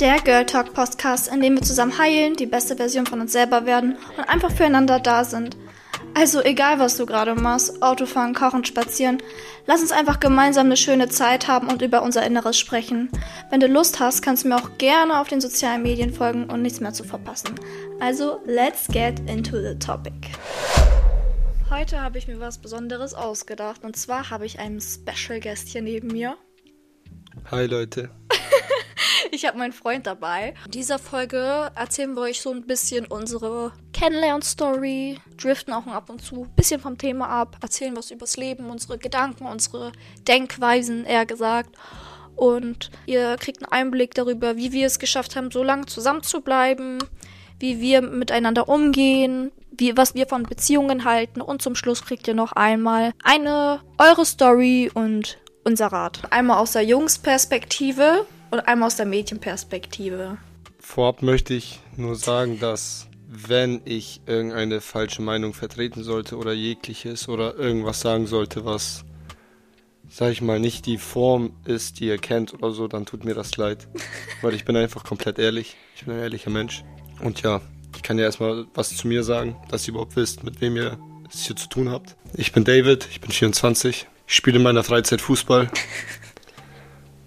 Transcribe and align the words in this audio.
Der 0.00 0.18
Girl 0.18 0.44
Talk 0.44 0.74
Podcast, 0.74 1.32
in 1.32 1.40
dem 1.40 1.54
wir 1.54 1.62
zusammen 1.62 1.96
heilen, 1.96 2.34
die 2.34 2.46
beste 2.46 2.76
Version 2.76 3.06
von 3.06 3.20
uns 3.20 3.32
selber 3.32 3.66
werden 3.66 3.96
und 4.16 4.28
einfach 4.28 4.50
füreinander 4.50 4.98
da 4.98 5.24
sind. 5.24 5.56
Also 6.14 6.42
egal, 6.42 6.78
was 6.78 6.96
du 6.96 7.06
gerade 7.06 7.34
machst, 7.34 7.82
Autofahren, 7.82 8.34
Kochen, 8.34 8.64
Spazieren, 8.64 9.18
lass 9.66 9.80
uns 9.80 9.92
einfach 9.92 10.20
gemeinsam 10.20 10.66
eine 10.66 10.76
schöne 10.76 11.08
Zeit 11.08 11.48
haben 11.48 11.68
und 11.68 11.82
über 11.82 12.02
unser 12.02 12.26
Inneres 12.26 12.58
sprechen. 12.58 13.10
Wenn 13.50 13.60
du 13.60 13.68
Lust 13.68 14.00
hast, 14.00 14.20
kannst 14.20 14.44
du 14.44 14.48
mir 14.48 14.56
auch 14.56 14.76
gerne 14.76 15.20
auf 15.20 15.28
den 15.28 15.40
sozialen 15.40 15.82
Medien 15.82 16.12
folgen 16.12 16.50
und 16.50 16.62
nichts 16.62 16.80
mehr 16.80 16.92
zu 16.92 17.04
verpassen. 17.04 17.54
Also, 18.00 18.40
let's 18.44 18.88
get 18.88 19.20
into 19.30 19.56
the 19.62 19.78
topic. 19.78 20.12
Heute 21.70 22.00
habe 22.00 22.18
ich 22.18 22.28
mir 22.28 22.40
was 22.40 22.58
Besonderes 22.58 23.14
ausgedacht 23.14 23.84
und 23.84 23.96
zwar 23.96 24.28
habe 24.28 24.44
ich 24.44 24.58
einen 24.58 24.80
Special 24.80 25.40
Guest 25.40 25.68
hier 25.68 25.80
neben 25.80 26.08
mir. 26.08 26.36
Hi 27.50 27.66
Leute. 27.66 28.10
Ich 29.34 29.46
habe 29.46 29.56
meinen 29.56 29.72
Freund 29.72 30.06
dabei. 30.06 30.52
In 30.66 30.72
dieser 30.72 30.98
Folge 30.98 31.70
erzählen 31.74 32.14
wir 32.14 32.20
euch 32.20 32.42
so 32.42 32.50
ein 32.50 32.66
bisschen 32.66 33.06
unsere 33.06 33.72
Kennenlern-Story, 33.94 35.20
driften 35.38 35.72
auch 35.72 35.86
ab 35.86 36.10
und 36.10 36.22
zu 36.22 36.42
ein 36.42 36.54
bisschen 36.54 36.80
vom 36.80 36.98
Thema 36.98 37.28
ab, 37.28 37.56
erzählen 37.62 37.96
was 37.96 38.10
übers 38.10 38.36
Leben, 38.36 38.68
unsere 38.68 38.98
Gedanken, 38.98 39.46
unsere 39.46 39.92
Denkweisen, 40.28 41.06
eher 41.06 41.24
gesagt. 41.24 41.74
Und 42.36 42.90
ihr 43.06 43.36
kriegt 43.38 43.62
einen 43.62 43.72
Einblick 43.72 44.14
darüber, 44.14 44.58
wie 44.58 44.72
wir 44.72 44.86
es 44.86 44.98
geschafft 44.98 45.34
haben, 45.34 45.50
so 45.50 45.62
lange 45.62 45.86
zusammen 45.86 46.22
zu 46.22 46.42
bleiben, 46.42 46.98
wie 47.58 47.80
wir 47.80 48.02
miteinander 48.02 48.68
umgehen, 48.68 49.50
wie, 49.70 49.96
was 49.96 50.14
wir 50.14 50.26
von 50.26 50.42
Beziehungen 50.42 51.04
halten. 51.06 51.40
Und 51.40 51.62
zum 51.62 51.74
Schluss 51.74 52.04
kriegt 52.04 52.28
ihr 52.28 52.34
noch 52.34 52.52
einmal 52.52 53.12
eine 53.24 53.80
eure 53.96 54.26
Story 54.26 54.90
und 54.92 55.38
unser 55.64 55.86
Rat. 55.86 56.20
Einmal 56.30 56.58
aus 56.58 56.72
der 56.72 56.82
Jungsperspektive 56.82 58.26
und 58.50 58.60
einmal 58.60 58.88
aus 58.88 58.96
der 58.96 59.06
Mädchenperspektive. 59.06 60.38
Vorab 60.78 61.22
möchte 61.22 61.54
ich 61.54 61.80
nur 61.96 62.16
sagen, 62.16 62.58
dass 62.58 63.08
wenn 63.28 63.80
ich 63.86 64.20
irgendeine 64.26 64.80
falsche 64.80 65.22
Meinung 65.22 65.54
vertreten 65.54 66.02
sollte 66.02 66.36
oder 66.36 66.52
jegliches 66.52 67.28
oder 67.28 67.56
irgendwas 67.56 68.00
sagen 68.00 68.26
sollte, 68.26 68.66
was, 68.66 69.04
sag 70.10 70.32
ich 70.32 70.42
mal, 70.42 70.60
nicht 70.60 70.84
die 70.84 70.98
Form 70.98 71.54
ist, 71.64 72.00
die 72.00 72.06
ihr 72.06 72.18
kennt 72.18 72.52
oder 72.52 72.72
so, 72.72 72.88
dann 72.88 73.06
tut 73.06 73.24
mir 73.24 73.34
das 73.34 73.56
leid. 73.56 73.88
Weil 74.42 74.54
ich 74.54 74.66
bin 74.66 74.76
einfach 74.76 75.04
komplett 75.04 75.38
ehrlich. 75.38 75.76
Ich 75.96 76.04
bin 76.04 76.14
ein 76.14 76.20
ehrlicher 76.20 76.50
Mensch. 76.50 76.84
Und 77.22 77.40
ja, 77.40 77.62
ich 77.96 78.02
kann 78.02 78.18
ja 78.18 78.24
erstmal 78.24 78.66
was 78.74 78.94
zu 78.94 79.08
mir 79.08 79.22
sagen, 79.22 79.56
dass 79.70 79.86
ihr 79.86 79.92
überhaupt 79.92 80.16
wisst, 80.16 80.44
mit 80.44 80.60
wem 80.60 80.76
ihr 80.76 80.98
es 81.32 81.46
hier 81.46 81.56
zu 81.56 81.68
tun 81.68 81.88
habt. 81.90 82.16
Ich 82.34 82.52
bin 82.52 82.64
David, 82.64 83.08
ich 83.10 83.20
bin 83.22 83.30
24. 83.30 84.08
Ich 84.26 84.34
spiele 84.34 84.56
in 84.56 84.62
meiner 84.62 84.84
Freizeit 84.84 85.20
Fußball. 85.20 85.70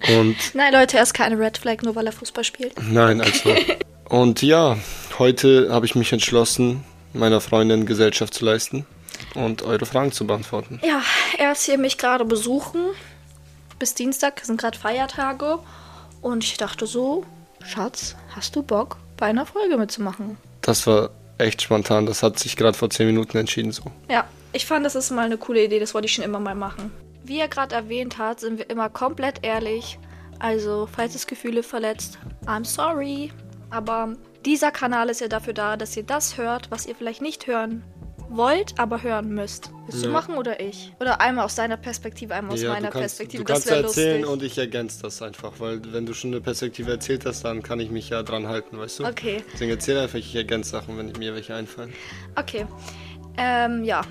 Und 0.08 0.36
Nein, 0.54 0.74
Leute, 0.74 0.98
er 0.98 1.04
ist 1.04 1.14
keine 1.14 1.38
Red 1.38 1.58
Flag, 1.58 1.82
nur 1.84 1.96
weil 1.96 2.06
er 2.06 2.12
Fußball 2.12 2.44
spielt. 2.44 2.74
Nein, 2.82 3.22
also. 3.22 3.56
Und 4.10 4.42
ja, 4.44 4.78
heute 5.18 5.70
habe 5.72 5.86
ich 5.86 5.96
mich 5.96 6.14
entschlossen, 6.14 6.84
meiner 7.14 7.42
Freundin 7.42 7.86
Gesellschaft 7.88 8.36
zu 8.36 8.46
leisten 8.46 8.86
und 9.34 9.64
eure 9.64 9.86
Fragen 9.86 10.12
zu 10.12 10.28
beantworten. 10.28 10.80
Ja, 10.84 11.02
er 11.38 11.52
ist 11.52 11.64
hier 11.64 11.78
mich 11.78 11.98
gerade 11.98 12.24
besuchen. 12.24 12.82
Bis 13.80 13.96
Dienstag 13.96 14.42
sind 14.44 14.60
gerade 14.62 14.78
Feiertage. 14.78 15.60
Und 16.22 16.44
ich 16.44 16.58
dachte 16.58 16.86
so, 16.86 17.26
Schatz, 17.64 18.16
hast 18.36 18.56
du 18.56 18.64
Bock, 18.64 18.98
bei 19.18 19.26
einer 19.26 19.46
Folge 19.46 19.78
mitzumachen? 19.78 20.38
Das 20.62 20.86
war 20.88 21.10
echt 21.38 21.62
spontan. 21.62 22.06
Das 22.06 22.24
hat 22.24 22.40
sich 22.40 22.56
gerade 22.56 22.78
vor 22.78 22.90
10 22.90 23.08
Minuten 23.08 23.38
entschieden 23.38 23.72
so. 23.72 23.84
Ja, 24.10 24.26
ich 24.56 24.66
fand, 24.66 24.86
das 24.86 24.96
ist 24.96 25.12
mal 25.12 25.26
eine 25.26 25.38
coole 25.38 25.64
Idee. 25.66 25.80
Das 25.80 25.94
wollte 25.94 26.06
ich 26.06 26.14
schon 26.14 26.24
immer 26.24 26.40
mal 26.40 26.56
machen. 26.56 26.92
Wie 27.24 27.40
er 27.40 27.48
gerade 27.48 27.76
erwähnt 27.76 28.18
hat, 28.18 28.40
sind 28.40 28.58
wir 28.60 28.70
immer 28.70 28.90
komplett 28.90 29.40
ehrlich. 29.46 30.00
Also, 30.40 30.88
falls 30.92 31.16
es 31.16 31.28
Gefühle 31.28 31.64
verletzt, 31.64 32.18
I'm 32.46 32.66
sorry. 32.66 33.32
Aber 33.70 34.14
dieser 34.46 34.72
Kanal 34.72 35.10
ist 35.10 35.22
ja 35.22 35.28
dafür 35.28 35.54
da, 35.54 35.76
dass 35.78 35.96
ihr 35.98 36.04
das 36.04 36.38
hört, 36.38 36.70
was 36.72 36.86
ihr 36.86 36.96
vielleicht 36.96 37.22
nicht 37.22 37.48
hören 37.48 37.84
wollt, 38.30 38.74
aber 38.78 39.02
hören 39.04 39.30
müsst. 39.30 39.72
Willst 39.88 40.04
du 40.04 40.08
Ja. 40.08 40.14
machen 40.14 40.36
oder 40.36 40.60
ich? 40.60 40.92
Oder 41.00 41.22
einmal 41.22 41.46
aus 41.46 41.56
deiner 41.56 41.78
Perspektive, 41.78 42.34
einmal 42.34 42.54
aus 42.54 42.62
ja, 42.62 42.70
meiner 42.70 42.88
du 42.88 42.94
kannst, 42.94 43.18
Perspektive. 43.18 43.44
du 43.44 43.54
kannst 43.54 43.70
das 43.70 43.78
erzählen 43.84 44.22
lustig. 44.22 44.34
und 44.34 44.44
ich 44.44 44.58
ergänze 44.58 45.02
das 45.04 45.22
einfach, 45.22 45.54
weil 45.60 45.82
wenn 45.94 46.06
du 46.06 46.14
schon 46.14 46.32
eine 46.32 46.42
Perspektive 46.42 46.92
erzählt 46.92 47.26
hast, 47.26 47.44
dann 47.46 47.62
kann 47.64 47.80
ich 47.80 47.92
mich 47.92 48.10
ja 48.10 48.24
dran 48.24 48.48
halten, 48.48 48.78
weißt 48.80 49.00
du? 49.00 49.06
Okay. 49.06 49.44
Deswegen 49.54 49.72
erzähl 49.72 49.98
einfach, 49.98 50.18
ich 50.18 50.36
ergänze 50.36 50.72
Sachen, 50.72 50.98
wenn 50.98 51.12
mir 51.20 51.34
welche 51.36 51.56
einfallen. 51.56 51.94
Okay. 52.36 52.66
Ähm, 53.38 53.84
ja. 53.84 54.02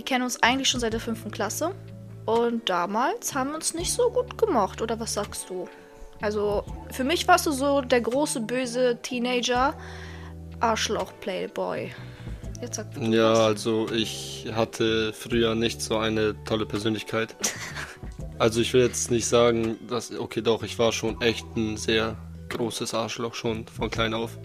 Wir 0.00 0.04
kennen 0.06 0.24
uns 0.24 0.42
eigentlich 0.42 0.70
schon 0.70 0.80
seit 0.80 0.94
der 0.94 1.00
fünften 1.00 1.30
Klasse. 1.30 1.74
Und 2.24 2.70
damals 2.70 3.34
haben 3.34 3.50
wir 3.50 3.56
uns 3.56 3.74
nicht 3.74 3.92
so 3.92 4.08
gut 4.08 4.38
gemocht. 4.38 4.80
Oder 4.80 4.98
was 4.98 5.12
sagst 5.12 5.50
du? 5.50 5.68
Also, 6.22 6.64
für 6.90 7.04
mich 7.04 7.28
warst 7.28 7.44
du 7.44 7.50
so 7.52 7.82
der 7.82 8.00
große, 8.00 8.40
böse 8.40 8.98
Teenager. 9.02 9.74
Arschloch-Playboy. 10.60 11.90
Jetzt 12.62 12.76
sag 12.76 12.94
du 12.94 13.00
Ja, 13.02 13.32
was. 13.32 13.38
also 13.40 13.90
ich 13.92 14.48
hatte 14.54 15.12
früher 15.12 15.54
nicht 15.54 15.82
so 15.82 15.98
eine 15.98 16.34
tolle 16.44 16.64
Persönlichkeit. 16.64 17.36
Also 18.38 18.62
ich 18.62 18.72
will 18.72 18.80
jetzt 18.80 19.10
nicht 19.10 19.26
sagen, 19.26 19.76
dass, 19.86 20.18
okay 20.18 20.40
doch, 20.40 20.62
ich 20.62 20.78
war 20.78 20.92
schon 20.92 21.20
echt 21.20 21.44
ein 21.56 21.76
sehr 21.76 22.16
großes 22.48 22.94
Arschloch 22.94 23.34
schon 23.34 23.66
von 23.66 23.90
klein 23.90 24.14
auf. 24.14 24.38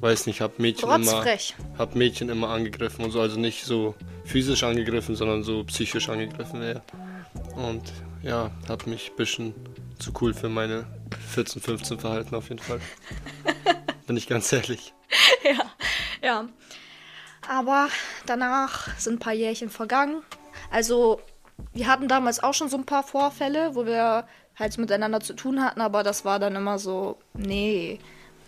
Weiß 0.00 0.26
nicht, 0.26 0.40
hab 0.40 0.58
Mädchen 0.58 0.90
immer, 0.90 1.24
hab 1.78 1.94
Mädchen 1.94 2.28
immer 2.28 2.50
angegriffen 2.50 3.04
und 3.04 3.10
so, 3.10 3.20
also 3.20 3.40
nicht 3.40 3.64
so 3.64 3.94
physisch 4.24 4.62
angegriffen, 4.62 5.16
sondern 5.16 5.42
so 5.42 5.64
psychisch 5.64 6.08
angegriffen 6.08 6.62
eher. 6.62 6.82
Und 7.56 7.92
ja, 8.22 8.50
hab 8.68 8.86
mich 8.86 9.10
ein 9.10 9.16
bisschen 9.16 9.54
zu 9.98 10.12
cool 10.20 10.34
für 10.34 10.48
meine 10.48 10.86
14, 11.32 11.62
15 11.62 11.98
verhalten 11.98 12.34
auf 12.34 12.48
jeden 12.48 12.60
Fall. 12.60 12.80
Bin 14.06 14.16
ich 14.16 14.28
ganz 14.28 14.52
ehrlich. 14.52 14.94
ja, 15.42 15.72
ja. 16.22 16.48
Aber 17.48 17.88
danach 18.26 18.96
sind 18.98 19.14
ein 19.14 19.18
paar 19.18 19.32
Jährchen 19.32 19.70
vergangen. 19.70 20.22
Also, 20.70 21.20
wir 21.72 21.86
hatten 21.86 22.08
damals 22.08 22.42
auch 22.42 22.54
schon 22.54 22.68
so 22.68 22.76
ein 22.76 22.86
paar 22.86 23.02
Vorfälle, 23.02 23.74
wo 23.74 23.86
wir 23.86 24.26
halt 24.56 24.78
miteinander 24.78 25.20
zu 25.20 25.34
tun 25.34 25.62
hatten, 25.62 25.80
aber 25.80 26.02
das 26.02 26.24
war 26.24 26.38
dann 26.38 26.56
immer 26.56 26.78
so, 26.78 27.18
nee, 27.34 27.98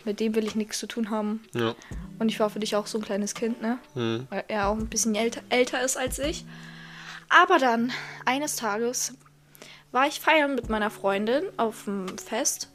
mit 0.05 0.21
dem 0.21 0.35
will 0.35 0.47
ich 0.47 0.55
nichts 0.55 0.79
zu 0.79 0.87
tun 0.87 1.11
haben. 1.11 1.43
Ja. 1.55 1.75
Und 2.19 2.29
ich 2.29 2.41
war 2.41 2.51
für 2.51 2.61
dich 2.61 2.77
auch 2.77 2.87
so 2.87 2.99
ein 2.99 3.05
kleines 3.05 3.35
Kind, 3.35 3.63
ne? 3.63 3.79
Mhm. 3.95 4.27
Weil 4.31 4.45
er 4.49 4.69
auch 4.69 4.77
ein 4.77 4.89
bisschen 4.89 5.15
älter, 5.15 5.43
älter 5.49 5.83
ist 5.83 5.97
als 5.97 6.19
ich. 6.19 6.45
Aber 7.29 7.59
dann, 7.59 7.93
eines 8.25 8.57
Tages, 8.57 9.15
war 9.93 10.07
ich 10.07 10.21
feiern 10.21 10.55
mit 10.55 10.69
meiner 10.69 10.91
Freundin 10.91 11.45
auf 11.57 11.85
dem 11.85 12.19
Fest 12.19 12.69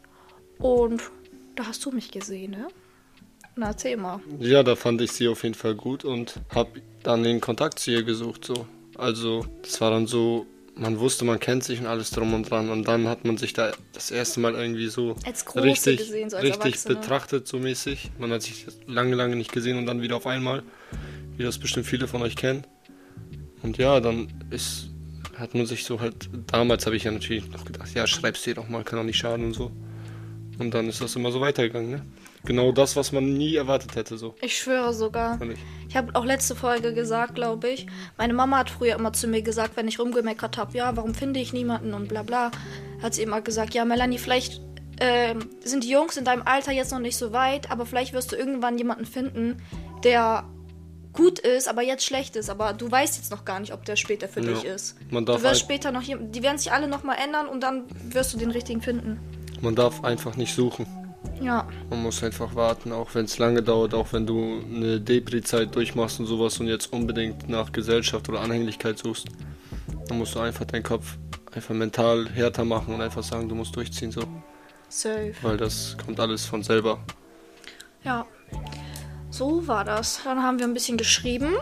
und 0.60 1.02
da 1.56 1.68
hast 1.68 1.86
du 1.86 1.92
mich 1.92 2.12
gesehen, 2.12 2.52
ne? 2.52 2.68
Na, 3.56 3.68
erzähl 3.68 3.98
mal. 3.98 4.20
Ja, 4.40 4.64
da 4.64 4.76
fand 4.76 5.02
ich 5.02 5.12
sie 5.12 5.28
auf 5.28 5.44
jeden 5.44 5.56
Fall 5.56 5.76
gut 5.76 6.04
und 6.06 6.40
hab 6.54 6.70
dann 7.04 7.24
den 7.24 7.40
Kontakt 7.40 7.78
zu 7.78 7.92
ihr 7.92 8.04
gesucht. 8.04 8.46
So. 8.46 8.66
Also, 8.98 9.46
das 9.62 9.80
war 9.80 9.92
dann 9.92 10.08
so, 10.08 10.48
man 10.76 11.00
wusste, 11.00 11.26
man 11.26 11.40
kennt 11.40 11.64
sich 11.64 11.80
und 11.80 11.86
alles 11.86 12.12
drum 12.12 12.34
und 12.34 12.50
dran. 12.50 12.70
Und 12.70 12.88
dann 12.88 13.08
hat 13.08 13.26
man 13.26 13.38
sich 13.38 13.54
da 13.54 13.72
das 13.94 14.12
erste 14.12 14.40
Mal 14.40 14.56
irgendwie 14.56 14.88
so 14.88 15.16
richtig, 15.56 15.98
gesehen, 15.98 16.30
so 16.30 16.38
richtig 16.38 16.84
betrachtet, 16.84 17.48
so 17.48 17.60
mäßig. 17.60 18.12
Man 18.18 18.32
hat 18.32 18.42
sich 18.42 18.66
lange, 18.88 19.16
lange 19.16 19.36
nicht 19.36 19.52
gesehen 19.52 19.78
und 19.78 19.86
dann 19.86 20.02
wieder 20.02 20.16
auf 20.16 20.28
einmal, 20.28 20.64
wie 21.38 21.44
das 21.44 21.58
bestimmt 21.58 21.86
viele 21.86 22.08
von 22.08 22.22
euch 22.22 22.36
kennen. 22.36 22.64
Und 23.62 23.78
ja, 23.78 24.00
dann 24.00 24.28
ist, 24.50 24.90
hat 25.38 25.54
man 25.54 25.66
sich 25.66 25.84
so 25.84 26.00
halt, 26.00 26.30
damals 26.48 26.86
habe 26.86 26.96
ich 26.96 27.04
ja 27.04 27.12
natürlich 27.12 27.50
noch 27.50 27.66
gedacht, 27.66 27.94
ja, 27.94 28.08
schreib's 28.08 28.44
dir 28.44 28.56
doch 28.56 28.68
mal, 28.68 28.84
kann 28.84 29.00
doch 29.00 29.06
nicht 29.06 29.18
schaden 29.18 29.46
und 29.46 29.54
so. 29.54 29.72
Und 30.60 30.74
dann 30.74 30.88
ist 30.90 31.02
das 31.02 31.16
immer 31.16 31.32
so 31.32 31.40
weitergegangen, 31.42 31.92
ne? 31.92 32.06
Genau 32.46 32.72
das, 32.74 32.96
was 32.98 33.12
man 33.14 33.34
nie 33.34 33.56
erwartet 33.56 33.96
hätte, 33.96 34.18
so. 34.18 34.36
Ich 34.42 34.58
schwöre 34.58 34.94
sogar. 34.94 35.42
Ich. 35.42 35.60
Ich 35.88 35.96
habe 35.96 36.14
auch 36.16 36.26
letzte 36.26 36.56
Folge 36.56 36.94
gesagt, 36.94 37.36
glaube 37.36 37.70
ich. 37.70 37.88
Meine 38.18 38.34
Mama 38.34 38.58
hat 38.58 38.70
früher 38.70 38.96
immer 38.96 39.14
zu 39.14 39.28
mir 39.28 39.42
gesagt, 39.42 39.78
wenn 39.78 39.88
ich 39.88 40.00
rumgemeckert 40.00 40.58
habe, 40.58 40.78
ja, 40.78 40.96
warum 40.98 41.14
finde 41.16 41.40
ich 41.40 41.54
niemanden 41.54 41.94
und 41.94 42.10
bla 42.10 42.24
bla, 42.24 42.52
hat 43.02 43.14
sie 43.14 43.22
immer 43.22 43.42
gesagt, 43.42 43.74
ja, 43.74 43.86
Melanie, 43.86 44.18
vielleicht 44.18 44.62
ähm, 45.00 45.50
sind 45.64 45.84
die 45.86 45.90
Jungs 45.90 46.18
in 46.18 46.26
deinem 46.26 46.42
Alter 46.44 46.72
jetzt 46.72 46.92
noch 46.92 47.00
nicht 47.00 47.16
so 47.18 47.32
weit, 47.32 47.72
aber 47.72 47.86
vielleicht 47.86 48.14
wirst 48.14 48.32
du 48.32 48.36
irgendwann 48.36 48.78
jemanden 48.78 49.06
finden, 49.06 49.62
der 50.04 50.44
gut 51.14 51.40
ist, 51.40 51.68
aber 51.70 51.82
jetzt 51.84 52.04
schlecht 52.06 52.36
ist. 52.36 52.50
Aber 52.50 52.74
du 52.74 52.90
weißt 52.92 53.18
jetzt 53.18 53.32
noch 53.32 53.46
gar 53.46 53.60
nicht, 53.60 53.72
ob 53.72 53.86
der 53.86 53.96
später 53.96 54.28
für 54.28 54.42
Ja. 54.42 54.48
dich 54.54 54.66
ist. 54.66 54.96
Man 55.12 55.26
Du 55.26 55.32
darf, 55.34 55.44
wirst 55.44 55.54
ein, 55.62 55.66
später 55.66 55.92
noch 55.92 56.02
hier, 56.02 56.18
die 56.18 56.42
werden 56.44 56.58
sich 56.58 56.72
alle 56.72 56.88
noch 56.88 57.04
mal 57.04 57.16
ändern 57.16 57.48
und 57.48 57.62
dann 57.62 57.84
wirst 58.10 58.34
du 58.34 58.38
den 58.38 58.52
richtigen 58.52 58.82
finden. 58.82 59.20
man 59.62 59.76
darf 59.76 60.04
einfach 60.04 60.36
nicht 60.36 60.54
suchen. 60.54 60.86
Ja, 61.42 61.68
Man 61.90 62.04
muss 62.04 62.24
einfach 62.24 62.56
warten, 62.56 62.92
auch 62.92 63.14
wenn 63.16 63.26
es 63.26 63.38
lange 63.38 63.62
dauert, 63.62 63.94
auch 63.94 64.14
wenn 64.14 64.26
du 64.26 64.62
eine 64.74 65.00
Depri-Zeit 65.00 65.76
durchmachst 65.76 66.20
und 66.20 66.26
sowas 66.26 66.60
und 66.60 66.68
jetzt 66.68 66.94
unbedingt 66.94 67.50
nach 67.50 67.72
Gesellschaft 67.72 68.30
oder 68.30 68.42
Anhänglichkeit 68.42 68.98
suchst. 69.00 69.28
Dann 70.08 70.18
musst 70.18 70.36
du 70.36 70.40
einfach 70.40 70.66
deinen 70.66 70.84
Kopf 70.84 71.18
einfach 71.52 71.74
mental 71.76 72.30
härter 72.30 72.66
machen 72.66 72.94
und 72.96 73.02
einfach 73.02 73.24
sagen, 73.24 73.50
du 73.50 73.56
musst 73.56 73.76
durchziehen, 73.76 74.12
so. 74.12 74.22
safe. 74.90 75.34
Weil 75.42 75.58
das 75.58 75.98
kommt 76.04 76.20
alles 76.20 76.46
von 76.46 76.64
selber. 76.64 77.00
Ja, 78.04 78.26
so 79.30 79.68
war 79.68 79.84
das. 79.84 80.22
Dann 80.24 80.44
haben 80.44 80.60
wir 80.60 80.66
ein 80.68 80.74
bisschen 80.74 80.98
geschrieben. 80.98 81.54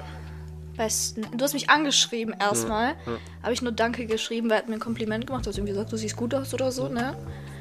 besten. 0.76 1.26
Du 1.38 1.44
hast 1.44 1.54
mich 1.54 1.70
angeschrieben 1.70 2.36
erstmal. 2.40 2.96
ja. 3.06 3.18
Habe 3.44 3.54
ich 3.54 3.62
nur 3.62 3.72
Danke 3.72 4.06
geschrieben, 4.06 4.50
weil 4.50 4.58
er 4.58 4.60
hat 4.60 4.70
mir 4.70 4.76
ein 4.76 4.80
Kompliment 4.80 5.28
gemacht. 5.28 5.46
Du 5.46 5.50
hast 5.50 5.58
irgendwie 5.58 5.74
gesagt, 5.74 5.92
du 5.92 5.98
siehst 5.98 6.16
gut 6.16 6.34
aus 6.34 6.54
oder 6.54 6.72
so, 6.72 6.88
ne? 6.88 7.16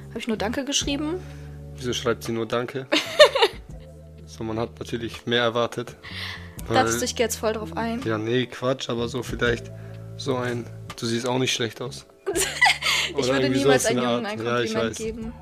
Habe 0.09 0.19
ich 0.19 0.29
nur 0.29 0.37
Danke 0.37 0.65
geschrieben. 0.65 1.17
Wieso 1.81 1.95
schreibt 1.95 2.25
sie 2.25 2.33
nur 2.33 2.45
Danke? 2.47 2.87
so, 4.27 4.45
man 4.45 4.59
hat 4.59 4.79
natürlich 4.79 5.25
mehr 5.25 5.43
erwartet. 5.43 5.97
Dachtest 6.69 6.97
du, 6.97 7.01
Weil, 7.01 7.05
ich 7.05 7.17
gehe 7.17 7.25
jetzt 7.25 7.37
voll 7.37 7.55
drauf 7.55 7.75
ein. 7.75 8.03
ja, 8.05 8.19
nee, 8.19 8.45
Quatsch, 8.45 8.91
aber 8.91 9.09
so 9.09 9.23
vielleicht 9.23 9.71
so 10.19 10.37
ein. 10.37 10.67
Du 10.99 11.07
siehst 11.07 11.27
auch 11.27 11.39
nicht 11.39 11.55
schlecht 11.55 11.81
aus. 11.81 12.05
ich 13.09 13.15
Oder 13.17 13.29
würde 13.29 13.49
niemals 13.49 13.87
einem 13.87 14.03
Jungen 14.03 14.27
ein 14.27 14.39
Art. 14.39 14.47
Ja, 14.47 14.61
ich 14.61 14.75
Kompliment 14.75 14.97
geben. 14.99 15.33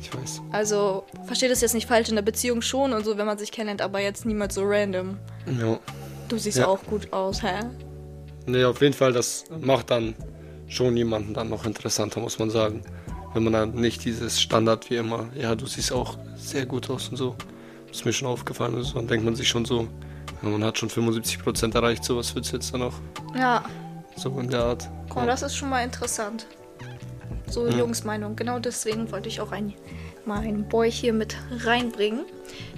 Ich 0.00 0.14
weiß. 0.14 0.42
Also, 0.52 1.04
verstehe 1.26 1.48
das 1.48 1.60
jetzt 1.60 1.74
nicht 1.74 1.88
falsch, 1.88 2.08
in 2.08 2.14
der 2.14 2.22
Beziehung 2.22 2.62
schon 2.62 2.92
und 2.92 3.04
so, 3.04 3.18
wenn 3.18 3.26
man 3.26 3.36
sich 3.38 3.50
kennenlernt, 3.50 3.82
aber 3.82 3.98
jetzt 4.00 4.26
niemals 4.26 4.54
so 4.54 4.62
random. 4.64 5.18
Ja. 5.60 5.80
Du 6.28 6.38
siehst 6.38 6.58
Ja. 6.58 6.68
auch 6.68 6.84
gut 6.84 7.12
aus, 7.12 7.42
hä? 7.42 7.64
Nee, 8.46 8.62
auf 8.64 8.80
jeden 8.80 8.94
Fall, 8.94 9.12
das 9.12 9.44
macht 9.60 9.90
dann 9.90 10.14
schon 10.68 10.96
jemanden 10.96 11.34
dann 11.34 11.48
noch 11.48 11.66
interessanter, 11.66 12.20
muss 12.20 12.38
man 12.38 12.50
sagen. 12.50 12.82
Wenn 13.34 13.44
man 13.44 13.52
dann 13.52 13.74
nicht 13.74 14.04
dieses 14.04 14.40
Standard 14.40 14.88
wie 14.90 14.96
immer, 14.96 15.28
ja, 15.34 15.54
du 15.54 15.66
siehst 15.66 15.92
auch 15.92 16.16
sehr 16.36 16.64
gut 16.66 16.88
aus 16.90 17.08
und 17.08 17.16
so. 17.16 17.36
Ist 17.90 18.04
mir 18.04 18.12
schon 18.12 18.28
aufgefallen. 18.28 18.74
Also, 18.74 18.94
dann 18.94 19.06
denkt 19.08 19.24
man 19.24 19.34
sich 19.36 19.48
schon 19.48 19.64
so, 19.64 19.88
ja, 20.42 20.48
man 20.48 20.64
hat 20.64 20.78
schon 20.78 20.88
75% 20.88 21.74
erreicht, 21.74 22.04
so 22.04 22.16
was 22.16 22.34
wird's 22.34 22.50
jetzt 22.52 22.72
dann 22.72 22.80
noch? 22.80 22.94
Ja, 23.36 23.64
So 24.16 24.38
in 24.40 24.48
der 24.50 24.64
Art. 24.64 24.88
guck 25.08 25.16
mal, 25.16 25.26
das 25.26 25.42
ist 25.42 25.56
schon 25.56 25.68
mal 25.70 25.82
interessant. 25.84 26.46
So 27.50 27.66
Ja. 27.68 27.76
Jungsmeinung. 27.78 28.34
Genau 28.36 28.58
deswegen 28.58 29.10
wollte 29.12 29.28
ich 29.28 29.40
auch 29.40 29.52
ein, 29.52 29.74
mal 30.24 30.40
einen 30.40 30.66
Boy 30.68 30.90
hier 30.90 31.12
mit 31.12 31.36
reinbringen, 31.64 32.24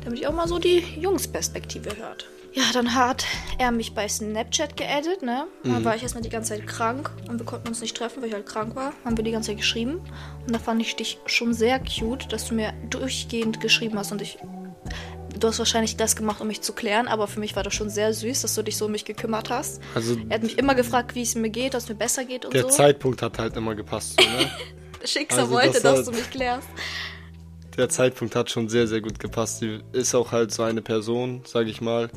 damit 0.04 0.18
ihr 0.20 0.28
auch 0.28 0.34
mal 0.34 0.48
so 0.48 0.58
die 0.58 0.78
Jungsperspektive 1.00 1.96
hört. 1.96 2.26
Ja, 2.58 2.64
dann 2.72 2.94
hat 2.94 3.24
er 3.58 3.70
mich 3.70 3.94
bei 3.94 4.08
Snapchat 4.08 4.76
geaddet, 4.76 5.22
ne? 5.22 5.46
Dann 5.62 5.84
war 5.84 5.94
ich 5.94 6.02
erstmal 6.02 6.22
die 6.24 6.28
ganze 6.28 6.54
Zeit 6.54 6.66
krank 6.66 7.10
und 7.28 7.38
wir 7.38 7.46
konnten 7.46 7.68
uns 7.68 7.80
nicht 7.80 7.96
treffen, 7.96 8.20
weil 8.20 8.28
ich 8.30 8.34
halt 8.34 8.46
krank 8.46 8.74
war. 8.74 8.92
Haben 9.04 9.16
wir 9.16 9.22
die 9.24 9.30
ganze 9.30 9.50
Zeit 9.50 9.58
geschrieben. 9.58 10.00
Und 10.46 10.54
da 10.54 10.58
fand 10.58 10.80
ich 10.82 10.96
dich 10.96 11.18
schon 11.26 11.54
sehr 11.54 11.78
cute, 11.78 12.32
dass 12.32 12.48
du 12.48 12.54
mir 12.54 12.72
durchgehend 12.90 13.60
geschrieben 13.60 13.96
hast 13.98 14.10
und 14.12 14.22
ich. 14.22 14.38
Du 15.38 15.46
hast 15.46 15.60
wahrscheinlich 15.60 15.96
das 15.96 16.16
gemacht, 16.16 16.40
um 16.40 16.48
mich 16.48 16.62
zu 16.62 16.72
klären, 16.72 17.06
aber 17.06 17.28
für 17.28 17.38
mich 17.38 17.54
war 17.54 17.62
das 17.62 17.74
schon 17.74 17.90
sehr 17.90 18.12
süß, 18.12 18.42
dass 18.42 18.54
du 18.56 18.62
dich 18.62 18.76
so 18.76 18.86
um 18.86 18.92
mich 18.92 19.04
gekümmert 19.04 19.50
hast. 19.50 19.80
Also 19.94 20.16
Er 20.28 20.34
hat 20.36 20.42
mich 20.42 20.58
immer 20.58 20.74
gefragt, 20.74 21.14
wie 21.14 21.22
es 21.22 21.36
mir 21.36 21.50
geht, 21.50 21.74
dass 21.74 21.84
es 21.84 21.88
mir 21.90 21.94
besser 21.94 22.24
geht 22.24 22.44
und 22.44 22.54
der 22.54 22.62
so. 22.62 22.68
Zeitpunkt 22.70 23.22
hat 23.22 23.38
halt 23.38 23.56
immer 23.56 23.76
gepasst. 23.76 24.20
So, 24.20 24.26
ne? 24.28 24.50
Schicksal 25.04 25.40
Also 25.40 25.52
wollte, 25.52 25.72
das 25.74 25.82
dass 25.82 25.98
hat- 26.00 26.06
du 26.08 26.10
mich 26.12 26.28
klärst. 26.30 26.66
der 27.76 27.88
Zeitpunkt 27.88 28.34
hat 28.34 28.50
schon 28.50 28.68
sehr, 28.68 28.88
sehr 28.88 29.00
gut 29.00 29.20
gepasst. 29.20 29.58
Sie 29.60 29.78
ist 29.92 30.12
auch 30.16 30.32
halt 30.32 30.50
so 30.52 30.64
eine 30.64 30.82
Person, 30.82 31.42
sage 31.46 31.70
ich 31.70 31.80
mal, 31.80 32.10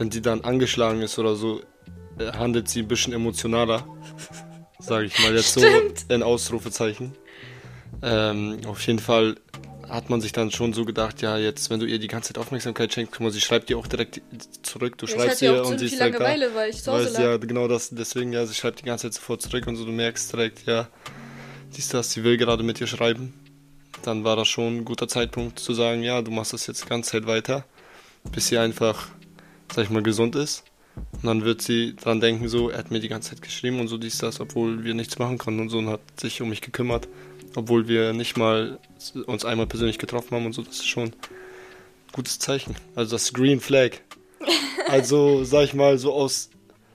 wenn 0.00 0.10
sie 0.10 0.22
dann 0.22 0.40
angeschlagen 0.40 1.02
ist 1.02 1.18
oder 1.18 1.36
so, 1.36 1.60
äh, 2.18 2.32
handelt 2.32 2.70
sie 2.70 2.80
ein 2.80 2.88
bisschen 2.88 3.12
emotionaler. 3.12 3.86
Sage 4.78 5.04
ich 5.04 5.18
mal 5.18 5.36
jetzt 5.36 5.50
Stimmt. 5.50 6.00
so 6.00 6.14
in 6.14 6.22
Ausrufezeichen. 6.22 7.12
Ähm, 8.02 8.60
auf 8.66 8.84
jeden 8.86 8.98
Fall 8.98 9.36
hat 9.86 10.08
man 10.08 10.22
sich 10.22 10.32
dann 10.32 10.50
schon 10.50 10.72
so 10.72 10.86
gedacht, 10.86 11.20
ja, 11.20 11.36
jetzt, 11.36 11.68
wenn 11.68 11.80
du 11.80 11.86
ihr 11.86 11.98
die 11.98 12.06
ganze 12.06 12.32
Zeit 12.32 12.38
Aufmerksamkeit 12.38 12.94
schenkst, 12.94 13.12
guck 13.12 13.20
mal, 13.20 13.30
sie 13.30 13.42
schreibt 13.42 13.68
dir 13.68 13.76
auch 13.76 13.86
direkt 13.86 14.22
zurück, 14.62 14.96
du 14.96 15.04
ich 15.04 15.12
schreibst 15.12 15.42
ihr 15.42 15.62
und 15.66 15.78
sie 15.78 15.84
ist 15.84 15.98
direkt 15.98 16.14
da. 16.14 16.22
Langeweile, 16.22 16.54
weil 16.54 16.70
ich 16.70 16.82
zu 16.82 16.92
Weißt, 16.92 17.18
ja, 17.18 17.36
genau 17.36 17.68
das, 17.68 17.90
deswegen, 17.90 18.32
ja, 18.32 18.46
sie 18.46 18.54
schreibt 18.54 18.80
die 18.80 18.84
ganze 18.84 19.10
Zeit 19.10 19.14
sofort 19.14 19.42
zurück 19.42 19.66
und 19.66 19.76
so, 19.76 19.84
du 19.84 19.92
merkst 19.92 20.32
direkt, 20.32 20.64
ja, 20.64 20.88
siehst 21.68 21.92
du 21.92 21.98
das, 21.98 22.10
sie 22.12 22.24
will 22.24 22.38
gerade 22.38 22.62
mit 22.62 22.80
dir 22.80 22.86
schreiben. 22.86 23.34
Dann 24.02 24.24
war 24.24 24.36
das 24.36 24.48
schon 24.48 24.78
ein 24.78 24.84
guter 24.86 25.08
Zeitpunkt 25.08 25.58
zu 25.58 25.74
sagen, 25.74 26.02
ja, 26.02 26.22
du 26.22 26.30
machst 26.30 26.54
das 26.54 26.66
jetzt 26.68 26.84
die 26.84 26.88
ganze 26.88 27.10
Zeit 27.10 27.26
weiter, 27.26 27.66
bis 28.32 28.48
sie 28.48 28.56
einfach, 28.56 29.08
sag 29.72 29.84
ich 29.84 29.90
mal, 29.90 30.02
gesund 30.02 30.36
ist. 30.36 30.64
Und 31.12 31.24
dann 31.24 31.44
wird 31.44 31.62
sie 31.62 31.94
dran 31.96 32.20
denken, 32.20 32.48
so, 32.48 32.68
er 32.70 32.78
hat 32.78 32.90
mir 32.90 33.00
die 33.00 33.08
ganze 33.08 33.30
Zeit 33.30 33.42
geschrieben 33.42 33.80
und 33.80 33.88
so 33.88 33.96
dies, 33.96 34.18
das, 34.18 34.40
obwohl 34.40 34.84
wir 34.84 34.94
nichts 34.94 35.18
machen 35.18 35.38
konnten 35.38 35.60
und 35.60 35.68
so 35.68 35.78
und 35.78 35.88
hat 35.88 36.00
sich 36.18 36.42
um 36.42 36.48
mich 36.48 36.60
gekümmert, 36.60 37.08
obwohl 37.54 37.88
wir 37.88 38.12
nicht 38.12 38.36
mal 38.36 38.78
uns 39.26 39.44
einmal 39.44 39.66
persönlich 39.66 39.98
getroffen 39.98 40.32
haben 40.32 40.46
und 40.46 40.52
so, 40.52 40.62
das 40.62 40.76
ist 40.76 40.88
schon 40.88 41.04
ein 41.08 41.14
gutes 42.12 42.38
Zeichen. 42.38 42.74
Also 42.94 43.12
das 43.12 43.32
Green 43.32 43.60
Flag. 43.60 43.92
Also, 44.88 45.44
sag 45.44 45.64
ich 45.64 45.74
mal, 45.74 45.98
so 45.98 46.12
aus 46.12 46.50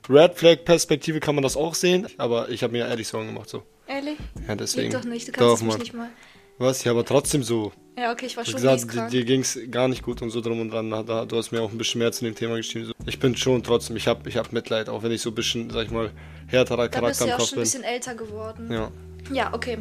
Red 0.09 0.35
Flag 0.35 0.65
Perspektive 0.65 1.21
kann 1.21 1.33
man 1.35 1.43
das 1.43 1.55
auch 1.55 1.75
sehen, 1.75 2.07
aber 2.17 2.49
ich 2.49 2.61
habe 2.61 2.73
mir 2.73 2.87
ehrlich 2.87 3.07
Sorgen 3.07 3.27
gemacht, 3.27 3.49
so. 3.49 3.63
Ehrlich? 3.87 4.17
Ja, 4.45 4.55
deswegen. 4.55 4.89
Geht 4.89 4.99
doch 4.99 5.05
nicht, 5.05 5.27
du 5.27 5.31
Doch, 5.31 5.47
kannst 5.49 5.63
mich 5.63 5.71
Mann. 5.71 5.79
nicht 5.79 5.93
mal. 5.93 6.09
Was? 6.57 6.83
Ja, 6.83 6.91
aber 6.91 7.03
trotzdem 7.05 7.43
so. 7.43 7.71
Ja, 7.97 8.11
okay, 8.11 8.25
ich 8.25 8.35
war 8.37 8.43
schon 8.45 8.55
gesagt, 8.55 8.87
krank. 8.89 9.11
dir 9.11 9.23
ging's 9.23 9.57
gar 9.71 9.87
nicht 9.87 10.03
gut 10.03 10.21
und 10.21 10.29
so 10.29 10.41
drum 10.41 10.59
und 10.59 10.69
dran. 10.69 10.89
Da- 10.89 11.25
du 11.25 11.37
hast 11.37 11.51
mir 11.51 11.61
auch 11.61 11.71
ein 11.71 11.77
bisschen 11.77 11.99
mehr 11.99 12.11
zu 12.11 12.25
dem 12.25 12.35
Thema 12.35 12.55
geschrieben. 12.57 12.91
Ich 13.05 13.19
bin 13.19 13.35
schon 13.37 13.63
trotzdem, 13.63 13.95
ich 13.95 14.07
habe 14.07 14.27
ich 14.29 14.35
hab 14.37 14.51
Mitleid, 14.51 14.89
auch 14.89 15.03
wenn 15.03 15.11
ich 15.11 15.21
so 15.21 15.29
ein 15.31 15.35
bisschen, 15.35 15.69
sag 15.69 15.85
ich 15.85 15.91
mal, 15.91 16.11
härterer 16.47 16.89
Da 16.89 17.01
bist 17.01 17.19
Charakter 17.19 17.19
du 17.19 17.23
im 17.23 17.29
ja 17.29 17.35
auch 17.35 17.39
schon 17.39 17.47
ein 17.47 17.55
bin. 17.55 17.61
bisschen 17.63 17.83
älter 17.83 18.15
geworden. 18.15 18.71
Ja. 18.71 18.91
Ja, 19.31 19.53
okay. 19.53 19.77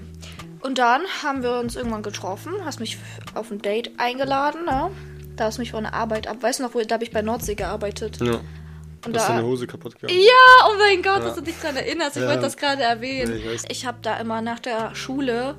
Und 0.61 0.79
dann 0.79 1.03
haben 1.23 1.43
wir 1.43 1.59
uns 1.59 1.77
irgendwann 1.77 2.03
getroffen, 2.03 2.53
hast 2.65 2.81
mich 2.81 2.99
auf 3.35 3.51
ein 3.51 3.61
Date 3.61 3.91
eingeladen, 3.99 4.65
ne? 4.65 4.91
Da 5.37 5.45
hast 5.47 5.59
du 5.59 5.63
mich 5.63 5.73
von 5.73 5.83
der 5.85 5.93
Arbeit 5.95 6.27
ab. 6.29 6.39
Weißt 6.41 6.61
du 6.61 6.63
noch, 6.63 6.75
wo 6.75 6.81
da 6.81 6.95
habe 6.95 7.05
ich 7.05 7.11
bei 7.11 7.21
Nordsee 7.23 7.55
gearbeitet? 7.57 8.19
ja. 8.21 8.41
Und 9.07 9.15
Hast 9.17 9.29
da, 9.29 9.35
deine 9.35 9.47
Hose 9.47 9.67
kaputt 9.67 10.01
gegangen? 10.01 10.19
Ja, 10.19 10.67
oh 10.67 10.79
mein 10.79 11.03
Gott, 11.03 11.19
Ja. 11.19 11.25
dass 11.27 11.35
du 11.35 11.43
dich 11.43 11.57
daran 11.61 11.77
erinnerst. 11.77 12.17
Ich 12.17 12.23
Ja. 12.23 12.29
wollte 12.29 12.41
das 12.43 12.57
gerade 12.57 12.83
erwähnen. 12.83 13.39
Ja, 13.45 13.51
ich 13.53 13.63
ich 13.69 13.85
habe 13.85 13.99
da 14.01 14.17
immer 14.19 14.41
nach 14.41 14.61
der 14.61 14.95
Schule 14.95 15.59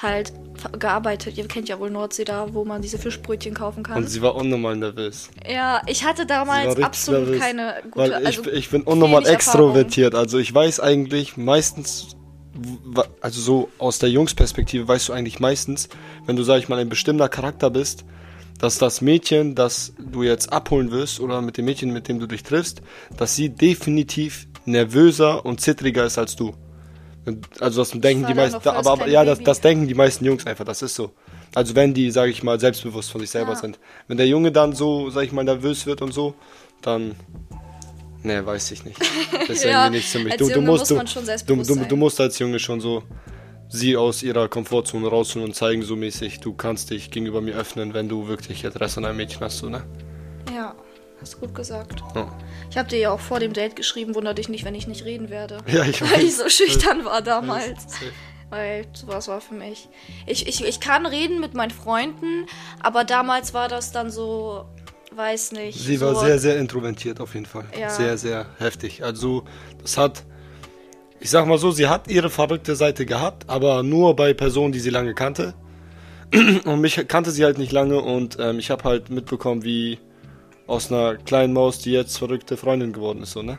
halt 0.00 0.32
gearbeitet. 0.78 1.36
Ihr 1.36 1.46
kennt 1.48 1.68
ja 1.68 1.78
wohl 1.78 1.90
Nordsee 1.90 2.24
da, 2.24 2.52
wo 2.52 2.64
man 2.64 2.82
diese 2.82 2.98
Fischbrötchen 2.98 3.54
kaufen 3.54 3.82
kann. 3.82 3.98
Und 3.98 4.08
sie 4.08 4.22
war 4.22 4.34
unnormal 4.34 4.76
nervös. 4.76 5.30
ja, 5.48 5.82
ich 5.86 6.04
hatte 6.04 6.26
damals 6.26 6.80
absolut 6.82 7.22
nervös, 7.22 7.40
keine 7.40 7.74
gute 7.90 7.98
Weil 7.98 8.20
ich, 8.22 8.26
also 8.26 8.50
ich 8.50 8.70
bin 8.70 8.82
unnormal 8.82 9.22
wenig 9.22 9.34
Erfahrung. 9.34 9.70
extrovertiert. 9.70 10.14
Also 10.14 10.38
ich 10.38 10.54
weiß 10.54 10.80
eigentlich 10.80 11.36
meistens, 11.36 12.16
also 13.20 13.40
so 13.40 13.68
aus 13.78 13.98
der 13.98 14.10
Jungsperspektive 14.10 14.86
weißt 14.86 15.08
du 15.08 15.12
eigentlich 15.12 15.40
meistens, 15.40 15.88
wenn 16.26 16.36
du, 16.36 16.42
sag 16.42 16.58
ich 16.58 16.68
mal, 16.68 16.78
ein 16.78 16.88
bestimmter 16.88 17.28
Charakter 17.28 17.70
bist, 17.70 18.04
dass 18.58 18.78
das 18.78 19.00
Mädchen, 19.00 19.54
das 19.54 19.92
du 19.98 20.22
jetzt 20.22 20.52
abholen 20.52 20.90
wirst 20.90 21.20
oder 21.20 21.40
mit 21.40 21.56
dem 21.56 21.64
Mädchen, 21.64 21.92
mit 21.92 22.08
dem 22.08 22.18
du 22.18 22.26
dich 22.26 22.42
triffst, 22.42 22.82
dass 23.16 23.36
sie 23.36 23.50
definitiv 23.50 24.48
nervöser 24.64 25.46
und 25.46 25.60
zittriger 25.60 26.04
ist 26.04 26.18
als 26.18 26.36
du. 26.36 26.54
Also 27.60 27.82
das 27.82 27.90
denken 27.90 28.26
die 28.26 28.34
da 28.34 28.42
meisten, 28.42 28.60
das 28.62 28.74
aber, 28.74 28.92
aber 28.92 29.08
ja, 29.08 29.24
das, 29.24 29.40
das 29.42 29.60
denken 29.60 29.86
die 29.88 29.94
meisten 29.94 30.24
Jungs 30.24 30.46
einfach, 30.46 30.64
das 30.64 30.82
ist 30.82 30.94
so. 30.94 31.12
Also 31.54 31.74
wenn 31.74 31.94
die, 31.94 32.10
sage 32.10 32.30
ich 32.30 32.42
mal, 32.42 32.60
selbstbewusst 32.60 33.10
von 33.10 33.20
sich 33.20 33.30
selber 33.30 33.52
Ja. 33.52 33.56
sind. 33.58 33.78
Wenn 34.06 34.16
der 34.16 34.26
Junge 34.28 34.52
dann 34.52 34.74
so, 34.74 35.10
sag 35.10 35.24
ich 35.24 35.32
mal, 35.32 35.44
nervös 35.44 35.86
wird 35.86 36.02
und 36.02 36.12
so, 36.12 36.34
dann, 36.82 37.16
ne, 38.22 38.44
weiß 38.44 38.70
ich 38.72 38.84
nicht. 38.84 39.00
Das 39.00 39.48
ist 39.50 39.64
Ja, 39.64 39.86
irgendwie 39.86 39.98
nicht 39.98 40.14
als 40.14 40.36
Du, 40.36 40.48
du, 40.48 40.60
musst, 40.60 40.90
muss 40.90 41.12
du, 41.12 41.20
du, 41.20 41.24
selbstbewusst 41.24 41.70
du, 41.70 41.74
sein. 41.74 41.88
du 41.88 41.96
musst 41.96 42.20
als 42.20 42.38
Junge 42.38 42.58
schon 42.58 42.80
so 42.80 43.02
sie 43.70 43.96
aus 43.96 44.22
ihrer 44.22 44.48
Komfortzone 44.48 45.06
rausholen 45.08 45.48
und 45.48 45.54
zeigen 45.54 45.82
so 45.82 45.94
mäßig, 45.94 46.40
du 46.40 46.54
kannst 46.54 46.90
dich 46.90 47.10
gegenüber 47.10 47.40
mir 47.40 47.54
öffnen, 47.54 47.92
wenn 47.94 48.08
du 48.08 48.26
wirklich 48.26 48.64
Interesse 48.64 48.98
an 48.98 49.04
einem 49.04 49.18
Mädchen 49.18 49.40
hast, 49.42 49.58
so, 49.58 49.68
ne? 49.68 49.82
Hast 51.20 51.34
du 51.34 51.38
gut 51.38 51.54
gesagt. 51.54 52.02
Ja, 52.14 52.30
Ich 52.70 52.78
habe 52.78 52.88
dir 52.88 52.98
ja 52.98 53.10
auch 53.10 53.20
vor 53.20 53.40
dem 53.40 53.52
Date 53.52 53.74
geschrieben, 53.74 54.14
wunder 54.14 54.34
dich 54.34 54.48
nicht, 54.48 54.64
wenn 54.64 54.74
ich 54.74 54.86
nicht 54.86 55.04
reden 55.04 55.30
werde. 55.30 55.58
ja 55.66 55.84
ich 55.84 56.00
Weil 56.00 56.24
ich 56.24 56.36
so 56.36 56.48
schüchtern 56.48 57.04
war 57.04 57.22
damals. 57.22 57.86
Weil 58.50 58.86
sowas 58.92 59.28
war 59.28 59.40
für 59.40 59.54
mich. 59.54 59.88
Ich, 60.26 60.46
ich, 60.46 60.64
ich 60.64 60.80
kann 60.80 61.04
reden 61.06 61.40
mit 61.40 61.54
meinen 61.54 61.70
Freunden, 61.70 62.46
aber 62.80 63.04
damals 63.04 63.52
war 63.52 63.68
das 63.68 63.92
dann 63.92 64.10
so, 64.10 64.64
weiß 65.14 65.52
nicht. 65.52 65.78
Sie 65.78 65.96
so, 65.96 66.06
war 66.06 66.14
sehr, 66.14 66.38
sehr 66.38 66.56
introvertiert 66.58 67.20
auf 67.20 67.34
jeden 67.34 67.46
Fall. 67.46 67.66
Ja. 67.78 67.90
Sehr, 67.90 68.16
sehr 68.16 68.46
heftig. 68.58 69.04
Also, 69.04 69.44
das 69.82 69.98
hat, 69.98 70.24
ich 71.20 71.28
sag 71.30 71.46
mal 71.46 71.58
so, 71.58 71.72
sie 71.72 71.88
hat 71.88 72.08
ihre 72.08 72.30
verrückte 72.30 72.74
Seite 72.74 73.04
gehabt, 73.04 73.50
aber 73.50 73.82
nur 73.82 74.16
bei 74.16 74.32
Personen, 74.32 74.72
die 74.72 74.80
sie 74.80 74.90
lange 74.90 75.14
kannte. 75.14 75.54
Und 76.64 76.80
mich 76.80 77.06
kannte 77.08 77.32
sie 77.32 77.44
halt 77.44 77.58
nicht 77.58 77.72
lange 77.72 78.00
und 78.02 78.36
ähm, 78.38 78.58
ich 78.58 78.70
habe 78.70 78.84
halt 78.84 79.08
mitbekommen, 79.08 79.64
wie 79.64 79.98
aus 80.68 80.92
einer 80.92 81.16
kleinen 81.16 81.52
Maus, 81.54 81.80
die 81.80 81.90
jetzt 81.90 82.18
verrückte 82.18 82.56
Freundin 82.56 82.92
geworden 82.92 83.22
ist, 83.22 83.32
so, 83.32 83.42
ne? 83.42 83.58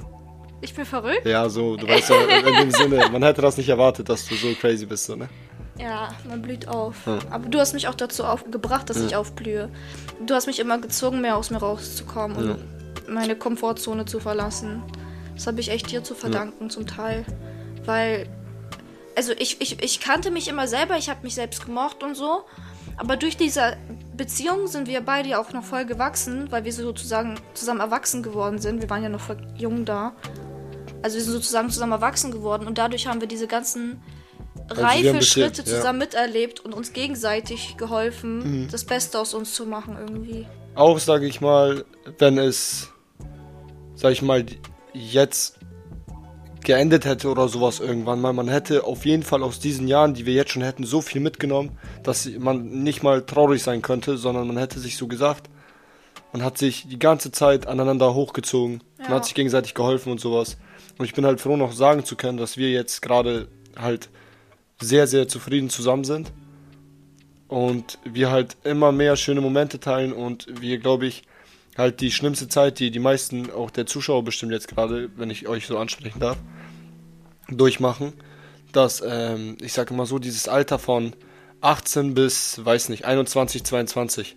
Ich 0.62 0.74
bin 0.74 0.86
verrückt? 0.86 1.26
Ja, 1.26 1.50
so, 1.50 1.76
du 1.76 1.88
weißt 1.88 2.10
ja, 2.10 2.22
in 2.22 2.56
dem 2.56 2.72
Sinne, 2.76 3.10
man 3.12 3.24
hätte 3.24 3.42
das 3.42 3.58
nicht 3.58 3.68
erwartet, 3.68 4.08
dass 4.08 4.26
du 4.28 4.36
so 4.36 4.54
crazy 4.54 4.86
bist, 4.86 5.06
so, 5.06 5.16
ne? 5.16 5.28
Ja, 5.80 6.10
man 6.28 6.42
blüht 6.42 6.68
auf. 6.68 6.96
Ja. 7.08 7.20
Aber 7.32 7.50
du 7.50 7.60
hast 7.60 7.74
mich 7.74 7.88
auch 7.88 7.96
dazu 7.96 8.26
aufgebracht, 8.26 8.90
dass 8.90 8.98
ich 8.98 9.16
aufblühe. 9.16 9.70
Du 10.26 10.34
hast 10.34 10.46
mich 10.46 10.60
immer 10.60 10.78
gezwungen, 10.78 11.22
mehr 11.22 11.38
aus 11.38 11.52
mir 11.52 11.58
rauszukommen 11.58 12.38
und 12.38 13.10
meine 13.10 13.36
Komfortzone 13.38 14.06
zu 14.06 14.20
verlassen. 14.20 14.84
Das 15.36 15.48
habe 15.48 15.62
ich 15.62 15.70
echt 15.72 15.90
dir 15.90 16.04
zu 16.04 16.16
verdanken 16.16 16.70
zum 16.70 16.86
Teil. 16.86 17.24
Weil, 17.86 18.28
also 19.16 19.32
ich, 19.40 19.62
ich, 19.62 19.82
ich 19.82 20.02
kannte 20.02 20.32
mich 20.32 20.50
immer 20.50 20.68
selber, 20.68 20.98
ich 20.98 21.10
habe 21.10 21.22
mich 21.24 21.36
selbst 21.36 21.66
gemocht 21.66 22.04
und 22.04 22.16
so. 22.16 22.42
Aber 22.98 23.16
durch 23.16 23.38
diese 23.38 23.78
Beziehung 24.20 24.68
sind 24.68 24.88
wir 24.90 25.00
beide 25.00 25.30
ja 25.30 25.40
auch 25.42 25.54
noch 25.54 25.64
voll 25.64 25.86
gewachsen, 25.86 26.52
weil 26.52 26.66
wir 26.66 26.74
sozusagen 26.74 27.36
zusammen 27.54 27.80
erwachsen 27.80 28.22
geworden 28.22 28.60
sind. 28.60 28.82
Wir 28.82 28.90
waren 28.90 29.02
ja 29.02 29.08
noch 29.08 29.22
voll 29.22 29.38
jung 29.58 29.86
da. 29.86 30.12
Also 31.02 31.16
wir 31.16 31.24
sind 31.24 31.32
sozusagen 31.34 31.70
zusammen 31.70 31.94
erwachsen 31.94 32.30
geworden 32.32 32.68
und 32.68 32.78
dadurch 32.78 33.08
haben 33.08 33.22
wir 33.22 33.30
diese 33.30 33.48
ganzen 33.48 34.02
Also 34.68 34.82
reife 34.82 35.22
Schritte 35.22 35.62
jetzt, 35.62 35.72
ja. 35.72 35.78
zusammen 35.78 36.00
miterlebt 36.00 36.60
und 36.60 36.74
uns 36.74 36.92
gegenseitig 36.92 37.78
geholfen, 37.78 38.64
Mhm. 38.64 38.68
das 38.70 38.84
Beste 38.84 39.18
aus 39.18 39.34
uns 39.34 39.54
zu 39.54 39.66
machen 39.66 39.96
irgendwie. 39.98 40.46
Auch, 40.76 41.00
sage 41.00 41.26
ich 41.26 41.40
mal, 41.40 41.86
wenn 42.18 42.38
es, 42.38 42.90
sag 43.96 44.12
ich 44.12 44.22
mal, 44.22 44.46
jetzt 44.94 45.59
geendet 46.64 47.06
hätte 47.06 47.30
oder 47.30 47.48
sowas 47.48 47.80
irgendwann 47.80 48.22
mal. 48.22 48.34
Man 48.34 48.48
hätte 48.48 48.84
auf 48.84 49.06
jeden 49.06 49.24
Fall 49.24 49.44
aus 49.44 49.60
diesen 49.60 49.88
Jahren, 49.88 50.14
die 50.14 50.26
wir 50.26 50.34
jetzt 50.34 50.52
schon 50.52 50.64
hätten, 50.64 50.84
so 50.84 51.02
viel 51.02 51.22
mitgenommen, 51.22 51.78
dass 52.04 52.30
man 52.38 52.84
nicht 52.84 53.04
mal 53.04 53.26
traurig 53.26 53.64
sein 53.64 53.82
könnte, 53.82 54.18
sondern 54.18 54.48
man 54.48 54.58
hätte 54.58 54.80
sich 54.80 54.98
so 54.98 55.08
gesagt, 55.08 55.50
man 56.32 56.44
hat 56.44 56.58
sich 56.58 56.88
die 56.88 57.00
ganze 57.00 57.32
Zeit 57.32 57.68
aneinander 57.68 58.14
hochgezogen, 58.14 58.84
ja. 58.98 59.06
man 59.06 59.14
hat 59.16 59.26
sich 59.26 59.36
gegenseitig 59.36 59.74
geholfen 59.74 60.12
und 60.12 60.20
sowas. 60.20 60.58
Und 60.98 61.06
ich 61.06 61.14
bin 61.14 61.26
halt 61.26 61.42
froh, 61.42 61.58
noch 61.58 61.72
sagen 61.72 62.04
zu 62.04 62.16
können, 62.16 62.38
dass 62.38 62.58
wir 62.58 62.72
jetzt 62.72 63.02
gerade 63.02 63.48
halt 63.78 64.10
sehr, 64.82 65.08
sehr 65.08 65.28
zufrieden 65.28 65.70
zusammen 65.70 66.04
sind. 66.04 66.32
Und 67.48 67.98
wir 68.04 68.30
halt 68.30 68.58
immer 68.64 68.92
mehr 68.92 69.16
schöne 69.16 69.42
Momente 69.42 69.80
teilen 69.80 70.14
und 70.14 70.62
wir, 70.62 70.78
glaube 70.78 71.08
ich, 71.08 71.24
halt 71.78 72.02
die 72.02 72.12
schlimmste 72.12 72.48
Zeit, 72.48 72.80
die 72.80 72.92
die 72.92 73.00
meisten, 73.00 73.52
auch 73.52 73.72
der 73.72 73.86
Zuschauer 73.86 74.24
bestimmt 74.24 74.52
jetzt 74.52 74.68
gerade, 74.68 75.10
wenn 75.16 75.30
ich 75.30 75.48
euch 75.48 75.68
so 75.68 75.78
ansprechen 75.78 76.20
darf, 76.20 76.38
durchmachen, 77.50 78.14
dass, 78.72 79.04
ähm, 79.06 79.58
ich 79.62 79.74
sage 79.74 79.94
immer 79.94 80.06
so, 80.06 80.20
dieses 80.20 80.48
Alter 80.48 80.80
von 80.80 81.14
18 81.62 82.14
bis, 82.14 82.64
weiß 82.64 82.90
nicht, 82.90 83.06
21, 83.06 83.64
22. 83.64 84.36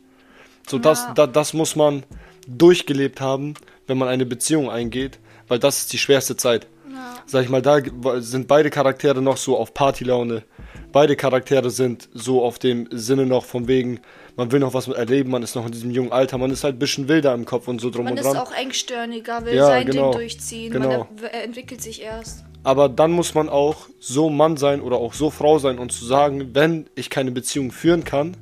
So, 0.68 0.76
ja. 0.76 0.82
das, 0.82 1.08
da, 1.14 1.26
das 1.26 1.52
muss 1.52 1.76
man 1.76 2.04
durchgelebt 2.46 3.20
haben, 3.20 3.54
wenn 3.86 3.98
man 3.98 4.08
eine 4.08 4.26
Beziehung 4.26 4.70
eingeht, 4.70 5.18
weil 5.48 5.58
das 5.58 5.78
ist 5.78 5.92
die 5.92 5.98
schwerste 5.98 6.36
Zeit. 6.36 6.66
Ja. 6.90 7.16
Sag 7.26 7.44
ich 7.44 7.48
mal, 7.48 7.62
da 7.62 7.80
sind 8.20 8.48
beide 8.48 8.70
Charaktere 8.70 9.22
noch 9.22 9.36
so 9.36 9.56
auf 9.56 9.74
Partylaune. 9.74 10.44
Beide 10.92 11.16
Charaktere 11.16 11.70
sind 11.70 12.08
so 12.12 12.44
auf 12.44 12.58
dem 12.58 12.88
Sinne 12.90 13.26
noch 13.26 13.44
von 13.44 13.68
wegen, 13.68 14.00
man 14.36 14.50
will 14.50 14.60
noch 14.60 14.74
was 14.74 14.88
erleben, 14.88 15.30
man 15.30 15.42
ist 15.42 15.54
noch 15.54 15.66
in 15.66 15.72
diesem 15.72 15.90
jungen 15.90 16.12
Alter, 16.12 16.38
man 16.38 16.50
ist 16.50 16.64
halt 16.64 16.76
ein 16.76 16.78
bisschen 16.78 17.08
wilder 17.08 17.34
im 17.34 17.44
Kopf 17.44 17.68
und 17.68 17.80
so 17.80 17.90
drum 17.90 18.04
man 18.04 18.14
und 18.14 18.22
dran. 18.22 18.34
Man 18.34 18.42
ist 18.42 18.48
auch 18.48 18.56
engstirniger, 18.56 19.44
will 19.44 19.54
ja, 19.54 19.66
sein 19.66 19.86
genau, 19.86 20.10
Ding 20.10 20.20
durchziehen, 20.20 20.72
genau. 20.72 21.06
man 21.20 21.30
entwickelt 21.30 21.82
sich 21.82 22.02
erst. 22.02 22.44
Aber 22.64 22.88
dann 22.88 23.12
muss 23.12 23.34
man 23.34 23.48
auch 23.48 23.88
so 23.98 24.30
Mann 24.30 24.56
sein 24.56 24.80
oder 24.80 24.96
auch 24.96 25.14
so 25.14 25.30
Frau 25.30 25.58
sein 25.58 25.78
und 25.78 25.92
zu 25.92 26.04
sagen, 26.04 26.54
wenn 26.54 26.88
ich 26.94 27.10
keine 27.10 27.32
Beziehung 27.32 27.72
führen 27.72 28.04
kann, 28.04 28.36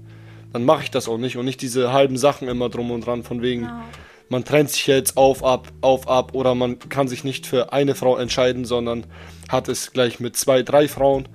dann 0.52 0.64
mache 0.64 0.82
ich 0.84 0.90
das 0.90 1.08
auch 1.08 1.18
nicht 1.18 1.36
und 1.36 1.44
nicht 1.44 1.62
diese 1.62 1.92
halben 1.92 2.18
Sachen 2.18 2.48
immer 2.48 2.68
drum 2.68 2.90
und 2.90 3.06
dran 3.06 3.22
von 3.22 3.40
wegen, 3.40 3.62
ja. 3.64 3.84
man 4.28 4.44
trennt 4.44 4.70
sich 4.70 4.86
jetzt 4.86 5.16
auf, 5.16 5.42
ab, 5.42 5.68
auf, 5.80 6.08
ab 6.08 6.34
oder 6.34 6.54
man 6.54 6.78
kann 6.78 7.08
sich 7.08 7.24
nicht 7.24 7.46
für 7.46 7.72
eine 7.72 7.94
Frau 7.94 8.16
entscheiden, 8.16 8.64
sondern 8.64 9.06
hat 9.48 9.68
es 9.68 9.92
gleich 9.92 10.20
mit 10.20 10.36
zwei, 10.36 10.62
drei 10.62 10.86
Frauen 10.86 11.28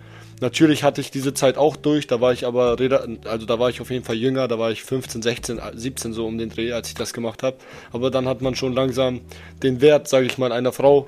Natürlich 0.45 0.83
hatte 0.83 1.01
ich 1.01 1.09
diese 1.09 1.33
Zeit 1.33 1.57
auch 1.57 1.75
durch, 1.75 2.05
da 2.05 2.21
war 2.21 2.31
ich 2.31 2.45
aber, 2.45 2.77
also 3.25 3.47
da 3.47 3.57
war 3.57 3.71
ich 3.71 3.81
auf 3.81 3.89
jeden 3.89 4.05
Fall 4.05 4.15
jünger, 4.15 4.47
da 4.47 4.59
war 4.59 4.69
ich 4.69 4.83
15, 4.83 5.23
16, 5.23 5.59
17 5.73 6.13
so 6.13 6.27
um 6.27 6.37
den 6.37 6.51
Dreh, 6.51 6.71
als 6.71 6.89
ich 6.89 6.93
das 6.93 7.13
gemacht 7.13 7.41
habe. 7.41 7.57
Aber 7.91 8.11
dann 8.11 8.27
hat 8.27 8.43
man 8.43 8.53
schon 8.53 8.71
langsam 8.71 9.21
den 9.63 9.81
Wert, 9.81 10.07
sage 10.07 10.27
ich 10.27 10.37
mal, 10.37 10.51
einer 10.51 10.71
Frau 10.71 11.07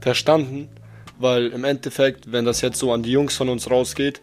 verstanden, 0.00 0.68
weil 1.18 1.48
im 1.48 1.64
Endeffekt, 1.64 2.30
wenn 2.30 2.44
das 2.44 2.60
jetzt 2.60 2.78
so 2.78 2.92
an 2.92 3.02
die 3.02 3.10
Jungs 3.10 3.36
von 3.36 3.48
uns 3.48 3.68
rausgeht, 3.68 4.20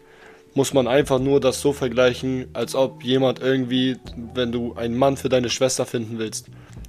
muss 0.54 0.72
man 0.72 0.88
einfach 0.88 1.18
nur 1.18 1.38
das 1.38 1.60
so 1.60 1.74
vergleichen, 1.74 2.46
als 2.54 2.74
ob 2.74 3.04
jemand 3.04 3.40
irgendwie, 3.40 3.98
wenn 4.32 4.52
du 4.52 4.72
einen 4.72 4.96
Mann 4.96 5.18
für 5.18 5.28
deine 5.28 5.50
Schwester 5.50 5.84
finden 5.84 6.18
willst 6.18 6.46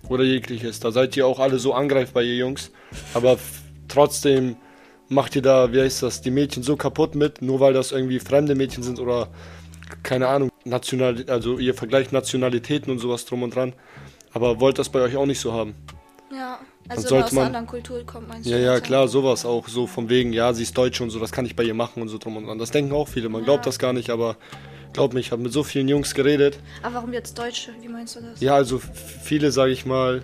oder 0.08 0.24
jegliches, 0.24 0.80
da 0.80 0.92
seid 0.92 1.18
ihr 1.18 1.28
auch 1.28 1.42
alle 1.42 1.60
so 1.60 1.74
angreifbar, 1.74 2.24
ihr 2.24 2.38
Jungs, 2.38 2.72
aber 3.14 3.38
trotzdem 3.90 4.56
macht 5.10 5.36
ihr 5.36 5.42
da, 5.42 5.72
wie 5.72 5.82
heißt 5.82 6.04
das, 6.04 6.22
die 6.22 6.32
Mädchen 6.32 6.64
so 6.64 6.76
kaputt 6.76 7.16
mit, 7.16 7.42
nur 7.42 7.60
weil 7.60 7.74
das 7.74 7.92
irgendwie 7.92 8.20
fremde 8.20 8.56
Mädchen 8.56 8.84
sind 8.84 9.00
oder 9.00 9.30
keine 10.04 10.28
Ahnung, 10.28 10.52
national, 10.66 11.26
also 11.28 11.58
ihr 11.58 11.74
vergleicht 11.74 12.12
Nationalitäten 12.12 12.92
und 12.92 13.00
sowas 13.00 13.26
drum 13.26 13.44
und 13.44 13.56
dran. 13.56 13.74
Aber 14.34 14.60
wollt 14.60 14.78
das 14.80 14.90
bei 14.90 15.02
euch 15.02 15.16
auch 15.16 15.26
nicht 15.26 15.40
so 15.40 15.54
haben? 15.54 15.76
Ja, 16.32 16.60
also 16.90 17.16
man 17.16 17.24
aus 17.24 17.32
man, 17.32 17.40
einer 17.40 17.48
anderen 17.48 17.68
Kultur 17.68 18.06
kommt, 18.06 18.28
meinst 18.28 18.46
du? 18.46 18.52
Ja, 18.52 18.58
ja, 18.58 18.80
klar, 18.80 19.08
sowas 19.08 19.46
auch, 19.46 19.68
so 19.68 19.88
von 19.88 20.10
wegen, 20.10 20.34
ja, 20.34 20.54
sie 20.54 20.64
ist 20.64 20.78
Deutsche 20.78 21.04
und 21.04 21.10
so, 21.10 21.20
das 21.20 21.32
kann 21.32 21.46
ich 21.46 21.56
bei 21.56 21.64
ihr 21.64 21.74
machen 21.74 22.02
und 22.02 22.10
so 22.10 22.18
drum 22.18 22.38
und 22.38 22.46
dran. 22.46 22.58
Das 22.58 22.72
denken 22.72 22.94
auch 22.94 23.08
viele, 23.08 23.30
man 23.30 23.42
ja. 23.42 23.46
glaubt 23.46 23.66
das 23.66 23.80
gar 23.80 23.94
nicht, 23.94 24.10
aber 24.10 24.36
glaub 24.94 25.14
mich, 25.14 25.28
ich 25.28 25.32
habe 25.32 25.42
mit 25.42 25.54
so 25.54 25.64
vielen 25.64 25.88
Jungs 25.88 26.14
geredet. 26.14 26.60
Aber 26.84 26.96
warum 26.96 27.14
jetzt 27.14 27.38
Deutsche? 27.38 27.72
Wie 27.82 27.88
meinst 27.88 28.16
du 28.18 28.22
das? 28.22 28.42
Ja, 28.42 28.56
also 28.56 28.80
viele, 28.80 29.52
sage 29.52 29.72
ich 29.72 29.86
mal, 29.86 30.22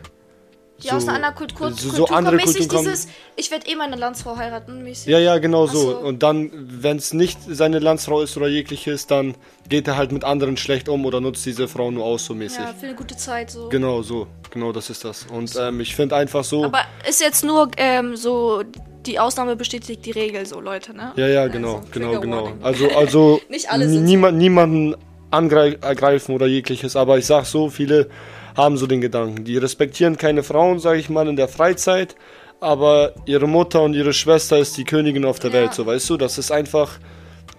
die 0.83 0.89
so, 0.89 0.95
aus 0.95 1.07
einer 1.07 1.15
anderen 1.15 1.35
Kultur, 1.35 1.71
so, 1.71 1.89
so 1.89 1.97
Kultur 1.97 2.15
andere 2.15 2.37
Kulturen 2.37 2.67
kommen. 2.67 2.83
dieses, 2.85 3.07
ich 3.35 3.51
werde 3.51 3.67
eh 3.67 3.75
meine 3.75 3.95
Landsfrau 3.95 4.37
heiraten 4.37 4.83
mäßig. 4.83 5.07
Ja, 5.07 5.19
ja, 5.19 5.37
genau 5.37 5.67
so. 5.67 5.91
so. 5.91 5.97
Und 5.97 6.23
dann, 6.23 6.51
wenn 6.53 6.97
es 6.97 7.13
nicht 7.13 7.39
seine 7.47 7.79
Landsfrau 7.79 8.21
ist 8.21 8.35
oder 8.37 8.47
jegliches, 8.47 9.07
dann 9.07 9.35
geht 9.69 9.87
er 9.87 9.97
halt 9.97 10.11
mit 10.11 10.23
anderen 10.23 10.57
schlecht 10.57 10.89
um 10.89 11.05
oder 11.05 11.21
nutzt 11.21 11.45
diese 11.45 11.67
Frau 11.67 11.91
nur 11.91 12.05
aus 12.05 12.25
so 12.25 12.35
mäßig. 12.35 12.59
Ja, 12.59 12.73
für 12.73 12.87
eine 12.87 12.95
gute 12.95 13.15
Zeit 13.15 13.51
so. 13.51 13.69
Genau 13.69 14.01
so, 14.01 14.27
genau 14.51 14.71
das 14.71 14.89
ist 14.89 15.03
das. 15.05 15.25
Und 15.31 15.55
ähm, 15.59 15.79
ich 15.79 15.95
finde 15.95 16.15
einfach 16.15 16.43
so. 16.43 16.65
Aber 16.65 16.81
ist 17.07 17.21
jetzt 17.21 17.43
nur 17.43 17.69
ähm, 17.77 18.15
so 18.15 18.63
die 19.05 19.19
Ausnahme 19.19 19.55
bestätigt 19.55 20.05
die 20.05 20.11
Regel, 20.11 20.45
so 20.45 20.59
Leute, 20.59 20.95
ne? 20.95 21.11
Ja, 21.15 21.27
ja, 21.27 21.47
genau, 21.47 21.77
also, 21.77 21.87
genau, 21.91 22.19
genau. 22.19 22.53
Also, 22.61 22.89
also 22.89 23.41
niemand, 23.87 24.37
niemanden 24.37 24.95
angreifen 25.31 26.33
oder 26.33 26.45
jegliches, 26.45 26.95
aber 26.95 27.17
ich 27.17 27.25
sag 27.25 27.45
so, 27.45 27.69
viele 27.69 28.09
haben 28.55 28.77
so 28.77 28.87
den 28.87 29.01
Gedanken. 29.01 29.43
Die 29.43 29.57
respektieren 29.57 30.17
keine 30.17 30.43
Frauen, 30.43 30.79
sage 30.79 30.99
ich 30.99 31.09
mal, 31.09 31.27
in 31.27 31.35
der 31.35 31.47
Freizeit, 31.47 32.15
aber 32.59 33.13
ihre 33.25 33.47
Mutter 33.47 33.81
und 33.81 33.93
ihre 33.93 34.13
Schwester 34.13 34.57
ist 34.57 34.77
die 34.77 34.83
Königin 34.83 35.25
auf 35.25 35.39
der 35.39 35.51
ja. 35.51 35.57
Welt, 35.57 35.73
so 35.73 35.85
weißt 35.85 36.09
du? 36.09 36.17
Das 36.17 36.37
ist 36.37 36.51
einfach 36.51 36.99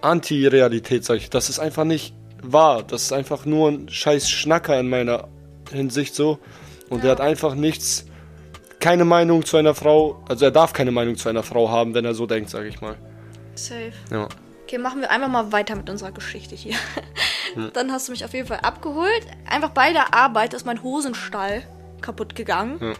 Anti-Realität, 0.01 1.05
sag 1.05 1.17
ich. 1.17 1.29
Das 1.29 1.49
ist 1.49 1.59
einfach 1.59 1.83
nicht 1.83 2.13
wahr. 2.41 2.83
Das 2.83 3.03
ist 3.03 3.13
einfach 3.13 3.45
nur 3.45 3.69
ein 3.69 3.89
scheiß 3.89 4.29
Schnacker 4.29 4.79
in 4.79 4.89
meiner 4.89 5.27
Hinsicht 5.71 6.15
so. 6.15 6.39
Und 6.89 6.99
ja. 6.99 7.05
er 7.05 7.11
hat 7.11 7.21
einfach 7.21 7.55
nichts, 7.55 8.05
keine 8.79 9.05
Meinung 9.05 9.45
zu 9.45 9.57
einer 9.57 9.73
Frau, 9.73 10.23
also 10.29 10.45
er 10.45 10.51
darf 10.51 10.73
keine 10.73 10.91
Meinung 10.91 11.17
zu 11.17 11.29
einer 11.29 11.43
Frau 11.43 11.69
haben, 11.69 11.93
wenn 11.93 12.05
er 12.05 12.13
so 12.13 12.25
denkt, 12.25 12.49
sag 12.49 12.65
ich 12.65 12.81
mal. 12.81 12.95
Safe. 13.55 13.93
Ja. 14.11 14.27
Okay, 14.65 14.79
machen 14.79 15.01
wir 15.01 15.11
einfach 15.11 15.27
mal 15.27 15.51
weiter 15.51 15.75
mit 15.75 15.87
unserer 15.91 16.11
Geschichte 16.11 16.55
hier. 16.55 16.75
Hm. 17.53 17.69
Dann 17.73 17.91
hast 17.91 18.07
du 18.07 18.11
mich 18.11 18.25
auf 18.25 18.33
jeden 18.33 18.47
Fall 18.47 18.61
abgeholt. 18.61 19.27
Einfach 19.47 19.69
bei 19.69 19.93
der 19.93 20.15
Arbeit 20.15 20.55
ist 20.55 20.65
mein 20.65 20.81
Hosenstall 20.81 21.61
kaputt 22.01 22.35
gegangen. 22.35 22.79
Hm. 22.79 22.93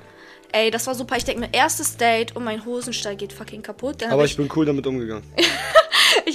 Ey, 0.51 0.69
das 0.69 0.85
war 0.85 0.93
super. 0.93 1.17
Ich 1.17 1.25
denke 1.25 1.41
mir, 1.41 1.49
erstes 1.51 1.97
Date 1.97 2.35
und 2.35 2.43
mein 2.43 2.63
Hosenstall 2.63 3.15
geht 3.15 3.33
fucking 3.33 3.63
kaputt. 3.63 4.03
Dann 4.03 4.11
Aber 4.11 4.23
ich, 4.23 4.31
ich 4.31 4.37
bin 4.37 4.47
cool 4.55 4.65
damit 4.65 4.85
umgegangen. 4.85 5.23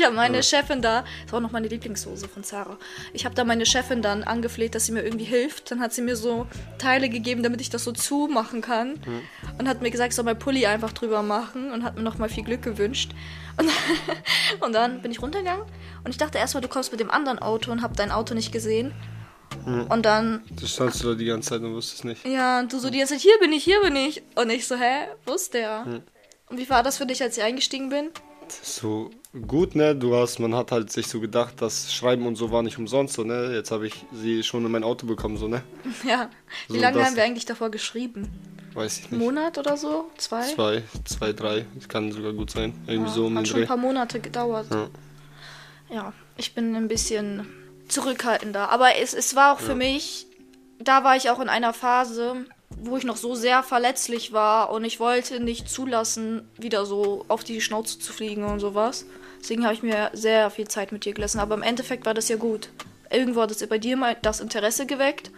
ich 0.01 0.07
habe 0.07 0.17
meine 0.17 0.37
ja. 0.37 0.43
Chefin 0.43 0.81
da, 0.81 1.05
das 1.23 1.33
war 1.33 1.39
auch 1.39 1.43
noch 1.43 1.53
meine 1.53 1.69
Lieblingshose 1.69 2.27
von 2.27 2.43
Sarah. 2.43 2.79
Ich 3.13 3.25
habe 3.27 3.35
da 3.35 3.45
meine 3.45 3.67
Chefin 3.67 4.01
dann 4.01 4.25
angefleht, 4.25 4.75
dass 4.75 4.87
sie 4.87 4.93
mir 4.93 5.03
irgendwie 5.03 5.25
hilft. 5.25 5.71
Dann 5.71 5.81
hat 5.81 5.93
sie 5.93 6.01
mir 6.01 6.17
so 6.17 6.47
Teile 6.79 7.11
gegeben, 7.11 7.43
damit 7.43 7.61
ich 7.61 7.69
das 7.69 7.85
so 7.85 7.93
zumachen 7.93 8.63
kann. 8.63 8.93
Mhm. 8.93 9.23
Und 9.59 9.69
hat 9.69 9.83
mir 9.83 9.91
gesagt, 9.91 10.13
ich 10.13 10.17
soll 10.17 10.25
mein 10.25 10.39
Pulli 10.39 10.65
einfach 10.67 10.93
drüber 10.93 11.23
machen 11.23 11.71
und 11.71 11.85
hat 11.85 11.97
mir 11.97 12.03
nochmal 12.03 12.31
viel 12.31 12.45
Glück 12.45 12.63
gewünscht. 12.63 13.13
Und, 13.59 13.71
und 14.65 14.73
dann 14.73 15.03
bin 15.03 15.11
ich 15.11 15.21
runtergegangen 15.21 15.67
und 16.03 16.11
ich 16.11 16.17
dachte 16.17 16.39
erstmal, 16.39 16.63
du 16.63 16.69
kommst 16.69 16.93
mit 16.93 17.01
dem 17.01 17.11
anderen 17.11 17.39
Auto 17.39 17.71
und 17.71 17.83
hab 17.83 17.95
dein 17.97 18.11
Auto 18.11 18.35
nicht 18.35 18.53
gesehen. 18.53 18.95
Mhm. 19.67 19.87
Und 19.89 20.07
dann. 20.07 20.43
Du 20.49 20.67
standst 20.67 21.05
da 21.05 21.13
die 21.13 21.27
ganze 21.27 21.51
Zeit 21.51 21.61
und 21.61 21.75
wusstest 21.75 22.07
nicht. 22.07 22.27
Ja, 22.27 22.61
und 22.61 22.73
du 22.73 22.79
so 22.79 22.89
die 22.89 22.99
ganze 22.99 23.15
Zeit, 23.15 23.23
hier 23.23 23.39
bin 23.39 23.53
ich, 23.53 23.65
hier 23.65 23.83
bin 23.83 23.97
ich. 23.97 24.23
Und 24.35 24.49
ich 24.49 24.67
so, 24.67 24.77
hä, 24.77 25.09
wo 25.27 25.35
ist 25.35 25.53
der? 25.53 25.85
Mhm. 25.85 26.03
Und 26.49 26.59
wie 26.59 26.71
war 26.71 26.83
das 26.83 26.97
für 26.97 27.07
dich, 27.07 27.23
als 27.23 27.37
ich 27.37 27.43
eingestiegen 27.43 27.91
bin? 27.91 28.11
So 28.63 29.11
gut, 29.47 29.75
ne? 29.75 29.95
Du 29.95 30.15
hast, 30.17 30.39
man 30.39 30.55
hat 30.55 30.73
halt 30.73 30.91
sich 30.91 31.07
so 31.07 31.21
gedacht, 31.21 31.55
das 31.59 31.93
Schreiben 31.93 32.27
und 32.27 32.37
so 32.37 32.51
war 32.51 32.63
nicht 32.63 32.79
umsonst, 32.79 33.15
so, 33.15 33.25
ne? 33.25 33.53
Jetzt 33.55 33.71
habe 33.71 33.87
ich 33.87 34.05
sie 34.13 34.43
schon 34.43 34.65
in 34.65 34.73
mein 34.73 34.85
Auto 34.85 35.07
bekommen, 35.07 35.37
so, 35.37 35.49
ne? 35.49 35.63
Ja. 36.07 36.31
Wie 36.69 36.75
so, 36.75 36.81
lange 36.81 37.05
haben 37.05 37.17
wir 37.17 37.25
eigentlich 37.25 37.47
davor 37.47 37.71
geschrieben? 37.71 38.31
Weiß 38.75 38.99
ich 38.99 39.11
nicht. 39.11 39.21
Monat 39.21 39.59
oder 39.59 39.77
so? 39.77 40.11
Zwei? 40.17 40.43
Zwei, 40.43 40.83
zwei, 41.05 41.33
drei. 41.33 41.67
Das 41.75 41.89
kann 41.89 42.13
sogar 42.13 42.33
gut 42.33 42.51
sein. 42.51 42.73
Irgendwie 42.87 43.09
ja, 43.09 43.15
so 43.15 43.27
um 43.27 43.37
hat 43.37 43.49
schon 43.49 43.57
Dreh. 43.57 43.65
ein 43.65 43.69
paar 43.69 43.77
Monate 43.77 44.21
gedauert. 44.21 44.67
Ja. 44.71 44.89
ja, 45.91 46.13
ich 46.37 46.55
bin 46.55 46.77
ein 46.77 46.89
bisschen 46.89 47.47
zurückhaltender. 47.89 48.71
Aber 48.71 48.97
es, 48.97 49.15
es 49.15 49.35
war 49.35 49.55
auch 49.55 49.61
für 49.61 49.71
ja. 49.71 49.77
mich, 49.77 50.27
da 50.79 51.03
war 51.03 51.17
ich 51.17 51.31
auch 51.31 51.41
in 51.41 51.49
einer 51.49 51.73
Phase, 51.73 52.47
wo 52.71 52.97
ich 52.97 53.05
noch 53.05 53.17
so 53.17 53.35
sehr 53.35 53.63
verletzlich 53.63 54.33
war 54.33 54.71
und 54.71 54.85
ich 54.85 55.01
wollte 55.01 55.41
nicht 55.41 55.69
zulassen, 55.69 56.49
wieder 56.57 56.87
so 56.87 57.25
auf 57.29 57.43
die 57.43 57.61
Schnauze 57.61 57.99
zu 57.99 58.13
fliegen 58.13 58.45
und 58.45 58.61
sowas. 58.61 59.07
Deswegen 59.41 59.65
habe 59.65 59.75
ich 59.75 59.83
mir 59.83 60.11
sehr 60.13 60.51
viel 60.51 60.69
Zeit 60.69 60.93
mit 60.93 61.05
dir 61.05 61.15
gelassen. 61.15 61.39
Aber 61.39 61.55
im 61.55 61.63
Endeffekt 61.63 62.07
war 62.07 62.15
das 62.15 62.29
ja 62.29 62.37
gut. 62.37 62.71
Irgendwo 63.11 63.43
hat 63.43 63.51
es 63.51 63.67
bei 63.67 63.79
dir 63.79 63.97
mal 63.97 64.17
das 64.23 64.41
Interesse 64.41 64.87
geweckt 64.87 65.31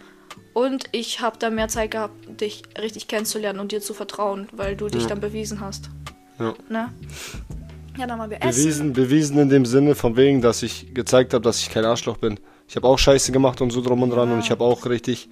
und 0.53 0.85
ich 0.91 1.19
habe 1.19 1.37
da 1.39 1.49
mehr 1.49 1.67
Zeit 1.67 1.91
gehabt, 1.91 2.39
dich 2.39 2.63
richtig 2.79 3.07
kennenzulernen 3.07 3.59
und 3.59 3.71
dir 3.71 3.81
zu 3.81 3.93
vertrauen, 3.93 4.47
weil 4.51 4.75
du 4.75 4.87
dich 4.87 5.03
ja. 5.03 5.09
dann 5.09 5.19
bewiesen 5.19 5.59
hast. 5.59 5.89
Ja. 6.39 6.53
Ne? 6.69 6.93
Ja, 7.97 8.07
dann 8.07 8.17
mal 8.17 8.29
wir 8.29 8.39
bewiesen, 8.39 8.69
essen. 8.69 8.93
Bewiesen 8.93 9.37
in 9.39 9.49
dem 9.49 9.65
Sinne 9.65 9.95
von 9.95 10.15
wegen, 10.15 10.41
dass 10.41 10.63
ich 10.63 10.93
gezeigt 10.93 11.33
habe, 11.33 11.43
dass 11.43 11.59
ich 11.59 11.69
kein 11.69 11.85
Arschloch 11.85 12.17
bin. 12.17 12.39
Ich 12.67 12.75
habe 12.75 12.87
auch 12.87 12.97
Scheiße 12.97 13.31
gemacht 13.31 13.61
und 13.61 13.71
so 13.71 13.81
drum 13.81 14.03
und 14.03 14.11
dran 14.11 14.29
ja. 14.29 14.35
und 14.35 14.41
ich 14.41 14.51
habe 14.51 14.63
auch 14.63 14.85
richtig 14.85 15.29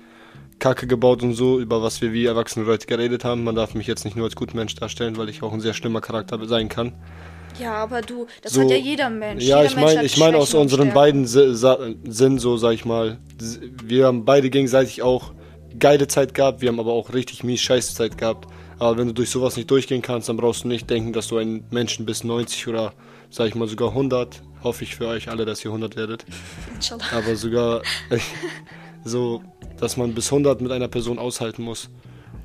Kacke 0.59 0.85
gebaut 0.85 1.23
und 1.23 1.33
so, 1.33 1.59
über 1.59 1.81
was 1.81 2.01
wir 2.01 2.13
wie 2.13 2.25
erwachsene 2.25 2.65
Leute 2.65 2.85
geredet 2.85 3.23
haben. 3.25 3.43
Man 3.43 3.55
darf 3.55 3.73
mich 3.73 3.87
jetzt 3.87 4.05
nicht 4.05 4.15
nur 4.15 4.25
als 4.25 4.35
guten 4.35 4.57
Mensch 4.57 4.75
darstellen, 4.75 5.17
weil 5.17 5.29
ich 5.29 5.41
auch 5.41 5.53
ein 5.53 5.61
sehr 5.61 5.73
schlimmer 5.73 6.01
Charakter 6.01 6.43
sein 6.47 6.69
kann. 6.69 6.93
Ja, 7.60 7.74
aber 7.74 8.01
du, 8.01 8.27
das 8.41 8.53
so, 8.53 8.62
hat 8.62 8.72
ja 8.72 8.77
jeder 8.77 9.10
Mensch. 9.10 9.43
Ja, 9.43 9.62
jeder 9.62 9.70
ich 9.70 9.75
meine, 9.75 10.03
ich 10.03 10.17
meine 10.17 10.38
aus 10.38 10.53
unseren 10.53 10.93
beiden 10.93 11.25
Sinn 11.27 12.39
so, 12.39 12.58
sag 12.58 12.74
ich 12.74 12.86
mal, 12.86 13.20
wir 13.84 14.05
haben 14.05 14.25
beide 14.25 14.50
gegenseitig 14.50 15.01
auch 15.01 15.34
geile 15.79 16.08
Zeit 16.08 16.34
gehabt, 16.34 16.62
wir 16.62 16.70
haben 16.70 16.79
aber 16.79 16.93
auch 16.93 17.13
richtig 17.13 17.43
mies 17.43 17.62
scheiße 17.62 17.96
Zeit 17.96 18.17
gehabt. 18.17 18.48
Aber 18.79 18.98
wenn 18.98 19.08
du 19.08 19.13
durch 19.13 19.29
sowas 19.29 19.58
nicht 19.58 19.70
durchgehen 19.70 20.01
kannst, 20.01 20.27
dann 20.27 20.38
brauchst 20.38 20.63
du 20.63 20.67
nicht 20.67 20.89
denken, 20.89 21.13
dass 21.13 21.27
du 21.27 21.38
einen 21.38 21.65
Menschen 21.70 22.05
bis 22.05 22.24
90 22.24 22.67
oder, 22.67 22.93
sag 23.29 23.48
ich 23.48 23.55
mal, 23.55 23.67
sogar 23.67 23.89
100, 23.89 24.41
hoffe 24.63 24.84
ich 24.84 24.96
für 24.96 25.08
euch 25.08 25.29
alle, 25.29 25.46
dass 25.46 25.63
ihr 25.63 25.70
100 25.70 25.96
werdet. 25.96 26.25
Inshallah. 26.75 27.03
Aber 27.12 27.36
sogar 27.36 27.84
so, 29.03 29.43
dass 29.79 29.98
man 29.98 30.15
bis 30.15 30.31
100 30.31 30.62
mit 30.62 30.72
einer 30.72 30.88
Person 30.88 31.20
aushalten 31.20 31.63
muss 31.63 31.89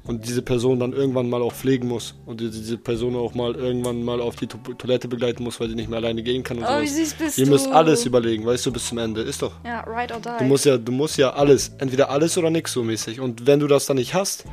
und 0.06 0.26
diese 0.26 0.40
Person 0.42 0.78
dann 0.80 0.92
irgendwann 0.92 1.28
mal 1.28 1.42
auch 1.42 1.52
pflegen 1.52 1.88
muss 1.88 2.14
und 2.26 2.40
die- 2.40 2.50
diese 2.50 2.78
Person 2.78 3.16
auch 3.16 3.34
mal 3.34 3.54
irgendwann 3.54 4.02
mal 4.04 4.20
auf 4.20 4.36
die 4.36 4.46
To- 4.46 4.58
Toilette 4.78 5.08
begleiten 5.08 5.42
muss, 5.42 5.58
weil 5.60 5.68
sie 5.68 5.74
nicht 5.74 5.88
mehr 5.90 5.98
alleine 5.98 6.22
gehen 6.22 6.42
kann 6.42 6.58
und 6.58 6.64
Oh, 6.64 6.80
wie 6.80 6.86
sowas. 6.86 7.10
süß 7.10 7.14
bist 7.14 7.38
Ihr 7.38 7.44
du. 7.46 7.50
müsst 7.52 7.68
alles 7.68 8.06
überlegen, 8.06 8.46
weißt 8.46 8.64
du, 8.66 8.72
bis 8.72 8.86
zum 8.88 8.98
Ende. 8.98 9.22
Ist 9.22 9.42
doch. 9.42 9.52
Ja, 9.64 9.80
right 9.80 10.12
or 10.12 10.20
die. 10.20 10.28
Du 10.38 10.44
musst 10.44 10.64
ja, 10.64 10.78
du 10.78 10.92
musst 10.92 11.18
ja 11.18 11.30
alles, 11.34 11.72
entweder 11.78 12.10
alles 12.10 12.38
oder 12.38 12.50
nix 12.50 12.72
so 12.72 12.82
mäßig. 12.82 13.20
Und 13.20 13.46
wenn 13.46 13.60
du 13.60 13.66
das 13.66 13.86
dann 13.86 13.96
nicht 13.96 14.14
hast, 14.14 14.44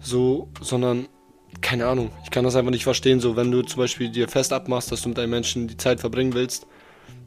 so, 0.00 0.48
sondern, 0.60 1.06
keine 1.60 1.86
Ahnung, 1.86 2.10
ich 2.24 2.30
kann 2.30 2.44
das 2.44 2.56
einfach 2.56 2.70
nicht 2.70 2.84
verstehen, 2.84 3.20
so, 3.20 3.36
wenn 3.36 3.50
du 3.50 3.62
zum 3.62 3.78
Beispiel 3.80 4.08
dir 4.10 4.28
fest 4.28 4.52
abmachst, 4.52 4.90
dass 4.90 5.02
du 5.02 5.08
mit 5.10 5.18
einem 5.18 5.30
Menschen 5.30 5.68
die 5.68 5.76
Zeit 5.76 6.00
verbringen 6.00 6.34
willst, 6.34 6.66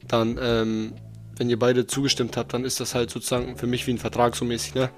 dann, 0.07 0.37
ähm, 0.41 0.93
wenn 1.37 1.49
ihr 1.49 1.59
beide 1.59 1.85
zugestimmt 1.87 2.37
habt, 2.37 2.53
dann 2.53 2.63
ist 2.65 2.79
das 2.79 2.95
halt 2.95 3.09
sozusagen 3.11 3.57
für 3.57 3.67
mich 3.67 3.85
wie 3.87 3.91
ein 3.91 3.97
Vertrag 3.97 4.35
so 4.35 4.45
mäßig, 4.45 4.75
ne? 4.75 4.89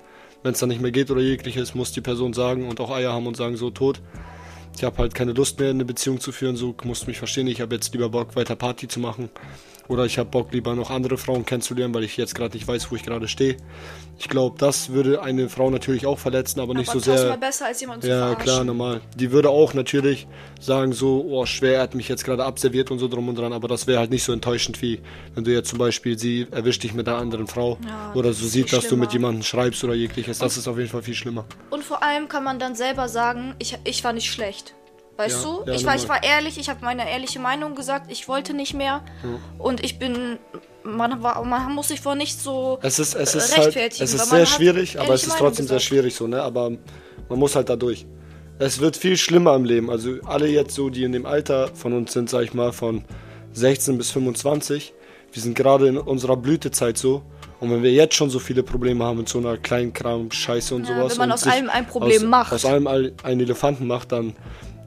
Wenn 0.47 0.53
es 0.53 0.61
dann 0.61 0.69
nicht 0.69 0.79
mehr 0.81 0.91
geht 0.91 1.11
oder 1.11 1.19
jegliches, 1.19 1.75
muss 1.75 1.91
die 1.91 1.99
Person 1.99 2.31
sagen 2.31 2.69
und 2.69 2.79
auch 2.79 2.89
Eier 2.89 3.11
haben 3.11 3.27
und 3.27 3.35
sagen, 3.35 3.57
so 3.57 3.69
tot. 3.69 3.99
Ich 4.77 4.83
habe 4.83 4.97
halt 4.99 5.15
keine 5.15 5.33
Lust 5.33 5.59
mehr, 5.59 5.71
eine 5.71 5.85
Beziehung 5.85 6.19
zu 6.19 6.31
führen, 6.31 6.55
so 6.55 6.75
musst 6.83 7.03
du 7.03 7.07
mich 7.07 7.17
verstehen. 7.17 7.47
Ich 7.47 7.61
habe 7.61 7.73
jetzt 7.75 7.91
lieber 7.93 8.09
Bock, 8.09 8.35
weiter 8.35 8.55
Party 8.55 8.87
zu 8.87 8.99
machen. 8.99 9.29
Oder 9.87 10.05
ich 10.05 10.17
habe 10.19 10.29
Bock, 10.29 10.51
lieber 10.51 10.75
noch 10.75 10.91
andere 10.91 11.17
Frauen 11.17 11.45
kennenzulernen, 11.45 11.93
weil 11.93 12.03
ich 12.03 12.17
jetzt 12.17 12.35
gerade 12.35 12.53
nicht 12.55 12.67
weiß, 12.67 12.91
wo 12.91 12.95
ich 12.97 13.03
gerade 13.03 13.27
stehe. 13.29 13.55
Ich 14.19 14.27
glaube, 14.27 14.57
das 14.59 14.89
würde 14.89 15.21
eine 15.21 15.47
Frau 15.47 15.69
natürlich 15.69 16.05
auch 16.05 16.19
verletzen, 16.19 16.59
aber 16.59 16.73
nicht 16.73 16.89
aber 16.89 16.99
so 16.99 17.09
tausendmal 17.11 17.37
sehr. 17.39 17.47
besser, 17.47 17.65
als 17.67 17.79
jemanden 17.79 18.01
zu 18.01 18.09
Ja, 18.09 18.17
verarschen. 18.19 18.43
klar, 18.43 18.63
normal. 18.65 19.01
Die 19.15 19.31
würde 19.31 19.49
auch 19.49 19.73
natürlich 19.73 20.27
sagen 20.59 20.91
so, 20.91 21.25
oh, 21.29 21.45
schwer, 21.45 21.75
er 21.75 21.81
hat 21.83 21.95
mich 21.95 22.09
jetzt 22.09 22.25
gerade 22.25 22.43
abserviert 22.43 22.91
und 22.91 22.99
so 22.99 23.07
drum 23.07 23.29
und 23.29 23.37
dran, 23.37 23.53
aber 23.53 23.69
das 23.69 23.87
wäre 23.87 23.99
halt 23.99 24.11
nicht 24.11 24.25
so 24.25 24.33
enttäuschend 24.33 24.81
wie, 24.81 24.99
wenn 25.35 25.45
du 25.45 25.53
jetzt 25.53 25.69
zum 25.69 25.79
Beispiel, 25.79 26.19
sie 26.19 26.47
erwischt 26.51 26.83
dich 26.83 26.93
mit 26.93 27.07
einer 27.07 27.17
anderen 27.17 27.47
Frau 27.47 27.77
Ja, 27.87 28.11
oder 28.13 28.33
so 28.33 28.45
sieht, 28.45 28.73
dass 28.73 28.89
du 28.89 28.97
mit 28.97 29.11
schlimmer. 29.11 29.13
jemandem 29.13 29.43
schreibst 29.43 29.83
oder 29.85 29.93
jegliches. 29.93 30.39
Das 30.39 30.57
ist 30.57 30.67
auf 30.67 30.77
jeden 30.77 30.89
Fall 30.89 31.01
viel 31.03 31.15
schlimmer. 31.15 31.45
Und 31.69 31.83
vor 31.85 32.03
allem 32.03 32.27
kann 32.27 32.43
man 32.43 32.59
dann 32.59 32.75
selber 32.75 33.07
sagen, 33.07 33.55
ich, 33.59 33.77
ich 33.85 34.03
war 34.03 34.11
nicht 34.11 34.29
schlecht. 34.29 34.66
Weißt 35.17 35.43
Ja, 35.43 35.49
du? 35.51 35.63
ja, 35.65 35.73
ich, 35.73 35.85
war, 35.85 35.95
ich 35.95 36.07
war 36.07 36.23
ehrlich, 36.23 36.57
ich 36.59 36.69
habe 36.69 36.79
meine 36.85 37.09
ehrliche 37.09 37.39
Meinung 37.39 37.73
gesagt, 37.75 38.11
ich 38.11 38.27
wollte 38.27 38.53
nicht 38.53 38.73
mehr. 38.73 39.01
Und 39.57 39.83
ich 39.83 39.99
bin. 39.99 40.37
Man, 40.83 41.21
war, 41.21 41.43
man 41.43 41.73
muss 41.75 41.89
sich 41.89 41.99
vor 41.99 42.15
nicht 42.15 42.39
so. 42.39 42.79
Es 42.81 42.97
ist, 42.99 43.13
es 43.13 43.35
ist, 43.35 43.57
halt, 43.57 43.65
rechtfertigen, 43.67 44.03
es 44.05 44.13
weil 44.13 44.21
ist 44.21 44.29
sehr 44.29 44.45
schwierig, 44.45 44.99
aber 44.99 45.13
es 45.15 45.23
ist 45.23 45.29
Meinung 45.29 45.47
trotzdem 45.47 45.67
sehr 45.67 45.77
gesagt. 45.77 45.89
schwierig 45.89 46.15
so, 46.15 46.27
ne? 46.27 46.41
Aber 46.41 46.69
man 47.27 47.39
muss 47.39 47.55
halt 47.57 47.67
da 47.67 47.75
durch. 47.75 48.05
Es 48.59 48.79
wird 48.79 48.95
viel 48.95 49.17
schlimmer 49.17 49.53
im 49.55 49.65
Leben. 49.65 49.89
Also 49.89 50.11
alle 50.25 50.47
jetzt 50.47 50.75
so, 50.75 50.89
die 50.89 51.03
in 51.03 51.11
dem 51.11 51.25
Alter 51.25 51.69
von 51.75 51.91
uns 51.93 52.13
sind, 52.13 52.29
sag 52.29 52.43
ich 52.43 52.53
mal, 52.53 52.71
von 52.71 53.03
16 53.53 53.97
bis 53.97 54.11
25, 54.11 54.93
wir 55.33 55.41
sind 55.41 55.55
gerade 55.55 55.87
in 55.87 55.97
unserer 55.97 56.37
Blütezeit 56.37 56.97
so. 56.97 57.21
Und 57.59 57.69
wenn 57.71 57.83
wir 57.83 57.91
jetzt 57.91 58.13
schon 58.15 58.29
so 58.29 58.39
viele 58.39 58.63
Probleme 58.63 59.03
haben 59.03 59.17
mit 59.17 59.27
so 59.29 59.39
einer 59.39 59.57
kleinen 59.57 59.91
Kram, 59.91 60.31
Scheiße 60.31 60.73
und 60.75 60.87
Ja, 60.87 60.95
sowas. 60.95 61.11
wenn 61.13 61.17
man 61.17 61.31
aus 61.33 61.45
allem 61.45 61.69
ein 61.69 61.85
Problem 61.87 62.21
aus, 62.23 62.29
macht. 62.29 62.53
Aus 62.53 62.65
allem 62.65 62.87
all- 62.87 63.13
einen 63.23 63.41
Elefanten 63.41 63.87
macht, 63.87 64.11
dann 64.11 64.33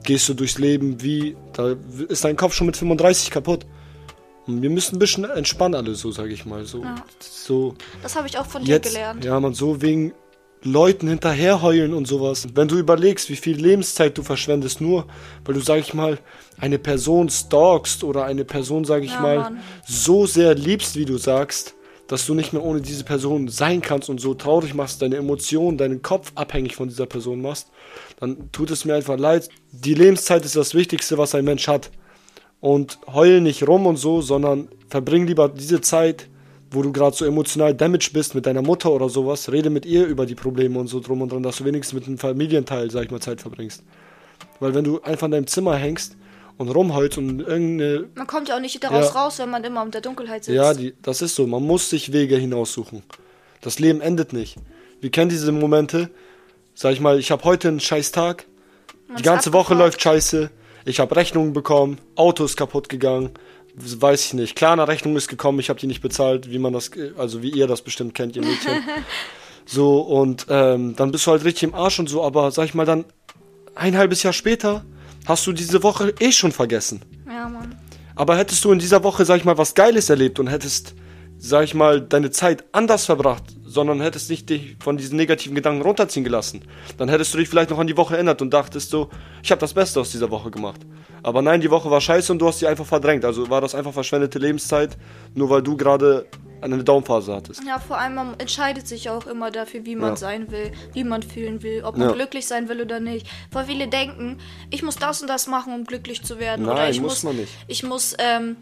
gehst 0.03 0.27
du 0.29 0.33
durchs 0.33 0.57
Leben 0.57 1.01
wie, 1.01 1.35
da 1.53 1.75
ist 2.07 2.23
dein 2.23 2.35
Kopf 2.35 2.53
schon 2.53 2.67
mit 2.67 2.77
35 2.77 3.29
kaputt. 3.31 3.65
Und 4.47 4.61
wir 4.61 4.69
müssen 4.69 4.95
ein 4.95 4.99
bisschen 4.99 5.23
entspannen 5.25 5.75
alle, 5.75 5.93
so 5.95 6.11
sage 6.11 6.33
ich 6.33 6.45
mal. 6.45 6.65
So, 6.65 6.81
Ja. 6.83 6.95
so 7.19 7.75
Das 8.01 8.15
habe 8.15 8.27
ich 8.27 8.37
auch 8.37 8.45
von 8.47 8.63
dir 8.63 8.71
jetzt, 8.75 8.87
gelernt. 8.89 9.23
ja, 9.23 9.39
man, 9.39 9.53
so 9.53 9.81
wegen 9.81 10.13
Leuten 10.63 11.07
hinterherheulen 11.07 11.93
und 11.93 12.07
sowas. 12.07 12.47
Wenn 12.53 12.67
du 12.67 12.77
überlegst, 12.77 13.29
wie 13.29 13.35
viel 13.35 13.57
Lebenszeit 13.57 14.17
du 14.17 14.23
verschwendest, 14.23 14.79
nur 14.81 15.05
weil 15.45 15.55
du, 15.55 15.59
sag 15.61 15.79
ich 15.79 15.93
mal, 15.93 16.19
eine 16.59 16.77
Person 16.79 17.29
stalkst 17.29 18.03
oder 18.03 18.25
eine 18.25 18.45
Person, 18.45 18.83
sag 18.85 19.03
ich 19.03 19.11
Ja, 19.11 19.21
mal, 19.21 19.37
Mann. 19.39 19.59
so 19.87 20.25
sehr 20.27 20.53
liebst, 20.55 20.95
wie 20.95 21.05
du 21.05 21.17
sagst, 21.17 21.75
dass 22.07 22.25
du 22.25 22.33
nicht 22.35 22.51
mehr 22.53 22.63
ohne 22.63 22.81
diese 22.81 23.03
Person 23.03 23.47
sein 23.47 23.81
kannst 23.81 24.09
und 24.09 24.19
so 24.19 24.33
traurig 24.33 24.73
machst, 24.73 25.01
deine 25.01 25.15
Emotionen, 25.15 25.77
deinen 25.77 26.01
Kopf 26.01 26.31
abhängig 26.35 26.75
von 26.75 26.89
dieser 26.89 27.05
Person 27.05 27.41
machst, 27.41 27.69
dann 28.21 28.49
tut 28.53 28.71
es 28.71 28.85
mir 28.85 28.95
einfach 28.95 29.17
leid. 29.17 29.49
Die 29.73 29.93
Lebenszeit 29.93 30.45
ist 30.45 30.55
das 30.55 30.73
Wichtigste, 30.73 31.17
was 31.17 31.35
ein 31.35 31.43
Mensch 31.43 31.67
hat. 31.67 31.91
Und 32.61 32.99
heul 33.11 33.41
nicht 33.41 33.67
rum 33.67 33.85
und 33.87 33.97
so, 33.97 34.21
sondern 34.21 34.69
verbring 34.87 35.25
lieber 35.27 35.49
diese 35.49 35.81
Zeit, 35.81 36.27
wo 36.69 36.83
du 36.83 36.93
gerade 36.93 37.15
so 37.15 37.25
emotional 37.25 37.73
damaged 37.73 38.13
bist 38.13 38.35
mit 38.35 38.45
deiner 38.45 38.61
Mutter 38.61 38.91
oder 38.91 39.09
sowas. 39.09 39.51
Rede 39.51 39.69
mit 39.69 39.85
ihr 39.85 40.05
über 40.05 40.25
die 40.25 40.35
Probleme 40.35 40.79
und 40.79 40.87
so 40.87 40.99
drum 41.01 41.21
und 41.21 41.31
dran, 41.31 41.43
dass 41.43 41.57
du 41.57 41.65
wenigstens 41.65 41.95
mit 41.99 42.07
einem 42.07 42.17
Familienteil, 42.19 42.89
sag 42.91 43.03
ich 43.05 43.11
mal, 43.11 43.19
Zeit 43.19 43.41
verbringst. 43.41 43.83
Weil 44.59 44.75
wenn 44.75 44.83
du 44.83 45.01
einfach 45.01 45.25
in 45.25 45.31
deinem 45.31 45.47
Zimmer 45.47 45.75
hängst 45.75 46.15
und 46.57 46.69
rumheulst 46.69 47.17
und 47.17 47.41
irgendeine 47.41 48.05
Man 48.13 48.27
kommt 48.27 48.47
ja 48.49 48.55
auch 48.55 48.61
nicht 48.61 48.81
daraus 48.83 49.11
Ja. 49.13 49.19
raus, 49.21 49.39
wenn 49.39 49.49
man 49.49 49.63
immer 49.63 49.83
in 49.83 49.89
der 49.91 50.01
Dunkelheit 50.01 50.43
sitzt. 50.45 50.55
ja, 50.55 50.73
die, 50.75 50.93
das 51.01 51.23
ist 51.23 51.33
so. 51.33 51.47
Man 51.47 51.63
muss 51.63 51.89
sich 51.89 52.13
Wege 52.13 52.37
hinaussuchen. 52.37 53.01
Das 53.61 53.79
Leben 53.79 53.99
endet 53.99 54.31
nicht. 54.31 54.57
Wir 55.01 55.09
kennen 55.09 55.29
diese 55.29 55.51
Momente. 55.51 56.11
Sag 56.73 56.93
ich 56.93 56.99
mal, 56.99 57.19
ich 57.19 57.31
habe 57.31 57.43
heute 57.43 57.67
einen 57.67 57.79
scheiß 57.79 58.11
Tag. 58.11 58.45
Man 59.07 59.17
Die 59.17 59.23
ganze 59.23 59.53
Woche 59.53 59.73
läuft 59.73 60.01
scheiße. 60.01 60.49
Ich 60.85 60.99
habe 60.99 61.15
Rechnungen 61.15 61.53
bekommen. 61.53 61.99
Auto 62.15 62.43
ist 62.43 62.57
kaputt 62.57 62.89
gegangen. 62.89 63.31
Weiß 63.75 64.25
ich 64.25 64.33
nicht. 64.33 64.55
Klarna 64.55 64.83
Rechnung 64.85 65.15
ist 65.15 65.27
gekommen. 65.27 65.59
Ich 65.59 65.69
habe 65.69 65.79
die 65.79 65.87
nicht 65.87 66.01
bezahlt, 66.01 66.49
wie 66.49 66.59
man 66.59 66.73
das, 66.73 66.91
also 67.17 67.41
wie 67.41 67.51
ihr 67.51 67.67
das 67.67 67.81
bestimmt 67.81 68.15
kennt, 68.15 68.35
ihr 68.35 68.41
Mädchen. 68.41 68.83
so 69.65 70.01
und 70.01 70.47
ähm, 70.49 70.95
dann 70.95 71.11
bist 71.11 71.27
du 71.27 71.31
halt 71.31 71.43
richtig 71.43 71.63
im 71.63 71.75
Arsch 71.75 71.99
und 71.99 72.09
so. 72.09 72.23
Aber 72.23 72.51
sag 72.51 72.65
ich 72.65 72.73
mal, 72.73 72.85
dann 72.85 73.05
ein 73.75 73.97
halbes 73.97 74.23
Jahr 74.23 74.33
später 74.33 74.83
hast 75.25 75.45
du 75.47 75.53
diese 75.53 75.83
Woche 75.83 76.13
eh 76.19 76.31
schon 76.31 76.51
vergessen. 76.51 77.01
Ja, 77.27 77.47
Mann. 77.47 77.75
Aber 78.15 78.37
hättest 78.37 78.63
du 78.65 78.71
in 78.71 78.79
dieser 78.79 79.03
Woche, 79.03 79.25
sag 79.25 79.37
ich 79.37 79.45
mal, 79.45 79.57
was 79.57 79.73
Geiles 79.73 80.09
erlebt 80.09 80.39
und 80.39 80.47
hättest, 80.47 80.93
sag 81.43 81.63
ich 81.63 81.73
mal, 81.73 81.99
deine 82.01 82.29
Zeit 82.29 82.63
anders 82.71 83.05
verbracht, 83.05 83.43
sondern 83.65 83.99
hättest 83.99 84.29
nicht 84.29 84.47
dich 84.49 84.75
von 84.79 84.95
diesen 84.97 85.17
negativen 85.17 85.55
Gedanken 85.55 85.81
runterziehen 85.81 86.23
gelassen, 86.23 86.61
dann 86.97 87.09
hättest 87.09 87.33
du 87.33 87.39
dich 87.39 87.49
vielleicht 87.49 87.71
noch 87.71 87.79
an 87.79 87.87
die 87.87 87.97
Woche 87.97 88.13
erinnert 88.13 88.41
und 88.43 88.53
dachtest 88.53 88.91
so, 88.91 89.09
ich 89.41 89.49
habe 89.51 89.59
das 89.59 89.73
Beste 89.73 89.99
aus 89.99 90.11
dieser 90.11 90.29
Woche 90.29 90.51
gemacht. 90.51 90.81
Aber 91.23 91.41
nein, 91.41 91.59
die 91.61 91.71
Woche 91.71 91.89
war 91.89 91.99
scheiße 91.99 92.31
und 92.31 92.39
du 92.39 92.47
hast 92.47 92.59
sie 92.59 92.67
einfach 92.67 92.85
verdrängt. 92.85 93.25
Also 93.25 93.49
war 93.49 93.59
das 93.59 93.73
einfach 93.73 93.91
verschwendete 93.93 94.37
Lebenszeit, 94.37 94.97
nur 95.33 95.49
weil 95.49 95.63
du 95.63 95.75
gerade 95.77 96.27
eine 96.61 96.83
Downphase 96.83 97.33
hattest. 97.35 97.63
Ja, 97.67 97.79
vor 97.79 97.97
allem, 97.97 98.13
man 98.15 98.35
entscheidet 98.39 98.87
sich 98.87 99.09
auch 99.09 99.25
immer 99.25 99.49
dafür, 99.49 99.83
wie 99.85 99.95
man 99.95 100.09
Ja. 100.11 100.15
sein 100.15 100.51
will, 100.51 100.71
wie 100.93 101.03
man 101.03 101.23
fühlen 101.23 101.63
will, 101.63 101.83
ob 101.83 101.97
man 101.97 102.09
Ja. 102.09 102.13
glücklich 102.13 102.45
sein 102.45 102.69
will 102.69 102.81
oder 102.81 102.99
nicht. 102.99 103.25
Weil 103.51 103.65
viele 103.65 103.87
denken, 103.87 104.37
ich 104.69 104.83
muss 104.83 104.95
das 104.97 105.21
und 105.23 105.27
das 105.27 105.47
machen, 105.47 105.73
um 105.73 105.85
glücklich 105.85 106.21
zu 106.23 106.37
werden. 106.39 106.65
oder 106.65 106.75
Nein, 106.75 106.91
ich 106.91 107.01
muss 107.01 107.13
muss, 107.13 107.23
man 107.23 107.35
nicht. 107.37 107.51
Ich 107.67 107.81
muss, 107.81 108.15
ähm, 108.19 108.57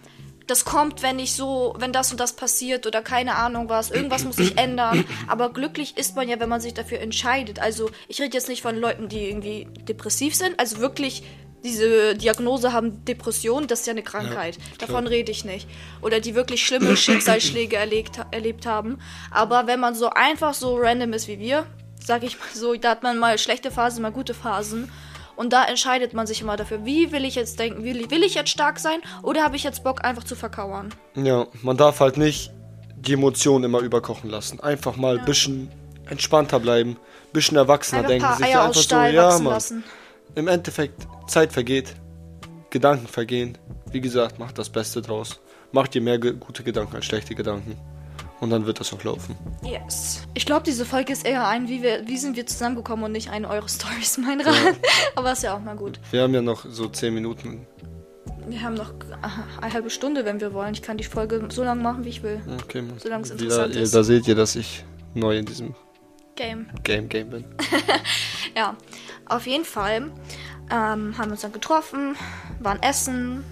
das 0.50 0.66
kommt, 0.66 1.02
wenn 1.04 1.20
ich 1.20 1.34
so, 1.34 1.76
wenn 1.78 1.94
das 1.94 2.12
und 2.12 2.20
das 2.20 2.34
passiert 2.34 2.88
oder 2.88 3.02
keine 3.02 3.36
Ahnung 3.36 3.70
was, 3.70 3.92
irgendwas 3.92 4.24
muss 4.24 4.38
sich 4.38 4.58
ändern. 4.58 5.06
Aber 5.28 5.52
glücklich 5.54 5.98
ist 5.98 6.16
man 6.16 6.28
ja, 6.28 6.40
wenn 6.40 6.50
man 6.50 6.62
sich 6.62 6.74
dafür 6.74 7.00
entscheidet. 7.00 7.60
Also 7.60 7.90
ich 8.08 8.20
rede 8.22 8.36
jetzt 8.36 8.50
nicht 8.50 8.62
von 8.62 8.76
Leuten, 8.76 9.10
die 9.10 9.30
irgendwie 9.30 9.68
depressiv 9.88 10.36
sind, 10.36 10.60
also 10.60 10.80
wirklich 10.80 11.24
diese 11.64 12.16
Diagnose 12.16 12.72
haben 12.72 13.04
Depression, 13.04 13.68
das 13.68 13.82
ist 13.82 13.88
ja 13.88 13.92
eine 13.92 14.04
Krankheit. 14.04 14.58
Davon 14.78 15.08
rede 15.08 15.32
ich 15.32 15.44
nicht. 15.44 15.68
Oder 16.02 16.22
die 16.22 16.34
wirklich 16.34 16.66
schlimme 16.66 16.96
Schicksalsschläge 16.96 17.76
erlebt, 17.76 18.20
erlebt 18.32 18.66
haben. 18.66 19.00
Aber 19.30 19.68
wenn 19.68 19.80
man 19.80 19.94
so 19.94 20.10
einfach 20.10 20.54
so 20.54 20.78
random 20.78 21.12
ist 21.14 21.28
wie 21.28 21.40
wir, 21.40 21.66
sag 22.00 22.24
ich 22.24 22.40
mal 22.40 22.48
so, 22.54 22.76
da 22.76 22.92
hat 22.92 23.04
man 23.04 23.18
mal 23.18 23.38
schlechte 23.38 23.72
Phasen, 23.72 24.02
mal 24.02 24.12
gute 24.12 24.34
Phasen. 24.34 24.90
Und 25.40 25.54
da 25.54 25.64
entscheidet 25.64 26.14
man 26.14 26.28
sich 26.28 26.42
immer 26.42 26.58
dafür, 26.58 26.84
wie 26.84 27.14
will 27.14 27.24
ich 27.24 27.36
jetzt 27.36 27.60
denken, 27.60 27.86
will, 27.86 28.12
will 28.12 28.24
ich 28.24 28.36
jetzt 28.36 28.50
stark 28.50 28.78
sein 28.78 29.00
oder 29.24 29.42
habe 29.42 29.56
ich 29.56 29.64
jetzt 29.64 29.86
Bock 29.86 30.04
einfach 30.04 30.26
zu 30.26 30.36
verkauern? 30.36 30.94
Ja, 31.16 31.48
man 31.62 31.78
darf 31.78 32.02
halt 32.02 32.18
nicht 32.18 32.52
die 32.98 33.14
Emotionen 33.14 33.64
immer 33.64 33.80
überkochen 33.80 34.30
lassen. 34.30 34.60
Einfach 34.60 34.98
mal 34.98 35.18
ein 35.18 35.24
bisschen 35.24 35.72
entspannter 36.10 36.60
bleiben, 36.60 36.98
ein 36.98 37.32
bisschen 37.32 37.56
erwachsener 37.56 38.00
Einfach 38.00 38.12
ein 38.12 38.20
denken. 38.20 38.26
paar 38.28 38.36
sich 38.36 38.46
Eier 38.48 38.64
einfach 38.64 38.76
aus 38.76 38.84
Stahl 38.84 39.16
wachsen 39.16 39.46
lassen. 39.46 39.84
Im 40.36 40.50
Endeffekt, 40.50 41.08
Zeit 41.28 41.54
vergeht, 41.54 41.96
Gedanken 42.70 43.08
vergehen. 43.08 43.58
Wie 43.90 44.02
gesagt, 44.02 44.40
macht 44.40 44.58
das 44.58 44.70
Beste 44.70 45.02
draus. 45.02 45.40
Macht 45.72 45.94
dir 45.94 46.02
mehr 46.02 46.20
gute 46.20 46.64
Gedanken 46.64 46.98
als 46.98 47.06
schlechte 47.06 47.34
Gedanken. 47.34 47.78
Und 48.42 48.50
dann 48.52 48.66
wird 48.66 48.80
das 48.80 48.94
auch 48.94 49.04
laufen. 49.04 49.36
Yes. 49.64 50.22
Ich 50.34 50.46
glaube, 50.46 50.64
diese 50.64 50.86
Folge 50.86 51.12
ist 51.12 51.26
eher 51.26 51.48
ein, 51.48 51.68
wie, 51.68 51.82
wir, 51.84 52.08
wie 52.08 52.18
sind 52.18 52.38
wir 52.38 52.46
zusammengekommen 52.48 53.04
und 53.06 53.12
nicht 53.12 53.30
ein 53.30 53.46
eure 53.46 53.68
Stories, 53.68 54.18
mein 54.18 54.40
Rat. 54.42 54.76
Aber 55.16 55.32
ist 55.34 55.44
ja 55.44 55.56
auch 55.56 55.60
mal 55.62 55.76
gut. 55.76 56.00
Wir 56.12 56.22
haben 56.24 56.34
ja 56.34 56.42
noch 56.42 56.66
so 56.70 56.88
10 56.88 57.14
Minuten. 57.14 57.68
Wir 58.48 58.62
haben 58.62 58.76
noch 58.76 58.94
aha, 59.22 59.44
eine 59.62 59.74
halbe 59.74 59.90
Stunde, 59.90 60.24
wenn 60.26 60.40
wir 60.40 60.54
wollen. 60.54 60.74
Ich 60.74 60.82
kann 60.82 60.98
die 60.98 61.04
Folge 61.04 61.46
so 61.50 61.64
lange 61.64 61.84
machen, 61.84 62.06
wie 62.06 62.10
ich 62.10 62.24
will. 62.24 62.42
Okay, 62.64 62.84
Solange 62.98 63.24
es 63.24 63.32
interessant 63.32 63.76
ihr- 63.76 63.82
ist. 63.82 63.94
Da 63.94 64.04
seht 64.04 64.28
ihr, 64.28 64.36
dass 64.36 64.56
ich 64.56 64.86
neu 65.14 65.38
in 65.38 65.46
diesem 65.46 65.76
Game. 66.36 66.68
Game 66.84 67.10
Game 67.10 67.30
bin. 67.30 67.46
Ja, 68.56 68.76
auf 69.26 69.46
jeden 69.46 69.64
Fall 69.64 70.12
ähm, 70.72 71.18
haben 71.18 71.26
wir 71.26 71.32
uns 71.34 71.42
dann 71.42 71.54
getroffen, 71.54 72.16
waren 72.60 72.82
essen, 72.82 73.44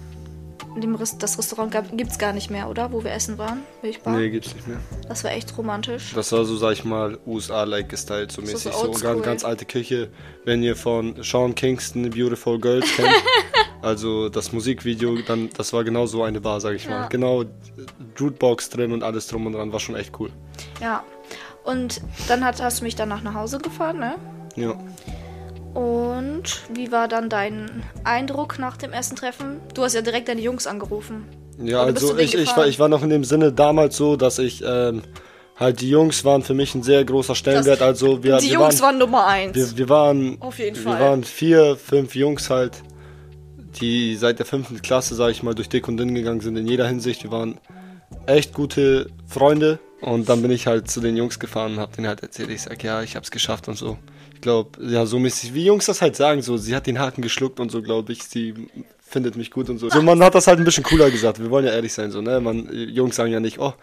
das 1.18 1.38
Restaurant 1.38 1.74
gibt 1.92 2.10
es 2.10 2.18
gar 2.18 2.32
nicht 2.32 2.50
mehr, 2.50 2.68
oder? 2.68 2.92
Wo 2.92 3.02
wir 3.02 3.12
essen 3.12 3.38
waren, 3.38 3.62
Milchbar. 3.82 4.16
Nee, 4.16 4.30
gibt's 4.30 4.54
nicht 4.54 4.66
mehr. 4.68 4.78
Das 5.08 5.24
war 5.24 5.32
echt 5.32 5.56
romantisch. 5.56 6.12
Das 6.14 6.32
war 6.32 6.44
so, 6.44 6.56
sag 6.56 6.72
ich 6.72 6.84
mal, 6.84 7.18
USA-like 7.26 7.88
gestylt, 7.88 8.32
so 8.32 8.42
mäßig. 8.42 8.72
so 8.72 8.92
So, 8.92 9.00
ganz, 9.02 9.22
ganz 9.22 9.44
alte 9.44 9.64
Küche. 9.64 10.10
Wenn 10.44 10.62
ihr 10.62 10.76
von 10.76 11.14
Sean 11.22 11.54
Kingston 11.54 12.08
Beautiful 12.10 12.58
Girls 12.58 12.86
kennt, 12.94 13.08
also 13.82 14.28
das 14.28 14.52
Musikvideo, 14.52 15.18
dann 15.26 15.50
das 15.56 15.72
war 15.72 15.84
genau 15.84 16.06
so 16.06 16.22
eine 16.22 16.40
Bar, 16.40 16.60
sag 16.60 16.74
ich 16.74 16.84
Ja. 16.84 16.90
mal. 17.00 17.08
Genau, 17.08 17.44
Jukebox 18.16 18.70
drin 18.70 18.92
und 18.92 19.02
alles 19.02 19.26
drum 19.26 19.46
und 19.46 19.52
dran, 19.54 19.72
war 19.72 19.80
schon 19.80 19.96
echt 19.96 20.18
cool. 20.20 20.30
Ja. 20.80 21.02
Und 21.64 22.00
dann 22.28 22.44
hat, 22.44 22.62
hast 22.62 22.80
du 22.80 22.84
mich 22.84 22.96
danach 22.96 23.22
nach 23.22 23.34
Hause 23.34 23.58
gefahren, 23.58 23.98
ne? 23.98 24.14
Ja. 24.56 24.74
Und 25.74 26.62
wie 26.72 26.90
war 26.92 27.08
dann 27.08 27.28
dein 27.28 27.84
Eindruck 28.04 28.58
nach 28.58 28.76
dem 28.76 28.92
ersten 28.92 29.16
Treffen? 29.16 29.60
Du 29.74 29.82
hast 29.82 29.94
ja 29.94 30.02
direkt 30.02 30.28
deine 30.28 30.40
Jungs 30.40 30.66
angerufen. 30.66 31.24
Ja, 31.62 31.82
Oder 31.82 31.94
also 31.94 32.16
ich, 32.18 32.34
ich, 32.34 32.56
war, 32.56 32.66
ich 32.66 32.78
war 32.78 32.88
noch 32.88 33.02
in 33.02 33.10
dem 33.10 33.24
Sinne 33.24 33.52
damals 33.52 33.96
so, 33.96 34.16
dass 34.16 34.38
ich 34.38 34.62
ähm, 34.64 35.02
halt 35.56 35.80
die 35.80 35.90
Jungs 35.90 36.24
waren 36.24 36.42
für 36.42 36.54
mich 36.54 36.74
ein 36.74 36.82
sehr 36.82 37.04
großer 37.04 37.34
Stellenwert. 37.34 37.82
Also 37.82 38.22
wir, 38.22 38.38
Die 38.38 38.46
wir 38.46 38.54
Jungs 38.54 38.80
waren, 38.80 38.94
waren 38.94 38.98
Nummer 38.98 39.26
eins. 39.26 39.56
wir, 39.56 39.76
wir 39.76 39.88
waren 39.88 40.36
Auf 40.40 40.58
jeden 40.58 40.76
wir 40.76 40.82
Fall. 40.82 41.00
waren 41.00 41.24
vier, 41.24 41.76
fünf 41.76 42.14
Jungs 42.14 42.48
halt, 42.50 42.82
die 43.80 44.14
seit 44.16 44.38
der 44.38 44.46
fünften 44.46 44.80
Klasse, 44.82 45.14
sag 45.14 45.30
ich 45.30 45.42
mal, 45.42 45.54
durch 45.54 45.68
dick 45.68 45.88
und 45.88 45.96
dünn 45.96 46.14
gegangen 46.14 46.40
sind 46.40 46.56
in 46.56 46.66
jeder 46.66 46.86
Hinsicht. 46.86 47.24
Wir 47.24 47.32
waren 47.32 47.58
echt 48.26 48.54
gute 48.54 49.08
Freunde 49.26 49.78
und 50.00 50.28
dann 50.28 50.42
bin 50.42 50.50
ich 50.50 50.66
halt 50.66 50.90
zu 50.90 51.00
den 51.00 51.16
Jungs 51.16 51.38
gefahren 51.38 51.74
und 51.74 51.80
hab 51.80 51.94
denen 51.94 52.08
halt 52.08 52.22
erzählt, 52.22 52.50
ich 52.50 52.62
sag, 52.62 52.82
ja, 52.84 53.02
ich 53.02 53.16
hab's 53.16 53.30
geschafft 53.30 53.68
und 53.68 53.76
so. 53.76 53.98
Ich 54.34 54.40
glaube, 54.40 54.70
ja, 54.84 55.04
so 55.06 55.18
mäßig, 55.18 55.54
wie 55.54 55.64
Jungs 55.64 55.86
das 55.86 56.00
halt 56.00 56.14
sagen, 56.14 56.42
so, 56.42 56.56
sie 56.56 56.76
hat 56.76 56.86
den 56.86 56.98
Haken 56.98 57.22
geschluckt 57.22 57.58
und 57.58 57.70
so, 57.70 57.82
glaube 57.82 58.12
ich, 58.12 58.22
sie 58.22 58.54
findet 59.00 59.36
mich 59.36 59.50
gut 59.50 59.68
und 59.68 59.78
so. 59.78 59.88
So, 59.90 60.02
man 60.02 60.22
hat 60.22 60.34
das 60.34 60.46
halt 60.46 60.58
ein 60.58 60.64
bisschen 60.64 60.84
cooler 60.84 61.10
gesagt, 61.10 61.40
wir 61.40 61.50
wollen 61.50 61.66
ja 61.66 61.72
ehrlich 61.72 61.92
sein, 61.92 62.10
so, 62.10 62.20
ne, 62.20 62.40
man, 62.40 62.68
Jungs 62.72 63.16
sagen 63.16 63.32
ja 63.32 63.40
nicht, 63.40 63.58
oh, 63.58 63.74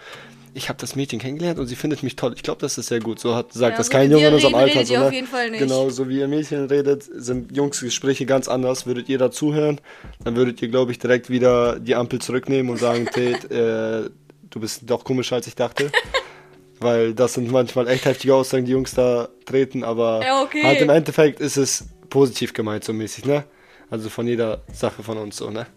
ich 0.56 0.70
habe 0.70 0.80
das 0.80 0.96
Mädchen 0.96 1.20
kennengelernt 1.20 1.60
und 1.60 1.68
sie 1.68 1.76
findet 1.76 2.02
mich 2.02 2.16
toll. 2.16 2.32
Ich 2.34 2.42
glaube, 2.42 2.62
das 2.62 2.78
ist 2.78 2.88
sehr 2.88 3.02
gut. 3.02 3.20
So 3.20 3.36
hat 3.36 3.52
sagt 3.52 3.74
Ja, 3.74 3.78
das 3.78 3.90
kein 3.90 4.10
Junge 4.10 4.30
in 4.30 4.34
unserem 4.36 4.56
reden, 4.56 4.70
Alter. 4.70 4.80
redet 4.80 4.88
So, 4.88 4.94
ne? 4.94 5.06
auf 5.08 5.14
jeden 5.14 5.28
Fall 5.28 5.52
nicht. 5.52 5.60
Genau, 5.60 5.90
so 5.90 6.08
wie 6.08 6.20
ihr 6.20 6.30
Mädchen 6.30 6.66
redet, 6.68 7.04
sind 7.04 7.54
Jungsgespräche 7.56 8.26
ganz 8.26 8.48
anders. 8.48 8.86
Würdet 8.86 9.10
ihr 9.10 9.18
da 9.18 9.32
zuhören, 9.32 9.82
dann 10.24 10.38
würdet 10.38 10.62
ihr, 10.62 10.70
glaube 10.70 10.94
ich, 10.94 11.00
direkt 11.00 11.30
wieder 11.30 11.78
die 11.78 11.94
Ampel 11.94 12.22
zurücknehmen 12.22 12.72
und 12.72 12.78
sagen, 12.78 13.06
Tate, 13.14 14.10
äh, 14.10 14.10
du 14.56 14.60
bist 14.62 14.82
doch 14.86 15.04
komischer, 15.04 15.36
als 15.36 15.46
ich 15.48 15.56
dachte. 15.56 15.92
Weil 16.80 17.14
das 17.14 17.36
sind 17.36 17.52
manchmal 17.52 17.88
echt 17.88 18.06
heftige 18.06 18.34
Aussagen, 18.36 18.66
die 18.66 18.72
Jungs 18.72 18.94
da 18.94 19.30
treten, 19.46 19.84
aber 19.84 20.22
Ja, 20.26 20.42
okay. 20.42 20.64
halt 20.64 20.82
im 20.82 20.90
Endeffekt 20.90 21.40
ist 21.40 21.58
es 21.58 21.86
positiv 22.10 22.54
gemeint, 22.54 22.84
so 22.84 22.92
mäßig, 22.92 23.26
ne? 23.26 23.46
Also 23.90 24.10
von 24.10 24.28
jeder 24.28 24.62
Sache 24.74 25.04
von 25.04 25.18
uns 25.18 25.38
so, 25.38 25.50
ne? 25.52 25.68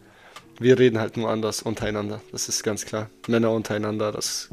Wir 0.59 0.77
reden 0.77 0.99
halt 0.99 1.17
nur 1.17 1.31
anders 1.31 1.63
untereinander, 1.63 2.21
das 2.33 2.49
ist 2.49 2.65
ganz 2.65 2.85
klar. 2.85 3.11
Männer 3.29 3.53
untereinander, 3.53 4.11
das 4.11 4.49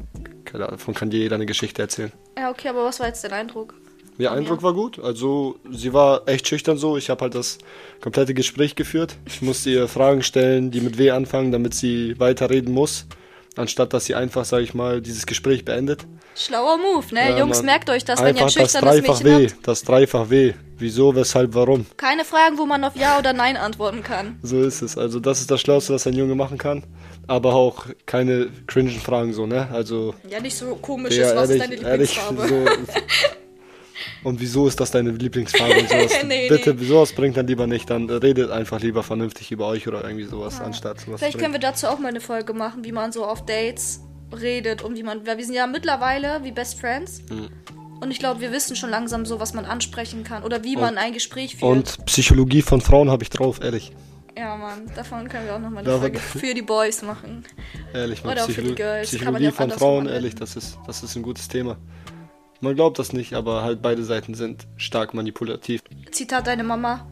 davon 0.53 0.93
kann 0.93 1.09
dir 1.09 1.19
jeder 1.19 1.35
eine 1.35 1.47
Geschichte 1.47 1.81
erzählen. 1.81 2.11
Ja, 2.38 2.51
okay, 2.51 2.67
aber 2.69 2.85
was 2.85 2.99
war 2.99 3.07
jetzt 3.07 3.23
dein 3.23 3.33
Eindruck? 3.33 3.73
Der 4.19 4.29
Von 4.29 4.38
Eindruck 4.38 4.63
war 4.63 4.73
gut. 4.73 4.99
Also 4.99 5.57
sie 5.71 5.93
war 5.93 6.27
echt 6.27 6.47
schüchtern 6.47 6.77
so. 6.77 6.95
Ich 6.95 7.09
habe 7.09 7.21
halt 7.21 7.35
das 7.35 7.57
komplette 8.01 8.33
Gespräch 8.33 8.75
geführt. 8.75 9.17
Ich 9.25 9.41
musste 9.41 9.71
ihr 9.71 9.88
Fragen 9.88 10.23
stellen, 10.23 10.71
die 10.71 10.79
mit 10.79 10.97
W 10.97 11.11
anfangen, 11.11 11.51
damit 11.51 11.73
sie 11.73 12.17
weiterreden 12.19 12.73
muss, 12.73 13.07
anstatt 13.55 13.93
dass 13.93 14.05
sie 14.05 14.15
einfach, 14.15 14.45
sage 14.45 14.63
ich 14.63 14.73
mal, 14.73 15.01
dieses 15.01 15.25
Gespräch 15.25 15.65
beendet. 15.65 16.05
Schlauer 16.35 16.77
Move, 16.77 17.05
ne? 17.13 17.29
Ja, 17.31 17.39
Jungs, 17.39 17.63
merkt 17.63 17.89
euch 17.89 18.03
das, 18.03 18.21
wenn 18.21 18.35
ihr 18.35 18.43
ein 18.43 18.49
schüchternes 18.49 18.73
dreifach 19.03 19.23
Mädchen 19.23 19.39
W, 19.39 19.47
habt. 19.49 19.67
das 19.67 19.83
dreifach 19.83 20.29
W. 20.29 20.53
Wieso, 20.77 21.15
weshalb, 21.15 21.53
warum? 21.53 21.85
Keine 21.95 22.25
Fragen, 22.25 22.57
wo 22.57 22.65
man 22.65 22.83
auf 22.83 22.97
Ja 22.97 23.17
oder 23.17 23.31
Nein 23.31 23.55
antworten 23.55 24.03
kann. 24.03 24.37
So 24.43 24.61
ist 24.61 24.81
es. 24.81 24.97
Also 24.97 25.21
das 25.21 25.39
ist 25.39 25.49
das 25.49 25.61
Schlauste, 25.61 25.93
was 25.93 26.05
ein 26.05 26.13
Junge 26.13 26.35
machen 26.35 26.57
kann. 26.57 26.83
Aber 27.27 27.53
auch 27.55 27.85
keine 28.05 28.49
cringen 28.67 28.99
Fragen 28.99 29.31
so, 29.33 29.45
ne? 29.47 29.69
Also 29.71 30.13
Ja, 30.29 30.41
nicht 30.41 30.57
so 30.57 30.75
komisches, 30.75 31.33
was 31.33 31.49
ist 31.49 31.61
ehrlich, 31.61 31.79
deine 31.79 31.89
ehrlich, 31.91 32.19
Lieblingsfarbe? 32.29 32.65
so, 32.75 32.93
und 34.23 34.39
wieso 34.39 34.67
ist 34.67 34.79
das 34.79 34.91
deine 34.91 35.12
Lieblingsfarbe 35.12 35.79
und 35.79 35.89
sowas? 35.89 36.12
Nee, 36.25 36.49
Bitte, 36.49 36.73
nee. 36.73 36.86
sowas 36.86 37.13
bringt 37.13 37.38
dann 37.38 37.47
lieber 37.47 37.67
nicht. 37.67 37.89
Dann 37.89 38.10
redet 38.10 38.51
einfach 38.51 38.79
lieber 38.81 39.03
vernünftig 39.03 39.51
über 39.51 39.67
euch 39.67 39.88
oder 39.88 40.03
irgendwie 40.03 40.25
sowas, 40.25 40.60
anstatt 40.62 40.99
sowas 41.01 41.19
Vielleicht 41.19 41.38
können 41.39 41.53
wir 41.53 41.60
dazu 41.60 41.88
auch 41.88 41.99
mal 41.99 42.10
eine 42.10 42.21
Folge 42.21 42.53
machen, 42.53 42.84
wie 42.84 42.91
man 42.91 43.12
so 43.12 43.25
auf 43.25 43.45
Dates 43.45 44.01
redet 44.39 44.81
und 44.81 44.95
wie 44.97 45.03
man. 45.03 45.25
Weil 45.27 45.38
wir 45.38 45.45
sind 45.45 45.55
ja 45.55 45.67
mittlerweile 45.67 46.43
wie 46.43 46.51
Best 46.51 46.79
Friends. 46.79 47.21
Mhm. 47.29 47.49
Und 48.01 48.12
ich 48.12 48.19
glaube, 48.19 48.41
wir 48.41 48.51
wissen 48.51 48.75
schon 48.75 48.89
langsam 48.89 49.25
so, 49.25 49.39
was 49.39 49.53
man 49.53 49.63
ansprechen 49.65 50.23
kann 50.25 50.43
oder 50.43 50.63
wie 50.63 50.75
man 50.75 50.97
ein 50.97 51.13
Gespräch 51.13 51.55
führt. 51.55 51.71
Und 51.71 52.05
Psychologie 52.05 52.62
von 52.62 52.81
Frauen 52.81 53.10
habe 53.10 53.23
ich 53.23 53.29
drauf, 53.29 53.62
ehrlich. 53.63 53.93
ja, 54.38 54.58
Mann, 54.58 54.91
davon 54.95 55.29
können 55.29 55.45
wir 55.45 55.55
auch 55.55 55.60
nochmal 55.60 55.88
eine 55.88 55.97
Folge 55.97 56.19
für 56.19 56.53
die 56.53 56.62
Boys 56.62 57.01
machen. 57.03 57.45
Ehrlich, 57.93 58.21
man, 58.23 58.34
Oder 58.34 58.43
auch 58.43 58.49
für 58.49 58.62
die 58.62 58.71
Psycholo- 58.71 58.75
Girls, 58.75 59.12
ja 59.13 59.17
Psychologie 59.17 59.47
auch 59.47 59.53
von 59.53 59.71
Frauen, 59.71 59.99
anwenden. 60.01 60.13
ehrlich, 60.15 60.36
das 60.36 60.58
ist, 60.58 60.77
das 60.86 61.03
ist 61.03 61.15
ein 61.15 61.23
gutes 61.23 61.47
Thema. 61.47 61.77
Man 62.61 62.75
glaubt 62.75 62.97
das 62.99 63.13
nicht, 63.13 63.33
aber 63.33 63.63
halt 63.63 63.81
beide 63.81 64.03
Seiten 64.03 64.33
sind 64.33 64.65
stark 64.77 65.13
manipulativ. 65.13 65.81
Zitat 66.11 66.47
deine 66.47 66.63
Mama. 66.63 67.07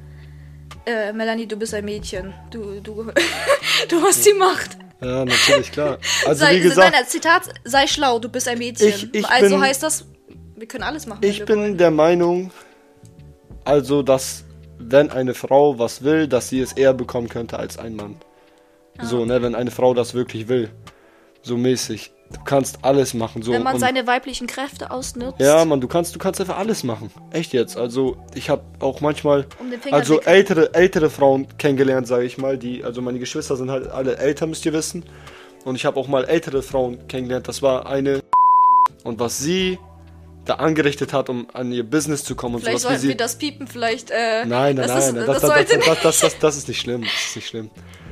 Äh, 0.85 1.13
Melanie, 1.13 1.47
du 1.47 1.55
bist 1.57 1.73
ein 1.73 1.85
Mädchen. 1.85 2.33
Du, 2.49 2.79
du, 2.81 3.05
du 3.89 4.01
hast 4.01 4.25
die 4.25 4.33
Macht. 4.33 4.77
Ja, 5.01 5.25
natürlich, 5.25 5.71
klar. 5.71 5.97
Also 6.25 6.45
sei, 6.45 6.55
wie 6.55 6.61
gesagt, 6.61 6.93
nein, 6.93 7.05
Zitat, 7.07 7.49
sei 7.65 7.87
schlau, 7.87 8.19
du 8.19 8.29
bist 8.29 8.47
ein 8.47 8.57
Mädchen. 8.57 8.87
Ich- 8.87 9.13
ich 9.13 9.25
also 9.27 9.55
bin- 9.55 9.61
heißt 9.61 9.83
das, 9.83 10.05
wir 10.55 10.67
können 10.67 10.83
alles 10.83 11.05
machen. 11.05 11.19
Ich 11.23 11.43
bin 11.45 11.59
wollen. 11.59 11.77
der 11.77 11.91
Meinung, 11.91 12.51
also, 13.65 14.01
dass 14.01 14.45
wenn 14.79 15.11
eine 15.11 15.33
Frau 15.33 15.77
was 15.77 16.03
will, 16.03 16.27
dass 16.27 16.49
sie 16.49 16.59
es 16.61 16.73
eher 16.73 16.93
bekommen 16.93 17.27
könnte 17.29 17.59
als 17.59 17.77
ein 17.77 17.95
Mann. 17.95 18.15
So, 19.01 19.25
ne, 19.25 19.41
wenn 19.41 19.55
eine 19.55 19.71
Frau 19.71 19.93
das 19.93 20.13
wirklich 20.13 20.47
will. 20.47 20.69
So 21.41 21.57
mäßig. 21.57 22.12
Du 22.33 22.39
kannst 22.43 22.79
alles 22.83 23.13
machen. 23.13 23.41
So, 23.41 23.51
Wenn 23.51 23.63
man 23.63 23.79
seine 23.79 24.05
weiblichen 24.05 24.47
Kräfte 24.47 24.91
ausnutzt. 24.91 25.39
ja, 25.39 25.63
Mann, 25.65 25.81
du 25.81 25.87
kannst, 25.87 26.15
du 26.15 26.19
kannst 26.19 26.41
einfach 26.41 26.57
alles 26.57 26.83
machen. 26.83 27.09
Echt 27.31 27.53
jetzt. 27.53 27.77
Also, 27.77 28.17
ich 28.35 28.49
habe 28.49 28.63
auch 28.79 29.01
manchmal, 29.01 29.45
Um 29.59 29.71
also 29.91 30.19
ältere, 30.21 30.73
ältere 30.73 31.09
Frauen 31.09 31.47
kennengelernt, 31.57 32.07
sage 32.07 32.25
ich 32.25 32.37
mal. 32.37 32.57
Die, 32.57 32.83
also 32.83 33.01
meine 33.01 33.19
Geschwister 33.19 33.55
sind 33.55 33.71
halt 33.71 33.87
alle 33.89 34.17
älter, 34.17 34.47
müsst 34.47 34.65
ihr 34.65 34.73
wissen. 34.73 35.03
Und 35.63 35.75
ich 35.75 35.85
habe 35.85 35.99
auch 35.99 36.07
mal 36.07 36.25
ältere 36.25 36.61
Frauen 36.61 37.07
kennengelernt. 37.07 37.47
Das 37.47 37.61
war 37.61 37.87
eine 37.87 38.21
und 39.03 39.19
was 39.19 39.37
sie 39.37 39.79
da 40.45 40.55
angerichtet 40.55 41.13
hat, 41.13 41.29
um 41.29 41.47
an 41.53 41.71
ihr 41.71 41.83
Business 41.83 42.23
zu 42.23 42.35
kommen 42.35 42.55
und 42.55 42.61
Vielleicht 42.61 42.79
sowas. 42.79 42.95
Wie 42.95 43.07
sollten 43.07 43.07
wir 43.07 43.11
sie, 43.13 43.17
das 43.17 43.35
piepen, 43.37 43.67
vielleicht. 43.67 44.11
Äh, 44.11 44.45
nein, 44.45 44.47
nein, 44.47 44.75
das 44.75 44.87
nein, 44.87 44.97
ist- 44.97 45.13
nein, 45.13 45.25
das 45.25 45.41
das, 45.41 45.67
das, 45.85 46.01
das, 46.01 46.19
das, 46.19 46.39
das 46.39 46.57
ist 46.57 46.67
nicht 46.67 46.81
schlimm. 46.81 47.01
Das 47.03 47.11
ist 47.29 47.35
nicht 47.35 47.47
schlimm. 47.47 47.69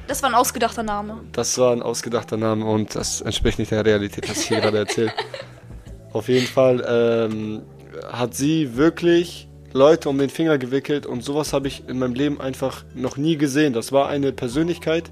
Das 0.08 0.24
war 0.24 0.30
ein 0.30 0.36
ausgedachter 0.36 0.84
Name. 0.84 1.22
Das 1.32 1.58
war 1.58 1.72
ein 1.72 1.82
ausgedachter 1.82 2.38
Name 2.38 2.65
und 2.65 2.96
das 2.96 3.22
entspricht 3.22 3.60
nicht 3.60 3.72
der 3.72 3.86
Realität, 3.86 4.30
was 4.30 4.39
ich 4.41 4.48
hier 4.48 4.60
gerade 4.62 4.80
erzähle. 4.80 5.13
Auf 6.13 6.28
jeden 6.28 6.48
Fall 6.48 6.84
ähm, 6.88 7.62
hat 8.12 8.34
sie 8.34 8.76
wirklich 8.76 9.48
Leute 9.74 10.10
um 10.10 10.17
den 10.17 10.30
Finger 10.30 10.58
gewickelt 10.58 11.06
und 11.06 11.24
sowas 11.24 11.54
habe 11.54 11.67
ich 11.70 11.88
in 11.88 12.00
meinem 12.00 12.13
Leben 12.13 12.41
einfach 12.41 12.84
noch 12.94 13.15
nie 13.15 13.38
gesehen. 13.38 13.72
Das 13.72 13.94
war 13.94 14.10
eine 14.10 14.34
Persönlichkeit, 14.34 15.12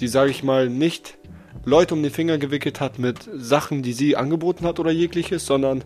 die, 0.00 0.08
sage 0.08 0.30
ich 0.30 0.42
mal, 0.42 0.68
nicht 0.68 1.16
Leute 1.64 1.94
um 1.94 2.02
den 2.02 2.12
Finger 2.12 2.36
gewickelt 2.36 2.80
hat 2.80 2.98
mit 2.98 3.20
Sachen, 3.34 3.82
die 3.82 3.94
sie 3.94 4.16
angeboten 4.16 4.66
hat 4.66 4.78
oder 4.78 4.90
jegliches, 4.90 5.46
sondern 5.46 5.84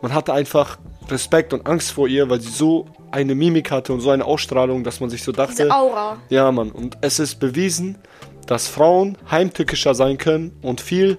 man 0.00 0.14
hatte 0.14 0.32
einfach 0.32 0.78
Respekt 1.08 1.52
und 1.52 1.66
Angst 1.66 1.92
vor 1.92 2.08
ihr, 2.08 2.28
weil 2.30 2.40
sie 2.40 2.50
so 2.50 2.86
eine 3.10 3.34
Mimik 3.34 3.70
hatte 3.70 3.92
und 3.92 4.00
so 4.00 4.10
eine 4.10 4.24
Ausstrahlung, 4.24 4.84
dass 4.84 5.00
man 5.00 5.10
sich 5.10 5.22
so 5.22 5.32
dachte. 5.32 5.52
Diese 5.52 5.74
Aura. 5.74 6.20
Ja, 6.28 6.50
Mann. 6.52 6.70
Und 6.70 6.98
es 7.00 7.18
ist 7.18 7.36
bewiesen, 7.40 7.98
dass 8.46 8.68
Frauen 8.68 9.16
heimtückischer 9.30 9.94
sein 9.94 10.18
können 10.18 10.56
und 10.62 10.80
viel, 10.80 11.18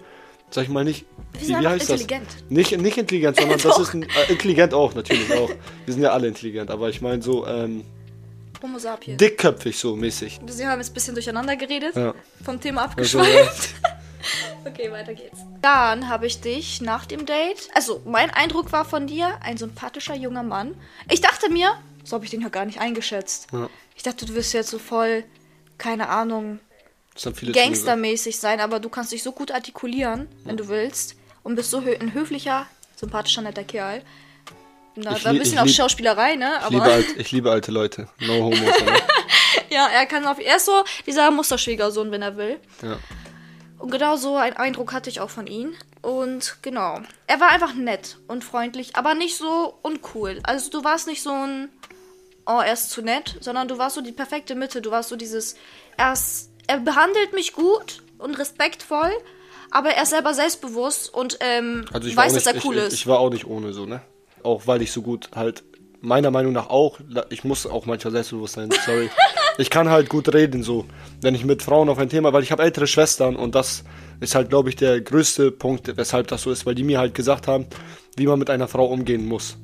sag 0.50 0.64
ich 0.64 0.70
mal 0.70 0.84
nicht, 0.84 1.06
wie, 1.40 1.50
wie 1.50 1.68
heißt 1.68 1.90
intelligent. 1.90 2.28
das? 2.28 2.50
Nicht, 2.50 2.78
nicht 2.80 2.98
intelligent, 2.98 3.38
sondern 3.38 3.60
das 3.64 3.80
ist 3.80 3.94
ein, 3.94 4.04
äh, 4.04 4.32
intelligent 4.32 4.74
auch, 4.74 4.94
natürlich 4.96 5.32
auch. 5.34 5.50
Wir 5.86 5.94
sind 5.94 6.04
ja 6.04 6.12
alle 6.12 6.28
intelligent, 6.28 6.70
aber 6.72 6.90
ich 6.90 7.02
meine 7.02 7.22
so 7.22 7.46
ähm, 7.48 7.84
Homo 8.62 8.78
sapiens. 8.78 9.18
dickköpfig 9.18 9.78
so 9.78 9.96
mäßig. 9.96 10.40
Sie 10.48 10.68
haben 10.68 10.80
jetzt 10.80 10.92
ein 10.92 10.94
bisschen 10.94 11.14
durcheinander 11.14 11.56
geredet. 11.56 11.96
Ja. 11.96 12.14
Vom 12.44 12.60
Thema 12.60 12.82
Also, 12.96 13.20
abgeschweift. 13.20 13.70
okay, 14.66 14.92
weiter 14.92 15.14
geht's. 15.14 15.40
Dann 15.62 16.10
habe 16.10 16.28
ich 16.28 16.42
dich 16.42 16.82
nach 16.82 17.06
dem 17.06 17.26
Date. 17.26 17.70
Also, 17.74 18.02
mein 18.06 18.30
Eindruck 18.30 18.72
war 18.72 18.86
von 18.86 19.08
dir 19.08 19.38
ein 19.42 19.58
sympathischer 19.58 20.16
junger 20.16 20.44
Mann. 20.44 20.76
Ich 21.10 21.22
dachte 21.22 21.50
mir, 21.50 21.74
so 22.04 22.16
habe 22.16 22.26
ich 22.26 22.32
den 22.32 22.42
ja 22.42 22.50
gar 22.50 22.66
nicht 22.66 22.80
eingeschätzt. 22.80 23.48
Ja. 23.52 23.70
Ich 23.96 24.04
dachte, 24.04 24.26
du 24.26 24.34
wirst 24.36 24.54
jetzt 24.54 24.70
so 24.70 24.80
voll, 24.80 25.24
keine 25.78 26.10
Ahnung, 26.10 26.60
gangstermäßig 27.54 28.40
sein, 28.40 28.60
aber 28.62 28.80
du 28.80 28.90
kannst 28.90 29.12
dich 29.12 29.24
so 29.24 29.32
gut 29.32 29.52
artikulieren, 29.52 30.28
wenn 30.46 30.58
du 30.58 30.68
willst. 30.70 31.16
Und 31.44 31.56
bist 31.56 31.72
so 31.72 31.82
hö 31.82 31.96
ein 32.00 32.14
höflicher, 32.14 32.66
sympathischer, 32.96 33.42
netter 33.42 33.64
Kerl. 33.64 34.02
Na, 34.96 35.16
Ich 35.16 35.24
da 35.24 35.30
ein 35.30 35.38
bisschen 35.38 35.54
ich 35.56 35.60
auf 35.60 35.68
lieb- 35.68 35.76
Schauspielerei, 35.76 36.36
ne? 36.36 36.52
Ich 36.60 36.62
Aber 36.66 36.70
liebe, 36.76 36.84
alt, 36.86 37.06
ich 37.18 37.32
liebe 37.32 37.52
alte 37.52 37.72
Leute. 37.72 38.10
No 38.20 38.34
homo. 38.34 38.56
sondern- 38.78 39.02
ja, 39.70 39.88
er 39.88 40.06
kann 40.06 40.26
auf. 40.26 40.40
Er 40.40 40.58
ist 40.58 40.66
so 40.66 40.84
dieser 41.06 41.30
Musterschwiegersohn, 41.32 42.12
wenn 42.12 42.22
er 42.22 42.36
will. 42.38 42.60
ja. 42.82 42.98
Und 43.80 43.92
genau 43.92 44.18
so 44.18 44.36
einen 44.36 44.58
Eindruck 44.58 44.94
hatte 44.94 45.10
ich 45.10 45.20
auch 45.22 45.30
von 45.30 45.48
ihm. 45.48 45.74
Und 46.02 46.58
genau. 46.62 47.00
Er 47.28 47.40
war 47.40 47.50
einfach 47.50 47.74
nett 47.74 48.18
und 48.28 48.44
freundlich, 48.44 48.96
aber 48.96 49.16
nicht 49.16 49.38
so 49.38 49.80
uncool. 49.82 50.40
Also 50.44 50.70
du 50.70 50.84
warst 50.84 51.08
nicht 51.08 51.24
so 51.24 51.32
ein, 51.32 51.70
oh, 52.46 52.60
er 52.64 52.74
ist 52.74 52.92
zu 52.92 53.02
nett, 53.02 53.38
sondern 53.42 53.68
du 53.68 53.78
warst 53.78 53.96
so 53.96 54.02
die 54.02 54.12
perfekte 54.12 54.56
Mitte. 54.56 54.82
Du 54.82 54.92
warst 54.92 55.10
so 55.10 55.16
dieses, 55.16 55.56
er 55.98 56.14
ist 56.14 56.50
er 56.70 56.78
behandelt 56.78 57.34
mich 57.34 57.54
gut 57.54 58.04
und 58.20 58.38
respektvoll, 58.38 59.12
aber 59.72 59.90
er 59.90 60.04
ist 60.04 60.12
selber 60.12 60.36
selbstbewusst 60.36 61.12
und 61.12 61.40
ähm, 61.42 61.86
Also 61.92 62.16
weiß, 62.16 62.32
auch 62.32 62.36
dass 62.36 62.46
nicht, 62.46 62.64
er 62.64 62.70
cool 62.70 62.78
ich, 62.78 62.84
ist. 62.84 62.94
Ich 62.94 63.08
war 63.08 63.20
auch 63.20 63.32
nicht 63.32 63.48
ohne 63.48 63.74
so, 63.74 63.88
ne? 63.88 64.02
Auch 64.44 64.68
weil 64.68 64.84
ich 64.84 64.92
so 64.92 65.02
gut 65.02 65.32
halt, 65.34 65.64
meiner 66.00 66.30
Meinung 66.30 66.54
nach 66.54 66.70
auch, 66.70 67.00
ich 67.32 67.44
muss 67.44 67.66
auch 67.66 67.88
manchmal 67.88 68.12
selbstbewusst 68.12 68.54
sein, 68.54 68.70
sorry. 68.86 69.10
ich 69.60 69.70
kann 69.70 69.90
halt 69.90 70.10
gut 70.10 70.34
reden 70.34 70.64
so, 70.64 70.86
wenn 71.22 71.36
ich 71.36 71.46
mit 71.46 71.62
Frauen 71.64 71.90
auf 71.90 71.98
ein 72.00 72.10
Thema, 72.10 72.34
weil 72.34 72.44
ich 72.44 72.52
habe 72.52 72.64
ältere 72.64 72.88
Schwestern 72.88 73.36
und 73.36 73.56
das 73.56 73.84
ist 74.20 74.36
halt, 74.36 74.50
glaube 74.50 74.70
ich, 74.70 74.76
der 74.76 75.00
größte 75.02 75.52
Punkt, 75.52 75.96
weshalb 75.96 76.28
das 76.28 76.42
so 76.44 76.52
ist, 76.52 76.66
weil 76.66 76.76
die 76.76 76.84
mir 76.84 77.00
halt 77.00 77.14
gesagt 77.14 77.48
haben, 77.48 77.68
wie 78.18 78.26
man 78.28 78.40
mit 78.40 78.50
einer 78.50 78.68
Frau 78.68 78.86
umgehen 78.88 79.26
muss. 79.28 79.58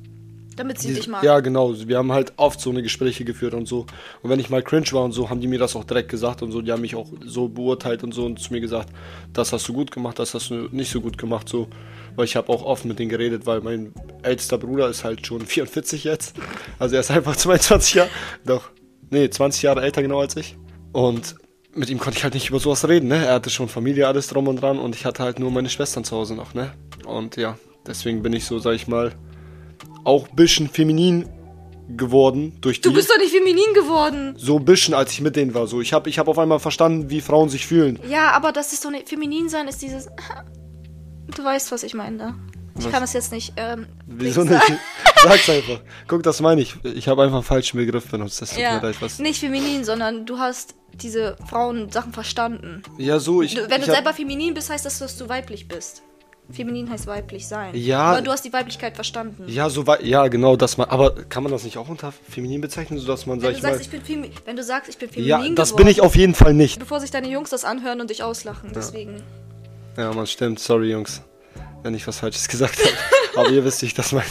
damit 0.56 0.78
sie 0.80 0.88
Die- 0.88 0.94
dich 0.94 1.06
mag. 1.08 1.22
Ja, 1.22 1.40
genau. 1.40 1.74
Wir 1.86 1.98
haben 1.98 2.12
halt 2.12 2.32
oft 2.38 2.58
so 2.62 2.70
eine 2.70 2.82
Gespräche 2.82 3.26
geführt 3.26 3.52
und 3.52 3.68
so. 3.68 3.84
Und 4.22 4.30
wenn 4.30 4.40
ich 4.40 4.48
mal 4.48 4.62
cringe 4.62 4.86
war 4.92 5.04
und 5.04 5.12
so, 5.12 5.28
haben 5.28 5.42
die 5.42 5.48
mir 5.48 5.58
das 5.58 5.76
auch 5.76 5.84
direkt 5.84 6.08
gesagt 6.10 6.40
und 6.40 6.50
so. 6.50 6.62
Die 6.62 6.72
haben 6.72 6.80
mich 6.80 6.94
auch 6.96 7.08
so 7.26 7.46
beurteilt 7.48 8.02
und 8.02 8.14
so 8.14 8.24
und 8.24 8.38
zu 8.40 8.54
mir 8.54 8.62
gesagt, 8.62 8.88
das 9.34 9.52
hast 9.52 9.68
du 9.68 9.74
gut 9.74 9.90
gemacht, 9.90 10.18
das 10.18 10.32
hast 10.32 10.48
du 10.48 10.68
nicht 10.72 10.90
so 10.90 11.02
gut 11.02 11.18
gemacht, 11.18 11.46
so. 11.46 11.68
Weil 12.14 12.24
ich 12.24 12.36
habe 12.36 12.48
auch 12.50 12.62
oft 12.62 12.86
mit 12.86 12.98
denen 12.98 13.10
geredet, 13.10 13.44
weil 13.44 13.60
mein 13.60 13.92
ältester 14.22 14.56
Bruder 14.56 14.88
ist 14.88 15.04
halt 15.04 15.26
schon 15.26 15.40
44 15.46 16.04
jetzt. 16.04 16.34
Also 16.78 16.94
er 16.94 17.00
ist 17.02 17.10
einfach 17.10 17.36
22 17.36 17.92
Jahre, 17.96 18.08
doch, 18.46 18.70
nee, 19.10 19.28
20 19.28 19.62
Jahre 19.62 19.82
älter 19.82 20.02
genau 20.02 20.20
als 20.20 20.36
ich. 20.36 20.56
Und 20.92 21.36
mit 21.74 21.90
ihm 21.90 21.98
konnte 21.98 22.18
ich 22.18 22.24
halt 22.24 22.34
nicht 22.34 22.48
über 22.48 22.58
sowas 22.58 22.88
reden, 22.88 23.08
ne? 23.08 23.26
Er 23.26 23.34
hatte 23.34 23.50
schon 23.50 23.68
Familie, 23.68 24.06
alles 24.06 24.28
drum 24.28 24.48
und 24.48 24.60
dran 24.62 24.78
und 24.78 24.94
ich 24.94 25.04
hatte 25.04 25.22
halt 25.22 25.38
nur 25.38 25.50
meine 25.50 25.68
Schwestern 25.68 26.04
zu 26.04 26.16
Hause 26.16 26.34
noch, 26.34 26.54
ne? 26.54 26.72
Und 27.04 27.36
ja, 27.36 27.58
deswegen 27.86 28.22
bin 28.22 28.32
ich 28.32 28.44
so, 28.46 28.58
sag 28.58 28.74
ich 28.74 28.88
mal, 28.88 29.12
auch 30.04 30.28
ein 30.28 30.36
bisschen 30.36 30.68
feminin 30.68 31.28
geworden 31.88 32.56
durch 32.60 32.80
die. 32.80 32.88
Du 32.88 32.94
bist 32.94 33.10
doch 33.10 33.18
nicht 33.18 33.32
feminin 33.32 33.74
geworden. 33.74 34.34
so 34.38 34.56
ein 34.58 34.64
bisschen, 34.64 34.94
als 34.94 35.12
ich 35.12 35.20
mit 35.20 35.36
denen 35.36 35.54
war. 35.54 35.66
So, 35.66 35.80
ich 35.80 35.92
habe 35.92 36.08
ich 36.08 36.18
hab 36.18 36.28
auf 36.28 36.38
einmal 36.38 36.58
verstanden, 36.58 37.10
wie 37.10 37.20
Frauen 37.20 37.48
sich 37.48 37.66
fühlen. 37.66 37.98
Ja, 38.08 38.30
aber 38.32 38.52
das 38.52 38.72
ist 38.72 38.84
doch 38.84 38.90
nicht. 38.90 39.08
Feminin 39.08 39.48
sein 39.48 39.68
ist 39.68 39.82
dieses. 39.82 40.08
Du 41.36 41.42
weißt, 41.42 41.72
was 41.72 41.82
ich 41.82 41.92
meine. 41.92 42.36
Ich 42.78 42.84
Was? 42.84 42.92
kann 42.92 43.00
das 43.00 43.12
jetzt 43.12 43.32
nicht. 43.32 43.52
Ähm, 43.56 43.86
Wieso 44.06 44.44
nicht? 44.44 44.60
Sag's 45.22 45.48
einfach. 45.48 45.80
Guck, 46.08 46.22
das 46.22 46.40
meine 46.40 46.60
ich. 46.60 46.76
Ich 46.84 47.08
habe 47.08 47.22
einfach 47.22 47.36
einen 47.36 47.44
falschen 47.44 47.78
Begriff 47.78 48.10
benutzt. 48.10 48.42
Das 48.42 48.50
tut 48.50 48.58
Ja, 48.58 48.76
mir 48.76 48.82
leid. 48.82 48.96
Was. 49.00 49.18
nicht 49.18 49.40
feminin, 49.40 49.84
sondern 49.84 50.26
du 50.26 50.38
hast 50.38 50.74
diese 50.92 51.36
Frauen-Sachen 51.48 52.12
verstanden. 52.12 52.82
Ja, 52.98 53.18
so, 53.18 53.42
ich. 53.42 53.56
Wenn 53.56 53.80
ich 53.80 53.86
du 53.86 53.92
selber 53.92 54.12
feminin 54.12 54.54
bist, 54.54 54.70
heißt 54.70 54.84
das, 54.84 54.98
dass 54.98 55.16
du 55.16 55.28
weiblich 55.28 55.68
bist. 55.68 56.02
Feminin 56.50 56.88
heißt 56.88 57.06
weiblich 57.08 57.46
sein. 57.48 57.74
Ja. 57.74 58.02
Aber 58.02 58.22
du 58.22 58.30
hast 58.30 58.44
die 58.44 58.52
Weiblichkeit 58.52 58.94
verstanden. 58.94 59.44
Ja, 59.48 59.68
so 59.68 59.84
ja, 60.02 60.28
genau, 60.28 60.54
das 60.56 60.76
man. 60.76 60.88
Aber 60.90 61.12
kann 61.24 61.42
man 61.42 61.50
das 61.50 61.64
nicht 61.64 61.76
auch 61.76 61.88
unter 61.88 62.12
feminin 62.12 62.60
bezeichnen, 62.60 63.00
so 63.00 63.06
dass 63.06 63.26
man, 63.26 63.40
sag 63.40 63.48
wenn, 63.48 63.52
du 63.54 63.56
ich 63.58 63.62
mal. 63.64 63.70
sagst, 63.70 63.82
ich 63.86 63.90
bin 63.90 64.02
femi 64.02 64.30
wenn 64.44 64.56
du 64.56 64.62
sagst, 64.62 64.88
ich 64.88 64.96
bin 64.98 65.08
feminin 65.08 65.28
Ja, 65.28 65.38
das 65.54 65.70
geworden, 65.70 65.84
bin 65.84 65.92
ich 65.92 66.00
auf 66.02 66.14
jeden 66.14 66.34
Fall 66.34 66.54
nicht. 66.54 66.78
Bevor 66.78 67.00
sich 67.00 67.10
deine 67.10 67.28
Jungs 67.28 67.50
das 67.50 67.64
anhören 67.64 68.00
und 68.00 68.10
dich 68.10 68.22
auslachen, 68.22 68.70
deswegen. 68.74 69.22
Ja, 69.96 70.12
man 70.12 70.26
stimmt. 70.26 70.60
Sorry, 70.60 70.92
Jungs, 70.92 71.20
wenn 71.86 71.94
ich 71.94 72.06
was 72.06 72.18
Falsches 72.18 72.48
gesagt 72.48 72.78
habe. 72.78 72.96
Aber 73.36 73.50
ihr 73.50 73.64
wisst, 73.64 73.82
wie 73.82 73.86
ich 73.86 73.94
das 73.94 74.12
meine. 74.12 74.26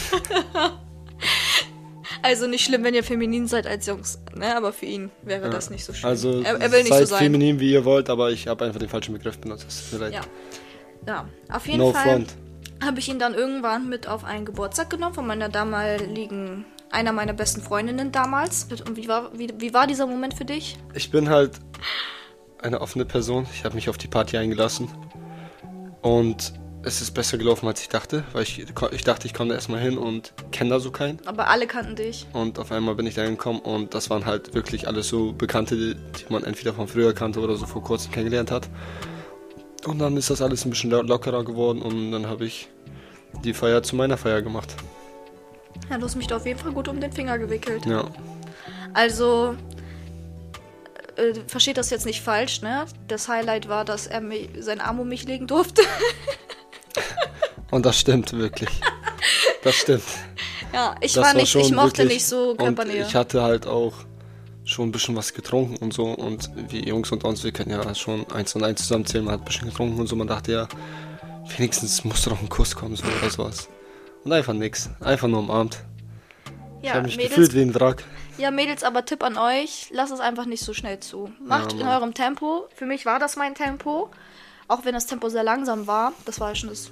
Also 2.22 2.46
nicht 2.46 2.64
schlimm, 2.64 2.82
wenn 2.82 2.94
ihr 2.94 3.04
feminin 3.04 3.46
seid 3.46 3.66
als 3.66 3.86
Jungs, 3.86 4.18
ne? 4.34 4.56
Aber 4.56 4.72
für 4.72 4.86
ihn 4.86 5.10
wäre 5.22 5.48
das 5.48 5.70
nicht 5.70 5.84
so 5.84 5.92
schlimm. 5.92 6.10
Also, 6.10 6.42
er, 6.42 6.60
er 6.60 6.72
will 6.72 6.80
nicht 6.80 6.88
seid 6.88 7.06
so 7.06 7.14
sein. 7.14 7.24
feminin, 7.24 7.60
wie 7.60 7.72
ihr 7.72 7.84
wollt, 7.84 8.10
aber 8.10 8.30
ich 8.32 8.48
habe 8.48 8.64
einfach 8.64 8.80
den 8.80 8.88
falschen 8.88 9.12
Begriff 9.12 9.38
benutzt. 9.38 9.66
Es 9.68 9.90
tut 9.90 10.00
mir 10.00 10.06
leid. 10.06 10.14
Ja. 10.14 10.20
Ja, 11.06 11.28
auf 11.50 11.66
jeden 11.66 11.78
No 11.78 11.92
Fall 11.92 12.26
habe 12.82 12.98
ich 12.98 13.08
ihn 13.08 13.20
dann 13.20 13.34
irgendwann 13.34 13.88
mit 13.88 14.08
auf 14.08 14.24
einen 14.24 14.44
Geburtstag 14.44 14.90
genommen 14.90 15.14
von 15.14 15.26
meiner 15.26 15.48
damaligen, 15.48 16.64
einer 16.90 17.12
meiner 17.12 17.32
besten 17.32 17.62
Freundinnen 17.62 18.10
damals. 18.10 18.66
Und 18.86 18.96
wie 18.96 19.06
war, 19.06 19.30
wie, 19.38 19.48
wie 19.58 19.72
war 19.72 19.86
dieser 19.86 20.06
Moment 20.06 20.34
für 20.34 20.44
dich? 20.44 20.76
Ich 20.94 21.10
bin 21.12 21.28
halt 21.28 21.52
eine 22.60 22.80
offene 22.80 23.04
Person. 23.04 23.46
Ich 23.54 23.64
habe 23.64 23.76
mich 23.76 23.88
auf 23.88 23.98
die 23.98 24.08
Party 24.08 24.36
eingelassen. 24.36 24.88
Und 26.02 26.54
es 26.86 27.02
ist 27.02 27.12
besser 27.12 27.36
gelaufen, 27.36 27.66
als 27.66 27.80
ich 27.80 27.88
dachte. 27.88 28.24
Weil 28.32 28.44
ich, 28.44 28.64
ich 28.92 29.04
dachte, 29.04 29.26
ich 29.26 29.34
komme 29.34 29.48
da 29.50 29.54
erstmal 29.56 29.80
hin 29.80 29.98
und 29.98 30.32
kenne 30.52 30.70
da 30.70 30.80
so 30.80 30.90
keinen. 30.90 31.18
Aber 31.26 31.48
alle 31.48 31.66
kannten 31.66 31.96
dich. 31.96 32.26
Und 32.32 32.58
auf 32.58 32.70
einmal 32.72 32.94
bin 32.94 33.06
ich 33.06 33.14
da 33.14 33.22
hingekommen 33.22 33.60
und 33.60 33.92
das 33.94 34.08
waren 34.08 34.24
halt 34.24 34.54
wirklich 34.54 34.86
alles 34.86 35.08
so 35.08 35.32
Bekannte, 35.32 35.76
die 35.96 35.96
man 36.28 36.44
entweder 36.44 36.72
von 36.72 36.86
früher 36.88 37.12
kannte 37.12 37.40
oder 37.40 37.56
so 37.56 37.66
vor 37.66 37.82
kurzem 37.82 38.12
kennengelernt 38.12 38.50
hat. 38.50 38.68
Und 39.86 39.98
dann 39.98 40.16
ist 40.16 40.30
das 40.30 40.40
alles 40.40 40.64
ein 40.64 40.70
bisschen 40.70 40.90
lo- 40.90 41.02
lockerer 41.02 41.44
geworden 41.44 41.82
und 41.82 42.12
dann 42.12 42.26
habe 42.26 42.44
ich 42.46 42.68
die 43.44 43.52
Feier 43.54 43.82
zu 43.82 43.94
meiner 43.96 44.16
Feier 44.16 44.40
gemacht. 44.42 44.74
Ja, 45.90 45.98
du 45.98 46.04
hast 46.04 46.16
mich 46.16 46.26
da 46.26 46.36
auf 46.36 46.46
jeden 46.46 46.58
Fall 46.58 46.72
gut 46.72 46.88
um 46.88 47.00
den 47.00 47.12
Finger 47.12 47.38
gewickelt. 47.38 47.84
Ja. 47.84 48.04
Also, 48.94 49.54
äh, 51.16 51.34
versteht 51.46 51.76
das 51.76 51.90
jetzt 51.90 52.06
nicht 52.06 52.22
falsch, 52.22 52.62
ne? 52.62 52.86
Das 53.08 53.28
Highlight 53.28 53.68
war, 53.68 53.84
dass 53.84 54.06
er 54.06 54.20
mich, 54.20 54.48
seinen 54.58 54.80
Arm 54.80 54.98
um 55.00 55.08
mich 55.08 55.24
legen 55.24 55.46
durfte. 55.46 55.82
Und 57.76 57.84
das 57.86 57.98
stimmt 57.98 58.32
wirklich. 58.32 58.70
Das 59.62 59.74
stimmt. 59.74 60.02
ja, 60.72 60.94
ich 61.00 61.12
Das 61.12 61.24
war 61.24 61.34
nicht, 61.34 61.54
ich 61.54 61.66
schon 61.66 61.74
mochte 61.74 61.98
wirklich- 61.98 62.18
nicht 62.18 62.26
so 62.26 62.50
Und 62.50 62.58
Körpernähe. 62.58 63.02
ich 63.06 63.14
hatte 63.14 63.42
halt 63.42 63.66
auch 63.66 63.92
schon 64.64 64.88
ein 64.88 64.92
bisschen 64.92 65.14
was 65.16 65.34
getrunken 65.34 65.76
und 65.76 65.92
so. 65.92 66.04
Und 66.04 66.50
wie 66.70 66.86
Jungs 66.88 67.10
und 67.12 67.22
uns, 67.24 67.44
wir 67.44 67.52
können 67.52 67.70
ja 67.70 67.94
schon 67.94 68.24
eins 68.32 68.54
und 68.54 68.64
eins 68.64 68.82
zusammenzählen. 68.82 69.24
Man 69.24 69.34
hat 69.34 69.40
ein 69.42 69.44
bisschen 69.44 69.68
getrunken 69.68 70.00
und 70.00 70.06
so. 70.06 70.16
Man 70.16 70.26
dachte 70.26 70.52
ja, 70.52 70.68
wenigstens 71.56 72.02
muss 72.04 72.22
doch 72.22 72.40
ein 72.40 72.48
Kuss 72.48 72.74
kommen, 72.74 72.96
so 72.96 73.04
oder 73.04 73.30
sowas. 73.30 73.68
Und 74.24 74.32
einfach 74.32 74.54
nix. 74.54 74.88
Einfach 75.00 75.28
nur 75.28 75.40
umarmt. 75.40 75.78
ich 76.80 76.88
ja, 76.88 76.94
habe 76.94 77.06
mich 77.06 77.16
Mädels, 77.16 77.34
gefühlt 77.34 77.54
wie 77.54 77.60
ein 77.62 77.74
Wrack. 77.74 78.04
ja, 78.38 78.50
Mädels, 78.50 78.82
aber 78.84 79.04
Tipp 79.04 79.22
an 79.22 79.36
euch, 79.36 79.88
lasst 79.92 80.12
es 80.12 80.20
einfach 80.20 80.46
nicht 80.46 80.64
so 80.64 80.72
schnell 80.74 80.98
zu. 81.00 81.30
Macht 81.44 81.72
Ja, 81.74 81.80
in 81.80 81.86
eurem 81.88 82.14
Tempo. 82.14 82.68
Für 82.74 82.86
mich 82.86 83.04
war 83.06 83.18
das 83.18 83.36
mein 83.36 83.54
Tempo. 83.54 84.08
Auch 84.68 84.84
wenn 84.84 84.94
das 84.94 85.06
Tempo 85.06 85.28
sehr 85.28 85.44
langsam 85.44 85.86
war. 85.86 86.12
Das 86.24 86.40
war 86.40 86.48
ja 86.48 86.54
schon 86.54 86.70
das. 86.70 86.90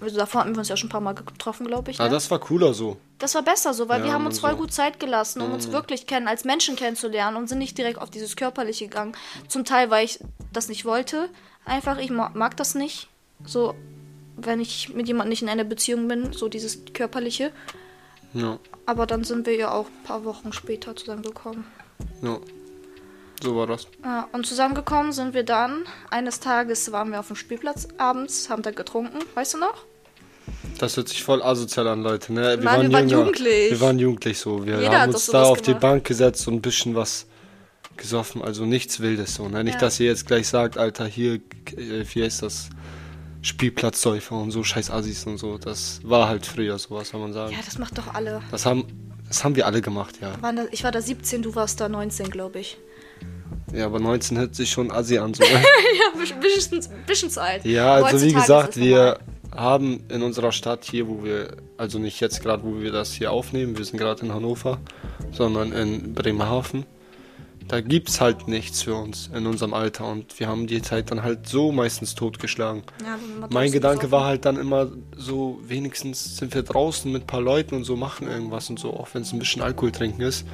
Also 0.00 0.16
davor 0.16 0.40
hatten 0.42 0.54
wir 0.54 0.58
uns 0.60 0.68
ja 0.68 0.76
schon 0.76 0.88
ein 0.88 0.92
paar 0.92 1.00
Mal 1.00 1.14
getroffen, 1.14 1.66
glaube 1.66 1.90
ich. 1.90 1.98
Ne? 1.98 2.04
Ah, 2.04 2.08
das 2.08 2.30
war 2.30 2.38
cooler 2.38 2.72
so. 2.72 2.96
Das 3.18 3.34
war 3.34 3.42
besser 3.42 3.74
so, 3.74 3.88
weil 3.88 4.00
Ja, 4.00 4.06
wir 4.06 4.12
haben 4.14 4.24
uns 4.26 4.38
voll 4.38 4.52
so- 4.52 4.56
gut 4.56 4.72
Zeit 4.72 4.98
gelassen, 4.98 5.42
um 5.42 5.52
uns 5.52 5.70
wirklich 5.72 6.06
kennen, 6.06 6.26
als 6.26 6.44
Menschen 6.44 6.74
kennenzulernen 6.76 7.36
und 7.36 7.48
sind 7.48 7.58
nicht 7.58 7.76
direkt 7.76 7.98
auf 8.00 8.10
dieses 8.10 8.34
Körperliche 8.36 8.86
gegangen. 8.86 9.12
Zum 9.48 9.64
Teil, 9.64 9.90
weil 9.90 10.04
ich 10.06 10.18
das 10.52 10.68
nicht 10.68 10.84
wollte. 10.86 11.28
Einfach, 11.66 11.98
ich 11.98 12.10
ma- 12.10 12.30
mag 12.34 12.56
das 12.56 12.74
nicht. 12.74 13.08
So, 13.44 13.74
wenn 14.36 14.58
ich 14.60 14.88
mit 14.94 15.06
jemandem 15.06 15.28
nicht 15.30 15.42
in 15.42 15.48
einer 15.50 15.64
Beziehung 15.64 16.08
bin, 16.08 16.32
so 16.32 16.48
dieses 16.48 16.78
Körperliche. 16.94 17.52
Ja, 18.32 18.58
Aber 18.86 19.06
dann 19.06 19.24
sind 19.24 19.44
wir 19.46 19.56
ja 19.56 19.70
auch 19.72 19.86
ein 19.86 20.04
paar 20.04 20.24
Wochen 20.24 20.52
später 20.52 20.96
zusammengekommen. 20.96 21.64
ja. 22.22 22.38
So 23.42 23.56
war 23.56 23.66
das. 23.66 23.86
Ja, 24.04 24.28
und 24.32 24.46
zusammengekommen 24.46 25.12
sind 25.12 25.32
wir 25.32 25.44
dann. 25.44 25.84
Eines 26.10 26.40
Tages 26.40 26.92
waren 26.92 27.10
wir 27.10 27.20
auf 27.20 27.28
dem 27.28 27.36
Spielplatz 27.36 27.88
abends, 27.96 28.50
haben 28.50 28.60
da 28.60 28.70
getrunken, 28.70 29.18
weißt 29.34 29.54
du 29.54 29.58
noch? 29.58 29.86
Das 30.78 30.96
hört 30.96 31.08
sich 31.08 31.22
voll 31.22 31.42
asozial 31.42 31.88
an, 31.88 32.02
Leute. 32.02 32.32
Ne? 32.32 32.40
Wir, 32.40 32.64
Nein, 32.64 32.82
wir 32.82 32.92
waren 32.92 33.08
jünger. 33.08 33.22
jugendlich. 33.24 33.70
Wir 33.70 33.80
waren 33.80 33.98
jugendlich 33.98 34.38
so. 34.38 34.64
Wir 34.66 34.80
Jeder 34.80 35.02
haben 35.02 35.12
uns 35.12 35.26
sowas 35.26 35.42
da 35.42 35.48
auf 35.48 35.60
die 35.60 35.66
gemacht. 35.66 35.80
Bank 35.82 36.04
gesetzt 36.04 36.48
und 36.48 36.54
ein 36.54 36.62
bisschen 36.62 36.94
was 36.94 37.26
gesoffen. 37.96 38.42
Also 38.42 38.64
nichts 38.64 39.00
Wildes 39.00 39.34
so. 39.34 39.48
Ne? 39.48 39.62
Nicht, 39.64 39.74
Ja. 39.74 39.80
dass 39.80 40.00
ihr 40.00 40.06
jetzt 40.06 40.26
gleich 40.26 40.48
sagt, 40.48 40.78
Alter, 40.78 41.06
hier, 41.06 41.34
äh, 41.76 42.04
wie 42.14 42.22
heißt 42.22 42.42
das? 42.42 42.70
Spielplatzsäufer 43.42 44.36
und 44.36 44.50
so, 44.50 44.62
scheiß 44.64 44.90
Assis 44.90 45.24
und 45.26 45.38
so. 45.38 45.56
Das 45.58 46.00
war 46.02 46.28
halt 46.28 46.44
früher 46.44 46.78
so, 46.78 46.90
was 46.94 47.08
soll 47.08 47.20
man 47.20 47.32
sagen. 47.32 47.52
Ja, 47.52 47.58
das 47.64 47.78
macht 47.78 47.96
doch 47.96 48.12
alle. 48.12 48.42
Das 48.50 48.66
haben, 48.66 48.84
das 49.28 49.44
haben 49.44 49.56
wir 49.56 49.66
alle 49.66 49.80
gemacht, 49.80 50.16
ja. 50.20 50.40
Waren 50.42 50.68
ich 50.72 50.84
war 50.84 50.92
da 50.92 51.00
17, 51.00 51.42
du 51.42 51.54
warst 51.54 51.80
da 51.80 51.88
19, 51.88 52.30
glaube 52.30 52.58
ich. 52.60 52.76
Ja, 53.72 53.86
aber 53.86 53.98
19 54.00 54.36
hört 54.38 54.54
sich 54.54 54.70
schon 54.70 54.90
Assi 54.90 55.18
an. 55.18 55.32
So. 55.32 55.42
ne? 55.44 55.50
Ja, 55.52 56.18
bisschen, 56.40 56.84
bisschen, 57.06 57.30
zu 57.30 57.40
alt. 57.40 57.64
Ja, 57.64 57.94
also 57.94 58.20
wie 58.20 58.28
ist 58.28 58.34
gesagt, 58.34 58.70
es 58.70 58.82
wir. 58.82 59.18
Haben 59.60 60.04
in 60.08 60.22
unserer 60.22 60.52
Stadt 60.52 60.84
hier, 60.84 61.06
wo 61.08 61.22
wir, 61.22 61.56
also 61.76 61.98
nicht 61.98 62.20
jetzt 62.20 62.42
gerade, 62.42 62.64
wo 62.64 62.80
wir 62.80 62.92
das 62.92 63.12
hier 63.12 63.30
aufnehmen, 63.30 63.76
wir 63.76 63.84
sind 63.84 63.98
gerade 63.98 64.24
in 64.24 64.32
Hannover, 64.32 64.78
sondern 65.32 65.72
in 65.72 66.14
Bremerhaven. 66.14 66.84
Da 67.68 67.80
gibt's 67.80 68.20
halt 68.20 68.48
nichts 68.48 68.82
für 68.82 68.96
uns 68.96 69.30
in 69.32 69.46
unserem 69.46 69.74
Alter 69.74 70.08
und 70.08 70.40
wir 70.40 70.48
haben 70.48 70.66
die 70.66 70.82
Zeit 70.82 71.12
dann 71.12 71.22
halt 71.22 71.46
so 71.46 71.70
meistens 71.70 72.16
totgeschlagen. 72.16 72.82
Ja, 73.04 73.16
Mein 73.50 73.70
Gedanke 73.70 74.10
war 74.10 74.24
halt 74.24 74.44
dann 74.44 74.56
immer 74.56 74.88
so, 75.16 75.60
wenigstens 75.62 76.36
sind 76.36 76.52
wir 76.52 76.64
draußen 76.64 77.12
mit 77.12 77.22
ein 77.22 77.26
paar 77.28 77.40
Leuten 77.40 77.76
und 77.76 77.84
so 77.84 77.94
machen 77.94 78.26
irgendwas 78.26 78.70
und 78.70 78.80
so, 78.80 78.92
auch 78.92 79.08
wenn 79.12 79.22
es 79.22 79.32
ein 79.32 79.38
bisschen 79.38 79.62
Alkohol 79.62 79.92
trinken 79.92 80.22
ist. 80.22 80.46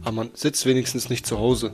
Aber 0.00 0.12
man 0.12 0.30
sitzt 0.32 0.64
wenigstens 0.64 1.10
nicht 1.10 1.26
zu 1.26 1.38
Hause. 1.38 1.72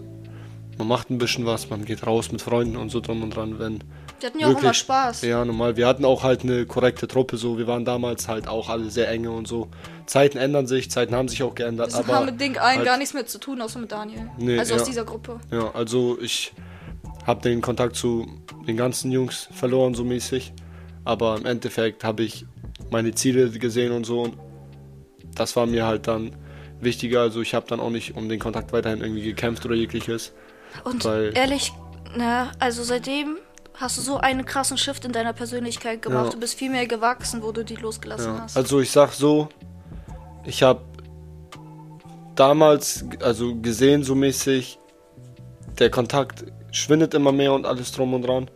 Man 0.78 0.86
macht 0.86 1.10
ein 1.10 1.18
bisschen 1.18 1.44
was, 1.44 1.70
man 1.70 1.84
geht 1.84 2.06
raus 2.06 2.30
mit 2.30 2.40
Freunden 2.40 2.76
und 2.76 2.90
so 2.90 3.00
drum 3.00 3.22
und 3.22 3.34
dran, 3.34 3.58
wenn 3.58 3.82
Wir 4.20 4.28
hatten 4.28 4.38
ja 4.38 4.46
auch 4.46 4.60
immer 4.60 4.72
Spaß. 4.74 5.22
ja, 5.22 5.44
normal. 5.44 5.76
Wir 5.76 5.86
hatten 5.88 6.04
auch 6.04 6.22
halt 6.22 6.42
eine 6.42 6.66
korrekte 6.66 7.08
Truppe, 7.08 7.36
so. 7.36 7.58
Wir 7.58 7.66
waren 7.66 7.84
damals 7.84 8.28
halt 8.28 8.46
auch 8.46 8.68
alle 8.68 8.88
sehr 8.90 9.08
enge 9.10 9.30
und 9.30 9.48
so. 9.48 9.68
Zeiten 10.06 10.38
ändern 10.38 10.66
sich, 10.66 10.90
Zeiten 10.90 11.14
haben 11.14 11.28
sich 11.28 11.42
auch 11.42 11.54
geändert. 11.54 11.92
Wir 11.92 11.98
aber 11.98 12.14
haben 12.14 12.26
mit 12.26 12.40
Ding 12.40 12.56
allen 12.56 12.78
halt, 12.78 12.86
gar 12.86 12.96
nichts 12.96 13.12
mehr 13.12 13.26
zu 13.26 13.38
tun, 13.38 13.60
außer 13.60 13.80
mit 13.80 13.90
Daniel. 13.90 14.30
Nee, 14.38 14.58
also 14.58 14.74
ja. 14.74 14.80
aus 14.80 14.86
dieser 14.86 15.04
Gruppe. 15.04 15.40
Ja, 15.50 15.72
also 15.74 16.18
ich 16.20 16.52
habe 17.26 17.42
den 17.42 17.60
Kontakt 17.60 17.96
zu 17.96 18.26
den 18.66 18.76
ganzen 18.76 19.10
Jungs 19.10 19.48
verloren, 19.52 19.94
so 19.94 20.04
mäßig. 20.04 20.52
Aber 21.04 21.36
im 21.36 21.44
Endeffekt 21.44 22.04
habe 22.04 22.22
ich 22.22 22.46
meine 22.90 23.14
Ziele 23.14 23.50
gesehen 23.50 23.92
und 23.92 24.04
so. 24.04 24.22
Und 24.22 24.36
das 25.34 25.56
war 25.56 25.66
mir 25.66 25.86
halt 25.86 26.06
dann 26.06 26.36
wichtiger. 26.80 27.20
Also 27.22 27.40
ich 27.40 27.54
habe 27.54 27.66
dann 27.66 27.80
auch 27.80 27.90
nicht 27.90 28.16
um 28.16 28.28
den 28.28 28.38
Kontakt 28.38 28.72
weiterhin 28.72 29.00
irgendwie 29.00 29.22
gekämpft 29.22 29.64
oder 29.66 29.74
jegliches. 29.74 30.32
Und 30.84 31.04
Weil- 31.04 31.36
ehrlich, 31.36 31.72
Na, 32.16 32.50
also 32.58 32.82
seitdem 32.84 33.36
hast 33.74 33.98
du 33.98 34.00
so 34.00 34.16
einen 34.16 34.46
krassen 34.46 34.78
Shift 34.78 35.04
in 35.04 35.12
deiner 35.12 35.34
Persönlichkeit 35.34 36.00
gemacht. 36.00 36.24
Ja. 36.26 36.30
Du 36.32 36.40
bist 36.40 36.54
viel 36.54 36.70
mehr 36.70 36.86
gewachsen, 36.86 37.42
wo 37.42 37.52
du 37.52 37.64
die 37.64 37.76
losgelassen 37.76 38.34
Ja. 38.34 38.40
hast. 38.42 38.56
Also 38.56 38.80
ich 38.80 38.90
sag 38.90 39.12
so, 39.12 39.50
ich 40.46 40.62
habe 40.62 40.80
damals, 42.34 43.04
also 43.22 43.54
gesehen 43.56 44.04
so 44.04 44.14
mäßig, 44.14 44.78
der 45.78 45.90
Kontakt 45.90 46.44
schwindet 46.72 47.14
immer 47.14 47.32
mehr 47.32 47.52
und 47.52 47.66
alles 47.66 47.92
drum 47.92 48.14
und 48.14 48.22
dran. 48.22 48.50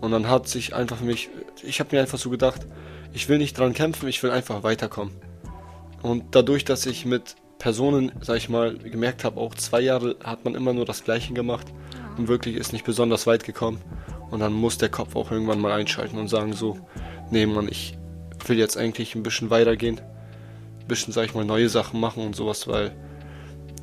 Und 0.00 0.10
dann 0.12 0.28
hat 0.28 0.48
sich 0.48 0.74
einfach 0.74 0.96
für 0.98 1.04
mich, 1.04 1.28
ich 1.62 1.80
habe 1.80 1.94
mir 1.94 2.00
einfach 2.02 2.18
so 2.18 2.30
gedacht, 2.30 2.62
ich 3.12 3.28
will 3.28 3.38
nicht 3.38 3.58
dran 3.58 3.74
kämpfen, 3.74 4.08
ich 4.08 4.22
will 4.22 4.30
einfach 4.30 4.62
weiterkommen. 4.62 5.14
Und 6.02 6.34
dadurch, 6.34 6.64
dass 6.64 6.84
ich 6.86 7.06
mit 7.06 7.36
Personen, 7.64 8.12
sag 8.20 8.36
ich 8.36 8.50
mal, 8.50 8.76
gemerkt 8.76 9.24
habe, 9.24 9.40
auch 9.40 9.54
zwei 9.54 9.80
Jahre 9.80 10.16
hat 10.22 10.44
man 10.44 10.54
immer 10.54 10.74
nur 10.74 10.84
das 10.84 11.02
Gleiche 11.02 11.32
gemacht 11.32 11.66
und 12.18 12.28
wirklich 12.28 12.56
ist 12.56 12.74
nicht 12.74 12.84
besonders 12.84 13.26
weit 13.26 13.42
gekommen. 13.42 13.80
Und 14.30 14.40
dann 14.40 14.52
muss 14.52 14.76
der 14.76 14.90
Kopf 14.90 15.16
auch 15.16 15.30
irgendwann 15.30 15.62
mal 15.62 15.72
einschalten 15.72 16.18
und 16.18 16.28
sagen 16.28 16.52
so, 16.52 16.76
nee 17.30 17.46
Mann, 17.46 17.66
ich 17.70 17.96
will 18.44 18.58
jetzt 18.58 18.76
eigentlich 18.76 19.14
ein 19.14 19.22
bisschen 19.22 19.48
weitergehen, 19.48 19.98
ein 19.98 20.88
bisschen, 20.88 21.14
sag 21.14 21.24
ich 21.24 21.34
mal, 21.34 21.46
neue 21.46 21.70
Sachen 21.70 22.00
machen 22.00 22.22
und 22.22 22.36
sowas, 22.36 22.68
weil 22.68 22.92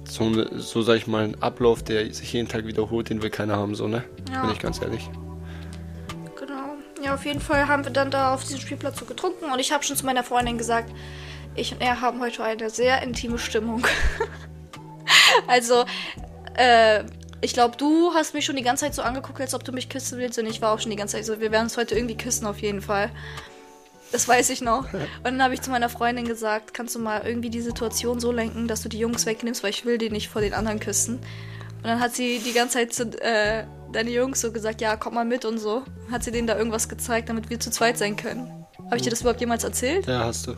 so, 0.08 0.30
ne, 0.30 0.48
so 0.58 0.84
sag 0.84 0.98
ich 0.98 1.08
mal, 1.08 1.24
ein 1.24 1.42
Ablauf, 1.42 1.82
der 1.82 2.14
sich 2.14 2.34
jeden 2.34 2.48
Tag 2.48 2.68
wiederholt, 2.68 3.10
den 3.10 3.24
will 3.24 3.32
keiner 3.32 3.56
haben, 3.56 3.74
so, 3.74 3.88
ne? 3.88 4.04
Ja. 4.32 4.44
Bin 4.44 4.52
ich 4.52 4.60
ganz 4.60 4.80
ehrlich. 4.80 5.10
Genau. 6.40 6.76
Ja, 7.04 7.16
auf 7.16 7.26
jeden 7.26 7.42
Fall 7.42 7.68
haben 7.68 7.84
wir 7.84 7.92
dann 7.92 8.12
da 8.12 8.32
auf 8.32 8.44
diesem 8.44 8.60
Spielplatz 8.60 9.00
so 9.00 9.06
getrunken 9.06 9.46
und 9.52 9.58
ich 9.58 9.72
habe 9.72 9.84
schon 9.84 9.96
zu 9.96 10.06
meiner 10.06 10.24
Freundin 10.24 10.60
gesagt, 10.60 10.94
ich 11.56 11.74
und 11.74 11.82
er 11.82 12.02
haben 12.02 12.20
heute 12.20 12.44
eine 12.44 12.70
sehr 12.70 13.02
intime 13.02 13.38
Stimmung. 13.38 13.86
also, 15.48 15.86
äh, 16.56 17.04
ich 17.42 17.54
glaube, 17.54 17.76
du 17.78 18.14
hast 18.14 18.34
mich 18.34 18.46
schon 18.46 18.56
die 18.56 18.62
ganze 18.62 18.86
Zeit 18.86 18.96
so 18.96 19.02
angeguckt, 19.02 19.42
als 19.42 19.54
ob 19.54 19.64
du 19.64 19.72
mich 19.72 19.90
küssen 19.90 20.20
willst 20.20 20.38
und 20.38 20.46
ich 20.46 20.62
war 20.62 20.74
auch 20.74 20.80
schon 20.80 20.92
die 20.92 20.98
ganze 20.98 21.18
Zeit 21.18 21.26
so, 21.26 21.40
wir 21.40 21.52
werden 21.52 21.64
uns 21.64 21.78
heute 21.78 21.96
irgendwie 21.96 22.18
küssen 22.18 22.46
auf 22.46 22.60
jeden 22.60 22.82
Fall. 22.82 23.12
Das 24.12 24.28
weiß 24.28 24.50
ich 24.50 24.62
noch. 24.62 24.92
Und 24.94 25.24
dann 25.24 25.42
habe 25.42 25.54
ich 25.54 25.62
zu 25.62 25.72
meiner 25.72 25.88
Freundin 25.88 26.28
gesagt, 26.28 26.74
kannst 26.74 26.96
du 26.96 27.00
mal 27.00 27.22
irgendwie 27.26 27.50
die 27.50 27.62
Situation 27.62 28.20
so 28.20 28.34
lenken, 28.34 28.68
dass 28.68 28.82
du 28.82 28.90
die 28.90 29.00
Jungs 29.00 29.26
wegnimmst, 29.26 29.64
weil 29.64 29.70
ich 29.70 29.86
will 29.86 29.98
die 29.98 30.10
nicht 30.10 30.28
vor 30.28 30.42
den 30.42 30.54
anderen 30.54 30.82
küssen. 30.82 31.16
Und 31.16 31.86
dann 31.86 32.02
hat 32.02 32.14
sie 32.14 32.40
die 32.40 32.52
ganze 32.52 32.80
Zeit 32.80 32.94
zu 32.94 33.04
äh, 33.22 33.64
deine 33.94 34.10
Jungs 34.12 34.42
so 34.42 34.52
gesagt, 34.52 34.82
ja, 34.82 34.98
komm 34.98 35.14
mal 35.14 35.26
mit 35.26 35.46
und 35.46 35.60
so. 35.60 35.84
Hat 36.12 36.24
sie 36.24 36.32
denen 36.32 36.48
da 36.48 36.58
irgendwas 36.58 36.90
gezeigt, 36.90 37.30
damit 37.30 37.50
wir 37.50 37.60
zu 37.60 37.72
zweit 37.72 37.98
sein 37.98 38.18
können. 38.18 38.61
Habe 38.92 38.98
ich 38.98 39.04
dir 39.04 39.10
das 39.10 39.22
überhaupt 39.22 39.40
jemals 39.40 39.64
erzählt? 39.64 40.06
Ja, 40.06 40.26
hast 40.26 40.48
du. 40.48 40.56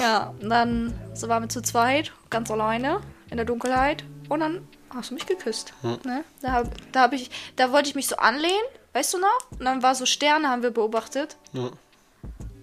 Ja, 0.00 0.34
und 0.40 0.50
dann 0.50 0.92
so 1.14 1.28
waren 1.28 1.44
wir 1.44 1.48
zu 1.48 1.62
zweit, 1.62 2.12
ganz 2.28 2.50
alleine, 2.50 3.00
in 3.30 3.36
der 3.36 3.46
Dunkelheit. 3.46 4.04
Und 4.28 4.40
dann 4.40 4.66
hast 4.94 5.10
du 5.10 5.14
mich 5.14 5.24
geküsst. 5.24 5.72
Ne? 5.82 6.24
Da, 6.42 6.64
da, 6.92 7.00
hab 7.02 7.12
ich, 7.12 7.30
da 7.56 7.70
wollte 7.72 7.88
ich 7.88 7.94
mich 7.94 8.08
so 8.08 8.16
anlehnen, 8.16 8.52
weißt 8.92 9.14
du 9.14 9.18
noch? 9.18 9.38
Und 9.52 9.64
dann 9.64 9.82
war 9.82 9.94
so 9.94 10.04
Sterne, 10.04 10.48
haben 10.48 10.62
wir 10.62 10.70
beobachtet. 10.72 11.36
Ja. 11.52 11.70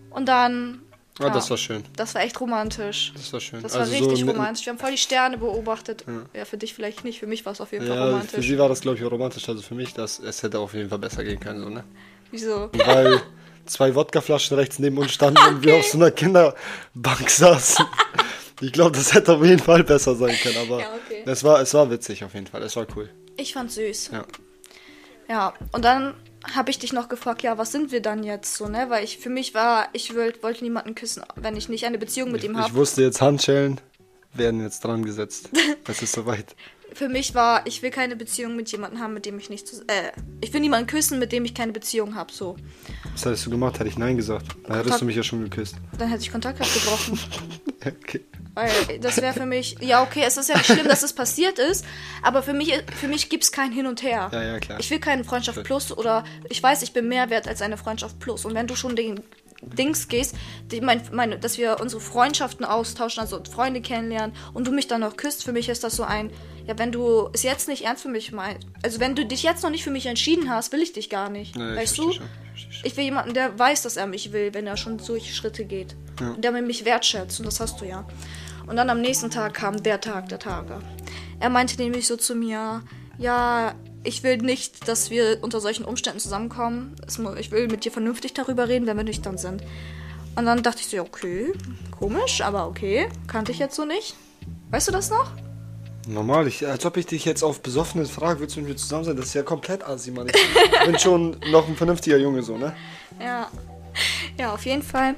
Und 0.10 0.26
dann. 0.28 0.82
Ah, 1.20 1.30
das 1.32 1.50
war 1.50 1.58
schön. 1.58 1.84
Das 1.96 2.14
war 2.14 2.22
echt 2.22 2.40
romantisch. 2.40 3.12
Das 3.16 3.32
war 3.34 3.40
schön. 3.40 3.64
Das 3.64 3.74
war 3.74 3.80
Also 3.82 3.94
so 3.94 3.98
richtig 3.98 4.26
mitten- 4.26 4.38
romantisch. 4.38 4.66
Wir 4.66 4.74
haben 4.74 4.78
voll 4.80 4.92
die 4.92 4.98
Sterne 5.00 5.38
beobachtet. 5.38 6.06
Ja. 6.34 6.46
für 6.46 6.58
dich 6.58 6.74
vielleicht 6.76 7.04
nicht, 7.06 7.20
für 7.20 7.26
mich 7.28 7.44
war 7.46 7.54
es 7.54 7.62
auf 7.62 7.72
jeden 7.72 7.88
Fall 7.88 7.96
Ja, 7.96 8.04
für 8.04 8.12
romantisch. 8.12 8.46
sie 8.48 8.60
war 8.60 8.70
das, 8.70 8.82
glaube 8.82 8.98
ich, 8.98 9.04
romantisch. 9.04 9.48
Also 9.50 9.62
für 9.64 9.74
mich, 9.74 9.94
das, 9.94 10.20
es 10.20 10.44
hätte 10.44 10.60
auf 10.60 10.74
jeden 10.76 10.90
Fall 10.90 11.00
besser 11.00 11.24
gehen 11.24 11.40
können, 11.40 11.62
so, 11.64 11.70
ne? 11.70 11.84
Wieso? 12.30 12.70
Weil 12.86 13.22
zwei 13.68 13.96
Wodkaflaschen 13.96 14.58
rechts 14.58 14.80
neben 14.80 14.98
uns 14.98 15.12
standen 15.14 15.40
und 15.48 15.64
wir 15.64 15.76
auf 15.76 15.86
so 15.86 15.98
einer 15.98 16.12
Kinderbank 16.12 17.30
saßen. 17.30 17.86
Ich 18.60 18.72
glaube, 18.72 18.98
das 18.98 19.14
hätte 19.14 19.34
auf 19.34 19.44
jeden 19.44 19.60
Fall 19.62 19.84
besser 19.84 20.16
sein 20.16 20.36
können, 20.42 20.58
aber 20.58 20.80
Ja, 20.80 20.88
okay. 21.06 21.22
es, 21.28 21.44
war, 21.44 21.62
es 21.62 21.76
war 21.76 21.92
witzig 21.92 22.24
auf 22.24 22.34
jeden 22.34 22.48
Fall. 22.48 22.64
Es 22.64 22.76
war 22.76 22.88
cool. 22.96 23.08
Ich 23.36 23.54
fand's 23.54 23.76
süß. 23.76 24.10
Ja. 24.14 24.26
Ja, 25.30 25.54
und 25.74 25.86
dann 25.86 26.16
habe 26.56 26.72
ich 26.72 26.80
dich 26.80 26.92
noch 26.92 27.08
gefragt, 27.08 27.44
ja, 27.44 27.60
was 27.60 27.72
sind 27.72 27.92
wir 27.92 28.02
dann 28.02 28.24
jetzt 28.24 28.56
so, 28.56 28.68
ne? 28.68 28.88
Weil 28.90 29.04
ich 29.04 29.20
für 29.20 29.30
mich 29.30 29.54
war, 29.54 29.90
ich 29.94 30.16
wollt, 30.16 30.42
wollte 30.42 30.64
niemanden 30.64 30.96
küssen, 30.96 31.22
wenn 31.36 31.56
ich 31.56 31.70
nicht 31.70 31.86
eine 31.86 32.00
Beziehung 32.00 32.32
mit 32.32 32.44
Ich, 32.44 32.50
ihm 32.50 32.56
ich 32.56 32.64
habe. 32.64 32.74
wusste 32.74 33.04
jetzt, 33.04 33.22
Handschellen 33.22 33.80
werden 34.34 34.64
jetzt 34.64 34.84
dran 34.84 35.06
gesetzt. 35.06 35.50
Es 35.88 36.02
ist 36.02 36.14
soweit. 36.14 36.56
Für 36.98 37.10
mich 37.10 37.36
war, 37.36 37.62
ich 37.68 37.84
will 37.84 37.92
keine 37.92 38.16
Beziehung 38.16 38.56
mit 38.56 38.72
jemandem 38.72 39.00
haben, 39.00 39.14
mit 39.14 39.28
dem 39.28 39.38
ich 39.38 39.52
nicht, 39.52 39.68
äh, 39.86 40.12
ich 40.42 40.52
will 40.52 40.62
niemanden 40.62 40.88
küssen, 40.88 41.20
mit 41.20 41.32
dem 41.32 41.46
ich 41.46 41.54
keine 41.54 41.72
Beziehung 41.72 42.16
habe, 42.16 42.34
so. 42.34 42.56
Was 43.14 43.24
hättest 43.24 43.46
du 43.46 43.52
gemacht? 43.52 43.78
Hätte 43.80 43.88
ich 43.88 44.00
Nein 44.00 44.18
gesagt. 44.18 44.48
Da 44.48 44.54
hättest 44.56 44.84
Kontakt- 44.86 45.02
du 45.02 45.06
mich 45.06 45.16
ja 45.16 45.22
schon 45.22 45.44
geküsst. 45.44 45.76
Dann 46.00 46.10
hätte 46.10 46.24
ich 46.24 46.32
Kontakt 46.32 46.60
abgebrochen. 46.60 47.20
Okay. 47.86 48.26
Weil 48.56 49.00
das 49.00 49.18
wäre 49.18 49.34
für 49.34 49.46
mich, 49.46 49.78
ja, 49.80 50.02
okay, 50.02 50.24
es 50.26 50.36
ist 50.36 50.50
ja 50.50 50.58
nicht 50.58 50.66
schlimm, 50.66 50.88
dass 50.88 51.04
es 51.04 51.14
passiert 51.14 51.60
ist, 51.60 51.86
aber 52.24 52.42
für 52.42 52.54
mich, 52.54 52.74
für 53.00 53.08
mich 53.08 53.30
gibt 53.30 53.44
es 53.44 53.52
kein 53.52 53.72
Hin 53.72 53.86
und 53.86 54.02
Her. 54.02 54.30
Ja, 54.34 54.44
ja, 54.44 54.60
klar. 54.60 54.80
Ich 54.80 54.90
will 54.90 55.00
keine 55.00 55.24
Freundschaft 55.24 55.64
plus 55.64 55.96
oder 55.96 56.26
ich 56.50 56.62
weiß, 56.62 56.82
ich 56.82 56.92
bin 56.92 57.08
mehr 57.08 57.30
wert 57.30 57.48
als 57.48 57.62
eine 57.62 57.78
Freundschaft 57.78 58.20
plus. 58.20 58.44
Und 58.46 58.56
wenn 58.56 58.66
du 58.68 58.76
schon 58.76 58.96
den 58.96 59.22
Dings 59.62 60.08
gehst, 60.08 60.36
die, 60.72 60.82
mein, 60.82 61.02
meine, 61.12 61.40
dass 61.40 61.58
wir 61.58 61.80
unsere 61.80 62.02
Freundschaften 62.02 62.66
austauschen, 62.66 63.22
also 63.22 63.42
Freunde 63.44 63.82
kennenlernen 63.82 64.36
und 64.54 64.68
du 64.68 64.72
mich 64.72 64.88
dann 64.88 65.02
noch 65.02 65.18
küsst, 65.18 65.44
für 65.44 65.52
mich 65.52 65.70
ist 65.70 65.84
das 65.84 65.96
so 65.96 66.04
ein, 66.04 66.32
ja, 66.68 66.78
wenn 66.78 66.92
du 66.92 67.30
es 67.34 67.44
jetzt 67.44 67.68
nicht 67.68 67.86
ernst 67.86 68.04
für 68.04 68.10
mich 68.10 68.32
meinst, 68.32 68.68
also 68.84 69.00
wenn 69.00 69.16
du 69.16 69.26
dich 69.26 69.44
jetzt 69.44 69.64
noch 69.64 69.70
nicht 69.70 69.84
für 69.84 69.92
mich 69.92 70.06
entschieden 70.06 70.50
hast, 70.50 70.72
will 70.74 70.82
ich 70.82 70.94
dich 70.94 71.10
gar 71.10 71.30
nicht. 71.30 71.56
Ja, 71.56 71.72
ich 71.72 71.80
weißt 71.80 71.98
du? 71.98 72.12
schon, 72.12 72.26
ich. 72.56 72.82
Ich 72.84 72.98
will 72.98 73.04
jemanden, 73.04 73.34
der 73.34 73.58
weiß, 73.58 73.84
dass 73.84 73.98
er 73.98 74.08
mich 74.08 74.32
will, 74.32 74.54
wenn 74.54 74.68
er 74.68 74.78
schon 74.78 75.00
solche 75.00 75.34
Schritte 75.34 75.66
geht. 75.66 75.96
Und 76.20 76.44
der 76.44 76.52
mich 76.52 76.86
wertschätzt. 76.86 77.40
Und 77.40 77.46
das 77.46 77.60
hast 77.60 77.80
du 77.80 77.86
ja. 77.86 78.08
Und 78.66 78.76
dann 78.76 78.90
am 78.90 79.02
nächsten 79.02 79.30
Tag 79.30 79.54
kam 79.54 79.82
der 79.82 80.02
Tag 80.02 80.30
der 80.30 80.40
Tage. 80.40 80.80
Er 81.40 81.50
meinte 81.50 81.78
nämlich 81.78 82.08
so 82.08 82.18
zu 82.18 82.36
mir, 82.36 82.84
ja, 83.18 83.76
ich 84.04 84.24
will 84.24 84.38
nicht, 84.38 84.88
dass 84.88 85.10
wir 85.10 85.40
unter 85.42 85.60
solchen 85.60 85.86
Umständen 85.86 86.20
zusammenkommen. 86.20 86.96
Ich 87.40 87.52
will 87.52 87.68
mit 87.68 87.86
dir 87.86 87.92
vernünftig 87.92 88.34
darüber 88.34 88.68
reden, 88.68 88.88
wenn 88.88 88.98
wir 88.98 89.04
nüchtern 89.04 89.38
sind. 89.38 89.62
Und 90.36 90.46
dann 90.46 90.62
dachte 90.64 90.82
ich 90.82 90.88
so, 90.88 91.00
okay, 91.02 91.52
komisch, 91.92 92.42
aber 92.42 92.68
okay. 92.68 93.10
Kannte 93.28 93.52
ich 93.52 93.60
jetzt 93.60 93.76
so 93.76 93.86
nicht. 93.86 94.16
Weißt 94.70 94.88
du 94.88 94.92
das 94.92 95.10
noch? 95.10 95.32
Normal, 96.08 96.48
ich, 96.48 96.66
als 96.66 96.86
ob 96.86 96.96
ich 96.96 97.06
dich 97.06 97.26
jetzt 97.26 97.44
auf 97.44 97.62
Besoffenes 97.62 98.10
frage, 98.10 98.40
willst 98.40 98.56
du 98.56 98.62
mit 98.62 98.70
mir 98.70 98.76
zusammen 98.78 99.04
sein? 99.04 99.18
Das 99.18 99.26
ist 99.26 99.34
ja 99.34 99.44
komplett 99.44 99.84
assi, 99.84 100.12
Mann. 100.12 100.28
Ich 100.28 100.86
bin 100.86 100.98
schon 101.00 101.36
noch 101.52 101.68
ein 101.68 101.76
vernünftiger 101.76 102.18
Junge, 102.18 102.44
so, 102.44 102.58
ne? 102.58 102.74
Ja. 103.20 103.50
Ja, 104.38 104.54
auf 104.54 104.66
jeden 104.66 104.84
Fall. 104.84 105.16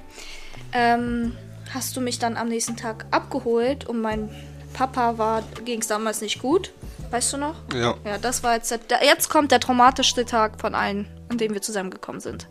Ähm, 0.74 1.36
hast 1.74 1.96
du 1.96 2.02
mich 2.02 2.18
dann 2.18 2.38
am 2.38 2.48
nächsten 2.48 2.76
Tag 2.76 3.06
abgeholt 3.12 3.88
und 3.88 4.02
mein 4.02 4.30
Papa 4.74 5.18
war, 5.18 5.44
ging 5.66 5.82
es 5.82 5.88
damals 5.88 6.22
nicht 6.22 6.42
gut. 6.42 6.72
Weißt 7.12 7.34
du 7.34 7.38
noch? 7.38 7.56
Ja. 7.74 7.96
Ja, 8.06 8.18
das 8.20 8.44
war 8.44 8.56
jetzt, 8.56 8.72
der, 8.72 9.04
jetzt 9.04 9.30
kommt 9.30 9.52
der 9.52 9.60
traumatischste 9.60 10.26
Tag 10.26 10.62
von 10.62 10.76
allen, 10.76 11.08
an 11.30 11.38
dem 11.38 11.54
wir 11.54 11.62
zusammengekommen 11.62 12.22
sind. 12.22 12.48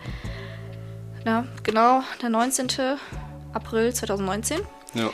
Ja, 1.24 1.44
genau, 1.62 2.02
der 2.22 2.30
19. 2.30 2.68
April 3.52 3.92
2019. 3.94 4.60
Ja. 4.94 5.10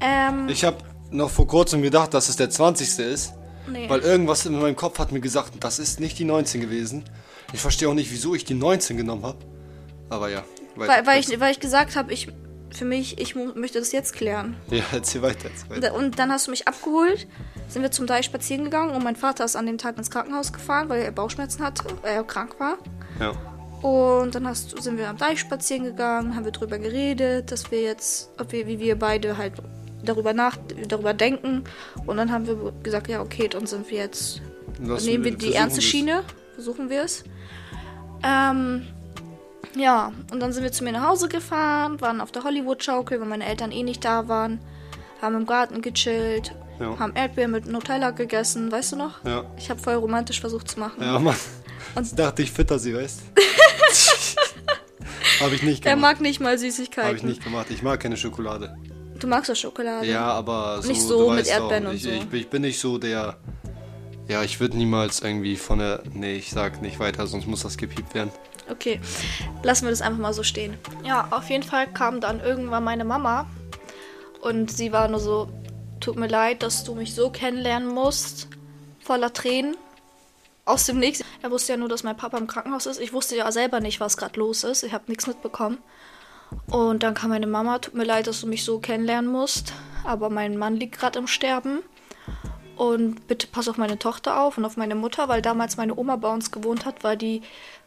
Ähm, 0.00 0.48
Ich 0.48 0.64
habe 0.64 0.78
noch 1.10 1.30
vor 1.30 1.46
kurzem 1.46 1.82
gedacht, 1.82 2.14
dass 2.14 2.28
es 2.28 2.36
der 2.36 2.50
20. 2.50 2.98
ist. 2.98 3.34
nee. 3.66 3.88
Weil 3.88 4.00
irgendwas 4.00 4.46
in 4.46 4.58
meinem 4.58 4.76
Kopf 4.76 4.98
hat 4.98 5.12
mir 5.12 5.20
gesagt, 5.20 5.52
das 5.60 5.78
ist 5.78 5.98
nicht 6.00 6.18
die 6.18 6.24
19 6.24 6.60
gewesen. 6.60 7.04
Ich 7.52 7.60
verstehe 7.60 7.88
auch 7.88 7.94
nicht, 7.94 8.10
wieso 8.10 8.34
ich 8.34 8.44
die 8.44 8.54
19 8.54 8.96
genommen 8.96 9.24
habe. 9.24 9.38
Aber 10.10 10.28
ja. 10.28 10.44
weiter. 10.76 10.92
weil, 10.92 11.06
weil, 11.06 11.20
ich, 11.20 11.40
weil 11.40 11.52
ich 11.52 11.60
gesagt 11.60 11.96
habe, 11.96 12.12
ich, 12.12 12.28
für 12.76 12.84
mich, 12.84 13.18
ich 13.20 13.34
möchte 13.34 13.78
das 13.78 13.92
jetzt 13.92 14.12
klären. 14.14 14.56
Ja, 14.70 14.82
erzähl 14.92 15.22
weiter. 15.22 15.48
Erzähl 15.50 15.82
weiter. 15.82 15.94
Und 15.94 16.18
dann 16.18 16.30
hast 16.30 16.46
du 16.46 16.50
mich 16.50 16.68
abgeholt, 16.68 17.26
sind 17.68 17.82
wir 17.82 17.90
zum 17.90 18.06
Deich 18.06 18.26
spazieren 18.26 18.64
gegangen 18.64 18.90
und 18.94 19.02
mein 19.02 19.16
Vater 19.16 19.44
ist 19.44 19.56
an 19.56 19.66
dem 19.66 19.78
Tag 19.78 19.98
ins 19.98 20.10
Krankenhaus 20.10 20.52
gefahren, 20.52 20.88
weil 20.88 21.02
er 21.02 21.10
Bauchschmerzen 21.12 21.64
hatte, 21.64 21.84
weil 22.02 22.14
er 22.14 22.24
krank 22.24 22.60
war. 22.60 22.78
Ja. 23.20 23.32
Und 23.82 24.34
dann 24.34 24.46
hast, 24.46 24.82
sind 24.82 24.96
wir 24.98 25.08
am 25.08 25.16
Deich 25.18 25.38
spazieren 25.40 25.84
gegangen, 25.84 26.34
haben 26.34 26.44
wir 26.44 26.52
drüber 26.52 26.78
geredet, 26.78 27.52
dass 27.52 27.70
wir 27.70 27.82
jetzt, 27.82 28.30
ob 28.38 28.52
wir, 28.52 28.66
wie 28.66 28.78
wir 28.80 28.98
beide 28.98 29.36
halt 29.36 29.54
darüber 30.04 30.32
nach, 30.32 30.56
darüber 30.88 31.12
denken. 31.14 31.64
Und 32.06 32.16
dann 32.16 32.32
haben 32.32 32.46
wir 32.46 32.72
gesagt, 32.82 33.08
ja, 33.08 33.20
okay, 33.20 33.48
dann 33.48 33.66
sind 33.66 33.90
wir 33.90 33.98
jetzt, 33.98 34.40
Lass- 34.80 35.04
nehmen 35.04 35.24
wir 35.24 35.36
die 35.36 35.52
ernste. 35.54 35.82
Schiene, 35.82 36.22
versuchen 36.54 36.88
wir 36.90 37.02
es. 37.02 37.24
Ähm, 38.22 38.86
ja, 39.76 40.12
und 40.32 40.40
dann 40.40 40.52
sind 40.52 40.62
wir 40.64 40.72
zu 40.72 40.84
mir 40.84 40.92
nach 40.92 41.06
Hause 41.08 41.28
gefahren, 41.28 42.00
waren 42.00 42.20
auf 42.20 42.32
der 42.32 42.44
Hollywood-Schaukel, 42.44 43.20
weil 43.20 43.28
meine 43.28 43.46
Eltern 43.46 43.70
eh 43.72 43.82
nicht 43.82 44.04
da 44.04 44.28
waren, 44.28 44.60
haben 45.22 45.36
im 45.36 45.46
Garten 45.46 45.82
gechillt, 45.82 46.54
Ja. 46.80 46.98
haben 46.98 47.14
Erdbeeren 47.14 47.50
mit 47.52 47.66
Nutella 47.66 48.10
gegessen, 48.10 48.70
weißt 48.72 48.92
du 48.92 48.96
noch? 48.96 49.24
Ja. 49.24 49.44
Ich 49.56 49.70
habe 49.70 49.80
voll 49.80 49.94
romantisch 49.94 50.40
versucht 50.40 50.68
zu 50.70 50.80
machen. 50.80 51.02
Ja, 51.02 51.18
Mann. 51.18 51.36
Und- 51.94 52.06
Ich 52.06 52.14
dachte, 52.14 52.42
ich 52.42 52.52
fütter 52.52 52.78
sie, 52.78 52.94
weißt 52.94 53.20
Habe 55.40 55.54
ich 55.54 55.62
nicht 55.62 55.84
Er 55.84 55.94
gemacht. 55.94 56.14
mag 56.14 56.20
nicht 56.22 56.40
mal 56.40 56.58
Süßigkeiten. 56.58 57.08
Habe 57.08 57.16
ich 57.18 57.22
nicht 57.22 57.44
gemacht. 57.44 57.66
Ich 57.70 57.82
mag 57.82 58.00
keine 58.00 58.16
Schokolade. 58.16 58.76
Du 59.18 59.26
magst 59.26 59.50
doch 59.50 59.56
Schokolade. 59.56 60.06
Ja, 60.06 60.26
aber 60.32 60.80
so, 60.82 60.88
Nicht 60.88 61.02
so 61.02 61.28
du 61.28 61.34
mit 61.34 61.46
Erdbeeren 61.46 61.86
auch, 61.86 61.90
und 61.90 61.96
ich, 61.96 62.02
so. 62.02 62.08
Ich, 62.10 62.32
ich 62.32 62.48
bin 62.48 62.62
nicht 62.62 62.78
so 62.80 62.98
der. 62.98 63.36
Ja, 64.28 64.42
ich 64.42 64.60
würde 64.60 64.76
niemals 64.76 65.20
irgendwie 65.20 65.56
von 65.56 65.78
der. 65.78 66.02
Nee, 66.12 66.36
ich 66.36 66.50
sag 66.50 66.82
nicht 66.82 66.98
weiter, 66.98 67.26
sonst 67.26 67.46
muss 67.46 67.62
das 67.62 67.76
gepiept 67.76 68.14
werden. 68.14 68.30
Okay, 68.70 69.00
lassen 69.62 69.84
wir 69.84 69.90
das 69.90 70.02
einfach 70.02 70.18
mal 70.18 70.32
so 70.32 70.42
stehen. 70.42 70.76
Ja, 71.04 71.28
auf 71.30 71.48
jeden 71.50 71.62
Fall 71.62 71.86
kam 71.86 72.20
dann 72.20 72.40
irgendwann 72.40 72.84
meine 72.84 73.04
Mama 73.04 73.46
und 74.40 74.70
sie 74.70 74.92
war 74.92 75.08
nur 75.08 75.20
so, 75.20 75.48
tut 76.00 76.16
mir 76.16 76.26
leid, 76.28 76.62
dass 76.62 76.84
du 76.84 76.94
mich 76.94 77.14
so 77.14 77.30
kennenlernen 77.30 77.88
musst, 77.88 78.48
voller 79.00 79.32
Tränen. 79.32 79.76
aus 80.64 80.84
dem 80.84 80.98
Nichts. 80.98 81.24
Er 81.42 81.50
wusste 81.50 81.72
ja 81.72 81.76
nur, 81.78 81.88
dass 81.88 82.02
mein 82.02 82.16
Papa 82.16 82.36
im 82.36 82.48
Krankenhaus 82.48 82.86
ist. 82.86 83.00
Ich 83.00 83.12
wusste 83.12 83.36
ja 83.36 83.50
selber 83.52 83.80
nicht, 83.80 84.00
was 84.00 84.16
gerade 84.16 84.38
los 84.38 84.64
ist. 84.64 84.82
Ich 84.82 84.92
habe 84.92 85.04
nichts 85.06 85.26
mitbekommen. 85.26 85.78
Und 86.66 87.02
dann 87.02 87.14
kam 87.14 87.30
meine 87.30 87.46
Mama, 87.46 87.78
tut 87.78 87.94
mir 87.94 88.04
leid, 88.04 88.26
dass 88.26 88.40
du 88.40 88.46
mich 88.46 88.64
so 88.64 88.78
kennenlernen 88.78 89.30
musst, 89.30 89.72
aber 90.04 90.28
mein 90.28 90.56
Mann 90.56 90.76
liegt 90.76 90.98
gerade 90.98 91.18
im 91.18 91.26
Sterben. 91.28 91.82
Und 92.76 93.26
bitte 93.26 93.46
pass 93.46 93.68
auf 93.68 93.78
meine 93.78 93.98
Tochter 93.98 94.40
auf 94.40 94.58
und 94.58 94.64
auf 94.64 94.76
meine 94.76 94.94
Mutter, 94.94 95.28
weil 95.28 95.40
damals 95.40 95.76
meine 95.76 95.96
Oma 95.96 96.16
bei 96.16 96.32
uns 96.32 96.50
gewohnt 96.50 96.84
hat, 96.84 97.02
weil 97.04 97.16
die 97.16 97.42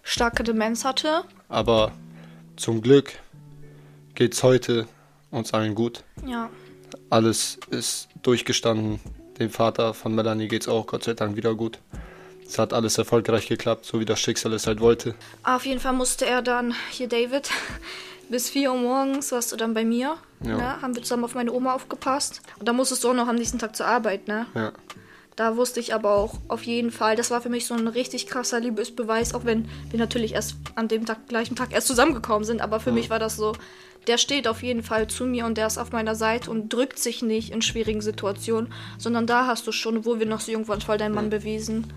starke 0.10 0.44
Demenz 0.44 0.84
hatte. 0.86 1.24
Aber 1.48 1.92
zum 2.56 2.82
Glück 2.82 3.14
geht's 4.16 4.44
heute 4.44 4.88
uns 5.32 5.54
allen 5.54 5.76
gut. 5.76 6.04
Ja. 6.26 6.50
Alles 7.10 7.60
ist 7.70 8.10
durchgestanden. 8.24 9.00
Dem 9.38 9.50
Vater 9.50 9.94
von 9.94 10.14
Melanie 10.14 10.48
geht's 10.48 10.68
auch 10.68 10.88
Gott 10.88 11.04
sei 11.04 11.14
Dank 11.14 11.38
wieder 11.38 11.56
gut. 11.56 11.80
Es 12.46 12.58
hat 12.58 12.74
alles 12.74 12.98
erfolgreich 12.98 13.48
geklappt, 13.48 13.86
so 13.86 14.00
wie 14.00 14.06
das 14.06 14.20
Schicksal 14.20 14.52
es 14.54 14.66
halt 14.66 14.82
wollte. 14.82 15.14
Auf 15.44 15.66
jeden 15.66 15.80
Fall 15.80 15.94
musste 15.94 16.26
er 16.26 16.42
dann, 16.42 16.74
hier 16.90 17.08
David, 17.08 17.52
bis 18.30 18.50
4 18.50 18.72
Uhr 18.72 18.78
morgens 18.78 19.32
warst 19.32 19.52
du 19.52 19.56
dann 19.56 19.76
bei 19.76 19.86
mir. 19.86 20.18
Ja. 20.44 20.58
Ne? 20.58 20.82
Haben 20.82 20.96
wir 20.96 21.04
zusammen 21.04 21.26
auf 21.26 21.36
meine 21.36 21.54
Oma 21.54 21.76
aufgepasst. 21.76 22.42
Und 22.58 22.68
dann 22.68 22.76
musstest 22.76 23.04
du 23.04 23.10
auch 23.10 23.14
noch 23.14 23.28
am 23.28 23.36
nächsten 23.36 23.60
Tag 23.60 23.76
zur 23.76 23.86
Arbeit, 23.86 24.28
ne? 24.28 24.48
Ja. 24.56 24.72
Da 25.40 25.56
wusste 25.56 25.80
ich 25.80 25.94
aber 25.94 26.16
auch 26.18 26.34
auf 26.50 26.64
jeden 26.64 26.92
Fall, 26.92 27.16
das 27.16 27.32
war 27.32 27.40
für 27.40 27.48
mich 27.48 27.66
so 27.66 27.74
ein 27.74 27.88
richtig 27.88 28.28
krasser 28.28 28.60
Liebesbeweis, 28.60 29.34
auch 29.34 29.46
wenn 29.46 29.70
wir 29.90 29.98
natürlich 29.98 30.34
erst 30.34 30.56
an 30.76 30.90
dem 30.90 31.06
Tag, 31.06 31.30
gleichen 31.30 31.56
Tag 31.56 31.72
erst 31.72 31.88
zusammengekommen 31.88 32.44
sind. 32.44 32.60
Aber 32.60 32.82
für 32.82 32.90
Ja. 32.90 32.96
mich 32.96 33.10
war 33.10 33.20
das 33.20 33.38
so, 33.38 33.54
der 34.08 34.18
steht 34.18 34.50
auf 34.50 34.64
jeden 34.64 34.84
Fall 34.84 35.08
zu 35.08 35.26
mir 35.26 35.46
und 35.46 35.58
der 35.58 35.68
ist 35.68 35.78
auf 35.78 35.94
meiner 35.94 36.14
Seite 36.16 36.52
und 36.52 36.74
drückt 36.74 37.00
sich 37.00 37.22
nicht 37.22 37.54
in 37.54 37.62
schwierigen 37.62 38.02
Situationen, 38.02 38.74
sondern 38.98 39.28
da 39.28 39.48
hast 39.48 39.66
du 39.66 39.72
schon, 39.72 40.04
wo 40.04 40.20
wir 40.20 40.26
noch 40.26 40.42
so 40.42 40.52
jung 40.52 40.68
waren, 40.68 40.82
voll 40.82 40.98
deinen 40.98 41.16
Mann 41.16 41.30
bewiesen, 41.30 41.94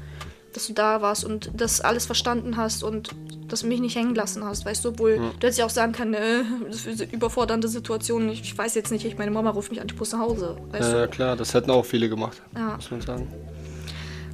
dass 0.53 0.66
du 0.66 0.72
da 0.72 1.03
warst 1.03 1.24
und 1.24 1.50
das 1.55 1.80
alles 1.80 2.07
verstanden 2.07 2.57
hast 2.57 2.82
und 2.84 3.11
dass 3.48 3.61
du 3.61 3.66
mich 3.66 3.80
nicht 3.80 3.96
hängen 3.96 4.14
lassen 4.14 4.44
hast, 4.44 4.64
weißt 4.64 4.84
du, 4.84 4.90
obwohl 4.90 5.16
du 5.16 5.24
hättest 5.46 5.59
ja 5.59 5.66
auch 5.66 5.70
sagen 5.70 5.92
können, 5.92 6.14
äh, 6.14 6.42
das 6.68 6.86
ist 6.86 7.03
eine 7.03 7.12
überfordernde 7.12 7.68
Situation, 7.68 8.28
ich, 8.30 8.40
ich 8.42 8.57
weiß 8.57 8.74
jetzt 8.74 8.90
nicht, 8.90 9.05
ich, 9.05 9.18
meine 9.18 9.30
Mama 9.30 9.50
ruft 9.50 9.70
mich 9.70 9.80
an, 9.80 9.86
ich 9.90 9.98
muss 9.98 10.12
nach 10.12 10.20
Hause, 10.20 10.57
weißt 10.70 10.82
Ja, 10.88 10.92
du. 10.92 10.98
ja, 11.00 11.07
klar, 11.07 11.36
das 11.36 11.53
hätten 11.55 11.70
auch 11.70 11.84
viele 11.84 12.09
gemacht, 12.09 12.40
Ja. 12.57 12.76
muss 12.76 12.90
man 12.90 13.00
sagen. 13.03 13.28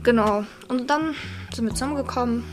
Genau. 0.05 0.45
Und 0.69 0.89
dann 0.89 1.15
sind 1.55 1.65
wir 1.67 1.73
zusammengekommen. 1.75 2.45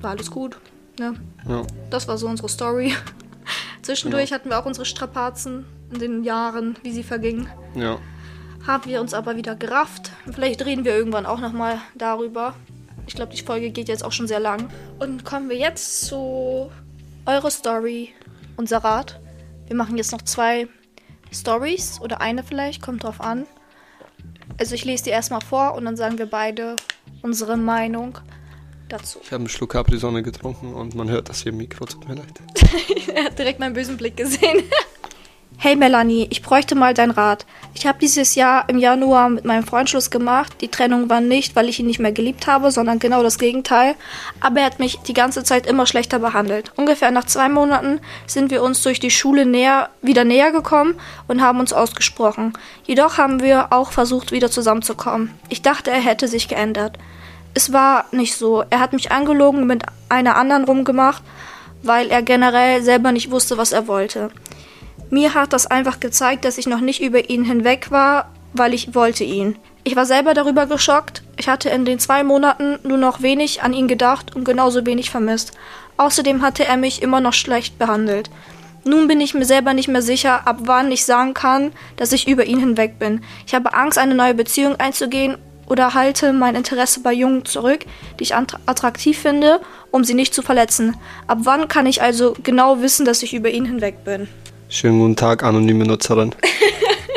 War 0.00 0.10
alles 0.10 0.30
gut. 0.30 0.58
Ne? 0.98 1.14
Ja. 1.48 1.62
Das 1.90 2.06
war 2.08 2.16
so 2.16 2.28
unsere 2.28 2.48
Story. 2.48 2.94
Zwischendurch 3.82 4.32
hatten 4.32 4.48
wir 4.50 4.58
auch 4.58 4.66
unsere 4.66 4.86
Strapazen 4.86 5.64
in 5.92 5.98
den 5.98 6.24
Jahren, 6.24 6.76
wie 6.82 6.92
sie 6.92 7.02
vergingen. 7.02 7.48
Ja. 7.74 7.98
Haben 8.66 8.84
wir 8.88 9.00
uns 9.00 9.12
aber 9.14 9.36
wieder 9.36 9.56
gerafft. 9.56 10.12
Vielleicht 10.32 10.64
reden 10.64 10.84
wir 10.84 10.94
irgendwann 10.96 11.26
auch 11.26 11.40
nochmal 11.40 11.78
darüber. 11.96 12.54
Ich 13.06 13.14
glaube, 13.14 13.34
die 13.34 13.42
Folge 13.42 13.70
geht 13.70 13.88
jetzt 13.88 14.04
auch 14.04 14.12
schon 14.12 14.26
sehr 14.26 14.40
lang. 14.40 14.68
Und 14.98 15.24
kommen 15.24 15.48
wir 15.48 15.56
jetzt 15.56 16.06
zu 16.06 16.70
eure 17.26 17.50
Story, 17.50 18.10
unser 18.56 18.78
Rat. 18.78 19.20
Wir 19.66 19.76
machen 19.76 19.96
jetzt 19.96 20.12
noch 20.12 20.22
zwei 20.22 20.68
Stories 21.32 22.00
oder 22.00 22.20
eine 22.20 22.42
vielleicht, 22.42 22.82
kommt 22.82 23.04
drauf 23.04 23.20
an. 23.20 23.46
Also 24.58 24.74
ich 24.74 24.84
lese 24.84 25.04
die 25.04 25.10
erstmal 25.10 25.40
vor 25.40 25.74
und 25.74 25.84
dann 25.84 25.96
sagen 25.96 26.18
wir 26.18 26.26
beide 26.26 26.76
unsere 27.22 27.56
Meinung 27.56 28.18
dazu. 28.88 29.18
Ich 29.22 29.32
habe 29.32 29.40
einen 29.40 29.48
Schluck 29.48 29.70
Capri-Sonne 29.70 30.22
getrunken 30.22 30.74
und 30.74 30.94
man 30.94 31.08
hört 31.08 31.28
das 31.28 31.42
hier 31.42 31.52
im 31.52 31.58
Mikro, 31.58 31.86
tut 31.86 32.06
mir 32.08 32.16
leid. 32.16 32.40
Er 33.14 33.24
hat 33.24 33.38
direkt 33.38 33.60
meinen 33.60 33.74
bösen 33.74 33.96
Blick 33.96 34.16
gesehen. 34.16 34.62
Hey 35.64 35.76
Melanie, 35.76 36.26
ich 36.30 36.42
bräuchte 36.42 36.74
mal 36.74 36.92
deinen 36.92 37.12
Rat. 37.12 37.46
Ich 37.72 37.86
habe 37.86 38.00
dieses 38.00 38.34
Jahr 38.34 38.68
im 38.68 38.78
Januar 38.78 39.28
mit 39.28 39.44
meinem 39.44 39.62
Freund 39.62 39.88
Schluss 39.88 40.10
gemacht. 40.10 40.56
Die 40.60 40.66
Trennung 40.66 41.08
war 41.08 41.20
nicht, 41.20 41.54
weil 41.54 41.68
ich 41.68 41.78
ihn 41.78 41.86
nicht 41.86 42.00
mehr 42.00 42.10
geliebt 42.10 42.48
habe, 42.48 42.72
sondern 42.72 42.98
genau 42.98 43.22
das 43.22 43.38
Gegenteil. 43.38 43.94
Aber 44.40 44.58
er 44.58 44.66
hat 44.66 44.80
mich 44.80 44.98
die 45.06 45.14
ganze 45.14 45.44
Zeit 45.44 45.68
immer 45.68 45.86
schlechter 45.86 46.18
behandelt. 46.18 46.72
Ungefähr 46.74 47.12
nach 47.12 47.26
zwei 47.26 47.48
Monaten 47.48 48.00
sind 48.26 48.50
wir 48.50 48.60
uns 48.60 48.82
durch 48.82 48.98
die 48.98 49.12
Schule 49.12 49.46
näher, 49.46 49.90
wieder 50.02 50.24
näher 50.24 50.50
gekommen 50.50 50.96
und 51.28 51.42
haben 51.42 51.60
uns 51.60 51.72
ausgesprochen. 51.72 52.54
Jedoch 52.84 53.16
haben 53.16 53.40
wir 53.40 53.72
auch 53.72 53.92
versucht, 53.92 54.32
wieder 54.32 54.50
zusammenzukommen. 54.50 55.30
Ich 55.48 55.62
dachte, 55.62 55.92
er 55.92 56.00
hätte 56.00 56.26
sich 56.26 56.48
geändert. 56.48 56.98
Es 57.54 57.72
war 57.72 58.06
nicht 58.10 58.34
so. 58.34 58.64
Er 58.68 58.80
hat 58.80 58.94
mich 58.94 59.12
angelogen 59.12 59.60
und 59.60 59.68
mit 59.68 59.84
einer 60.08 60.34
anderen 60.34 60.64
rumgemacht, 60.64 61.22
weil 61.84 62.10
er 62.10 62.22
generell 62.22 62.82
selber 62.82 63.12
nicht 63.12 63.30
wusste, 63.30 63.58
was 63.58 63.70
er 63.70 63.86
wollte. 63.86 64.32
Mir 65.12 65.34
hat 65.34 65.52
das 65.52 65.66
einfach 65.66 66.00
gezeigt, 66.00 66.46
dass 66.46 66.56
ich 66.56 66.66
noch 66.66 66.80
nicht 66.80 67.02
über 67.02 67.28
ihn 67.28 67.44
hinweg 67.44 67.90
war, 67.90 68.30
weil 68.54 68.72
ich 68.72 68.94
wollte 68.94 69.24
ihn. 69.24 69.56
Ich 69.84 69.94
war 69.94 70.06
selber 70.06 70.32
darüber 70.32 70.64
geschockt. 70.64 71.22
Ich 71.36 71.50
hatte 71.50 71.68
in 71.68 71.84
den 71.84 71.98
zwei 71.98 72.24
Monaten 72.24 72.78
nur 72.82 72.96
noch 72.96 73.20
wenig 73.20 73.62
an 73.62 73.74
ihn 73.74 73.88
gedacht 73.88 74.34
und 74.34 74.44
genauso 74.44 74.86
wenig 74.86 75.10
vermisst. 75.10 75.52
Außerdem 75.98 76.40
hatte 76.40 76.64
er 76.64 76.78
mich 76.78 77.02
immer 77.02 77.20
noch 77.20 77.34
schlecht 77.34 77.78
behandelt. 77.78 78.30
Nun 78.84 79.06
bin 79.06 79.20
ich 79.20 79.34
mir 79.34 79.44
selber 79.44 79.74
nicht 79.74 79.88
mehr 79.88 80.00
sicher, 80.00 80.46
ab 80.46 80.60
wann 80.60 80.90
ich 80.90 81.04
sagen 81.04 81.34
kann, 81.34 81.72
dass 81.96 82.12
ich 82.12 82.26
über 82.26 82.46
ihn 82.46 82.60
hinweg 82.60 82.98
bin. 82.98 83.22
Ich 83.46 83.54
habe 83.54 83.74
Angst, 83.74 83.98
eine 83.98 84.14
neue 84.14 84.32
Beziehung 84.32 84.76
einzugehen 84.76 85.36
oder 85.66 85.92
halte 85.92 86.32
mein 86.32 86.54
Interesse 86.54 87.00
bei 87.00 87.12
Jungen 87.12 87.44
zurück, 87.44 87.84
die 88.18 88.22
ich 88.22 88.34
attraktiv 88.34 89.18
finde, 89.18 89.60
um 89.90 90.04
sie 90.04 90.14
nicht 90.14 90.32
zu 90.32 90.40
verletzen. 90.40 90.96
Ab 91.26 91.40
wann 91.42 91.68
kann 91.68 91.84
ich 91.84 92.00
also 92.00 92.34
genau 92.42 92.80
wissen, 92.80 93.04
dass 93.04 93.22
ich 93.22 93.34
über 93.34 93.50
ihn 93.50 93.66
hinweg 93.66 94.04
bin? 94.04 94.26
Schönen 94.72 95.00
guten 95.00 95.16
Tag, 95.16 95.42
anonyme 95.42 95.84
Nutzerin. 95.84 96.34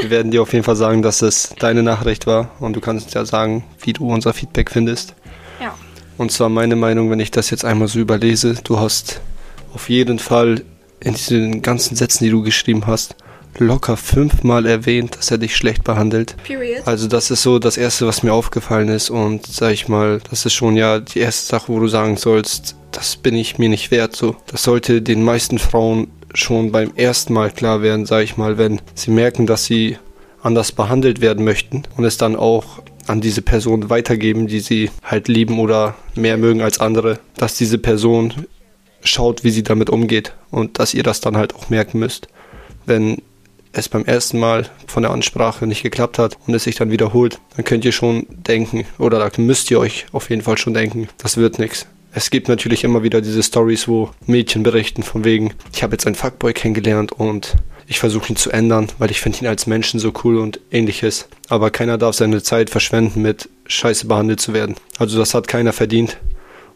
Wir 0.01 0.09
werden 0.09 0.29
dir 0.29 0.41
auf 0.41 0.51
jeden 0.51 0.65
Fall 0.65 0.75
sagen, 0.75 1.01
dass 1.01 1.21
es 1.21 1.55
deine 1.57 1.83
Nachricht 1.83 2.27
war 2.27 2.49
und 2.59 2.75
du 2.75 2.81
kannst 2.81 3.13
ja 3.13 3.23
sagen, 3.23 3.63
wie 3.79 3.93
du 3.93 4.09
unser 4.11 4.33
Feedback 4.33 4.69
findest. 4.69 5.15
Ja. 5.61 5.73
Und 6.17 6.33
zwar 6.33 6.49
meine 6.49 6.75
Meinung, 6.75 7.09
wenn 7.09 7.21
ich 7.21 7.31
das 7.31 7.49
jetzt 7.51 7.63
einmal 7.63 7.87
so 7.87 7.97
überlese, 7.97 8.55
du 8.61 8.77
hast 8.77 9.21
auf 9.73 9.87
jeden 9.87 10.19
Fall 10.19 10.63
in 10.99 11.13
diesen 11.13 11.61
ganzen 11.61 11.95
Sätzen, 11.95 12.25
die 12.25 12.29
du 12.29 12.43
geschrieben 12.43 12.87
hast, 12.87 13.15
locker 13.57 13.95
fünfmal 13.95 14.65
erwähnt, 14.65 15.15
dass 15.15 15.31
er 15.31 15.37
dich 15.37 15.55
schlecht 15.55 15.85
behandelt. 15.85 16.35
Period. 16.43 16.85
Also 16.85 17.07
das 17.07 17.31
ist 17.31 17.41
so 17.41 17.57
das 17.57 17.77
Erste, 17.77 18.05
was 18.05 18.21
mir 18.21 18.33
aufgefallen 18.33 18.89
ist 18.89 19.09
und 19.09 19.47
sag 19.47 19.71
ich 19.71 19.87
mal, 19.87 20.19
das 20.29 20.45
ist 20.45 20.53
schon 20.53 20.75
ja 20.75 20.99
die 20.99 21.19
erste 21.19 21.47
Sache, 21.47 21.71
wo 21.71 21.79
du 21.79 21.87
sagen 21.87 22.17
sollst, 22.17 22.75
das 22.91 23.15
bin 23.15 23.33
ich 23.33 23.57
mir 23.57 23.69
nicht 23.69 23.91
wert. 23.91 24.13
So, 24.13 24.35
das 24.47 24.63
sollte 24.63 25.01
den 25.01 25.23
meisten 25.23 25.57
Frauen 25.57 26.07
schon 26.35 26.71
beim 26.71 26.91
ersten 26.95 27.33
Mal 27.33 27.51
klar 27.51 27.81
werden, 27.81 28.05
sag 28.05 28.23
ich 28.23 28.37
mal, 28.37 28.57
wenn 28.57 28.81
sie 28.93 29.11
merken, 29.11 29.47
dass 29.47 29.65
sie 29.65 29.97
anders 30.41 30.71
behandelt 30.71 31.21
werden 31.21 31.43
möchten 31.43 31.83
und 31.97 32.05
es 32.05 32.17
dann 32.17 32.35
auch 32.35 32.81
an 33.07 33.21
diese 33.21 33.41
Person 33.41 33.89
weitergeben, 33.89 34.47
die 34.47 34.59
sie 34.59 34.89
halt 35.03 35.27
lieben 35.27 35.59
oder 35.59 35.95
mehr 36.15 36.37
mögen 36.37 36.61
als 36.61 36.79
andere, 36.79 37.19
dass 37.35 37.55
diese 37.55 37.77
Person 37.77 38.33
schaut, 39.03 39.43
wie 39.43 39.51
sie 39.51 39.63
damit 39.63 39.89
umgeht 39.89 40.33
und 40.51 40.79
dass 40.79 40.93
ihr 40.93 41.03
das 41.03 41.21
dann 41.21 41.37
halt 41.37 41.55
auch 41.55 41.69
merken 41.69 41.99
müsst, 41.99 42.27
wenn 42.85 43.21
es 43.71 43.89
beim 43.89 44.05
ersten 44.05 44.39
Mal 44.39 44.69
von 44.87 45.03
der 45.03 45.11
Ansprache 45.11 45.67
nicht 45.67 45.83
geklappt 45.83 46.17
hat 46.17 46.37
und 46.47 46.53
es 46.53 46.63
sich 46.63 46.75
dann 46.75 46.91
wiederholt, 46.91 47.39
dann 47.55 47.65
könnt 47.65 47.85
ihr 47.85 47.91
schon 47.91 48.25
denken, 48.29 48.85
oder 48.97 49.19
da 49.19 49.29
müsst 49.41 49.69
ihr 49.69 49.79
euch 49.79 50.05
auf 50.11 50.29
jeden 50.29 50.41
Fall 50.41 50.57
schon 50.57 50.73
denken, 50.73 51.09
das 51.17 51.37
wird 51.37 51.59
nichts. 51.59 51.87
Es 52.17 52.29
gibt 52.29 52.47
natürlich 52.47 52.85
immer 52.85 53.03
wieder 53.03 53.19
diese 53.19 53.43
Stories, 53.43 53.89
wo 53.89 54.09
Mädchen 54.25 54.63
berichten 54.63 55.03
von 55.03 55.25
wegen, 55.25 55.53
ich 55.73 55.83
habe 55.83 55.95
jetzt 55.95 56.07
einen 56.07 56.15
Fuckboy 56.15 56.53
kennengelernt 56.53 57.11
und 57.11 57.57
ich 57.87 57.99
versuche 57.99 58.29
ihn 58.29 58.37
zu 58.37 58.51
ändern, 58.51 58.87
weil 58.99 59.11
ich 59.11 59.19
finde 59.19 59.39
ihn 59.39 59.47
als 59.47 59.67
Menschen 59.67 59.99
so 59.99 60.13
cool 60.23 60.37
und 60.37 60.61
ähnliches. 60.71 61.27
Aber 61.49 61.71
keiner 61.71 61.97
darf 61.97 62.15
seine 62.15 62.41
Zeit 62.41 62.69
verschwenden 62.69 63.21
mit 63.21 63.49
Scheiße 63.67 64.07
behandelt 64.07 64.39
zu 64.39 64.53
werden. 64.53 64.75
Also 64.97 65.19
das 65.19 65.33
hat 65.33 65.49
keiner 65.49 65.73
verdient. 65.73 66.17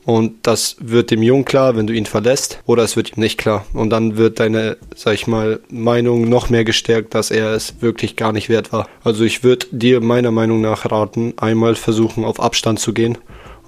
Und 0.03 0.45
das 0.45 0.75
wird 0.81 1.09
dem 1.09 1.23
Jungen 1.23 1.45
klar, 1.45 1.77
wenn 1.77 1.87
du 1.87 1.93
ihn 1.93 2.05
verlässt, 2.05 2.59
oder 2.65 2.83
es 2.83 2.97
wird 2.97 3.15
ihm 3.15 3.21
nicht 3.21 3.37
klar. 3.37 3.65
Und 3.71 3.91
dann 3.91 4.17
wird 4.17 4.41
deine, 4.41 4.75
sag 4.93 5.13
ich 5.13 5.25
mal, 5.25 5.61
Meinung 5.69 6.27
noch 6.27 6.49
mehr 6.49 6.65
gestärkt, 6.65 7.15
dass 7.15 7.31
er 7.31 7.53
es 7.53 7.75
wirklich 7.81 8.17
gar 8.17 8.33
nicht 8.33 8.49
wert 8.49 8.73
war. 8.73 8.89
Also 9.05 9.23
ich 9.23 9.41
würde 9.41 9.67
dir 9.71 10.01
meiner 10.01 10.31
Meinung 10.31 10.59
nach 10.59 10.91
raten, 10.91 11.33
einmal 11.37 11.75
versuchen, 11.75 12.25
auf 12.25 12.41
Abstand 12.41 12.79
zu 12.79 12.93
gehen, 12.93 13.17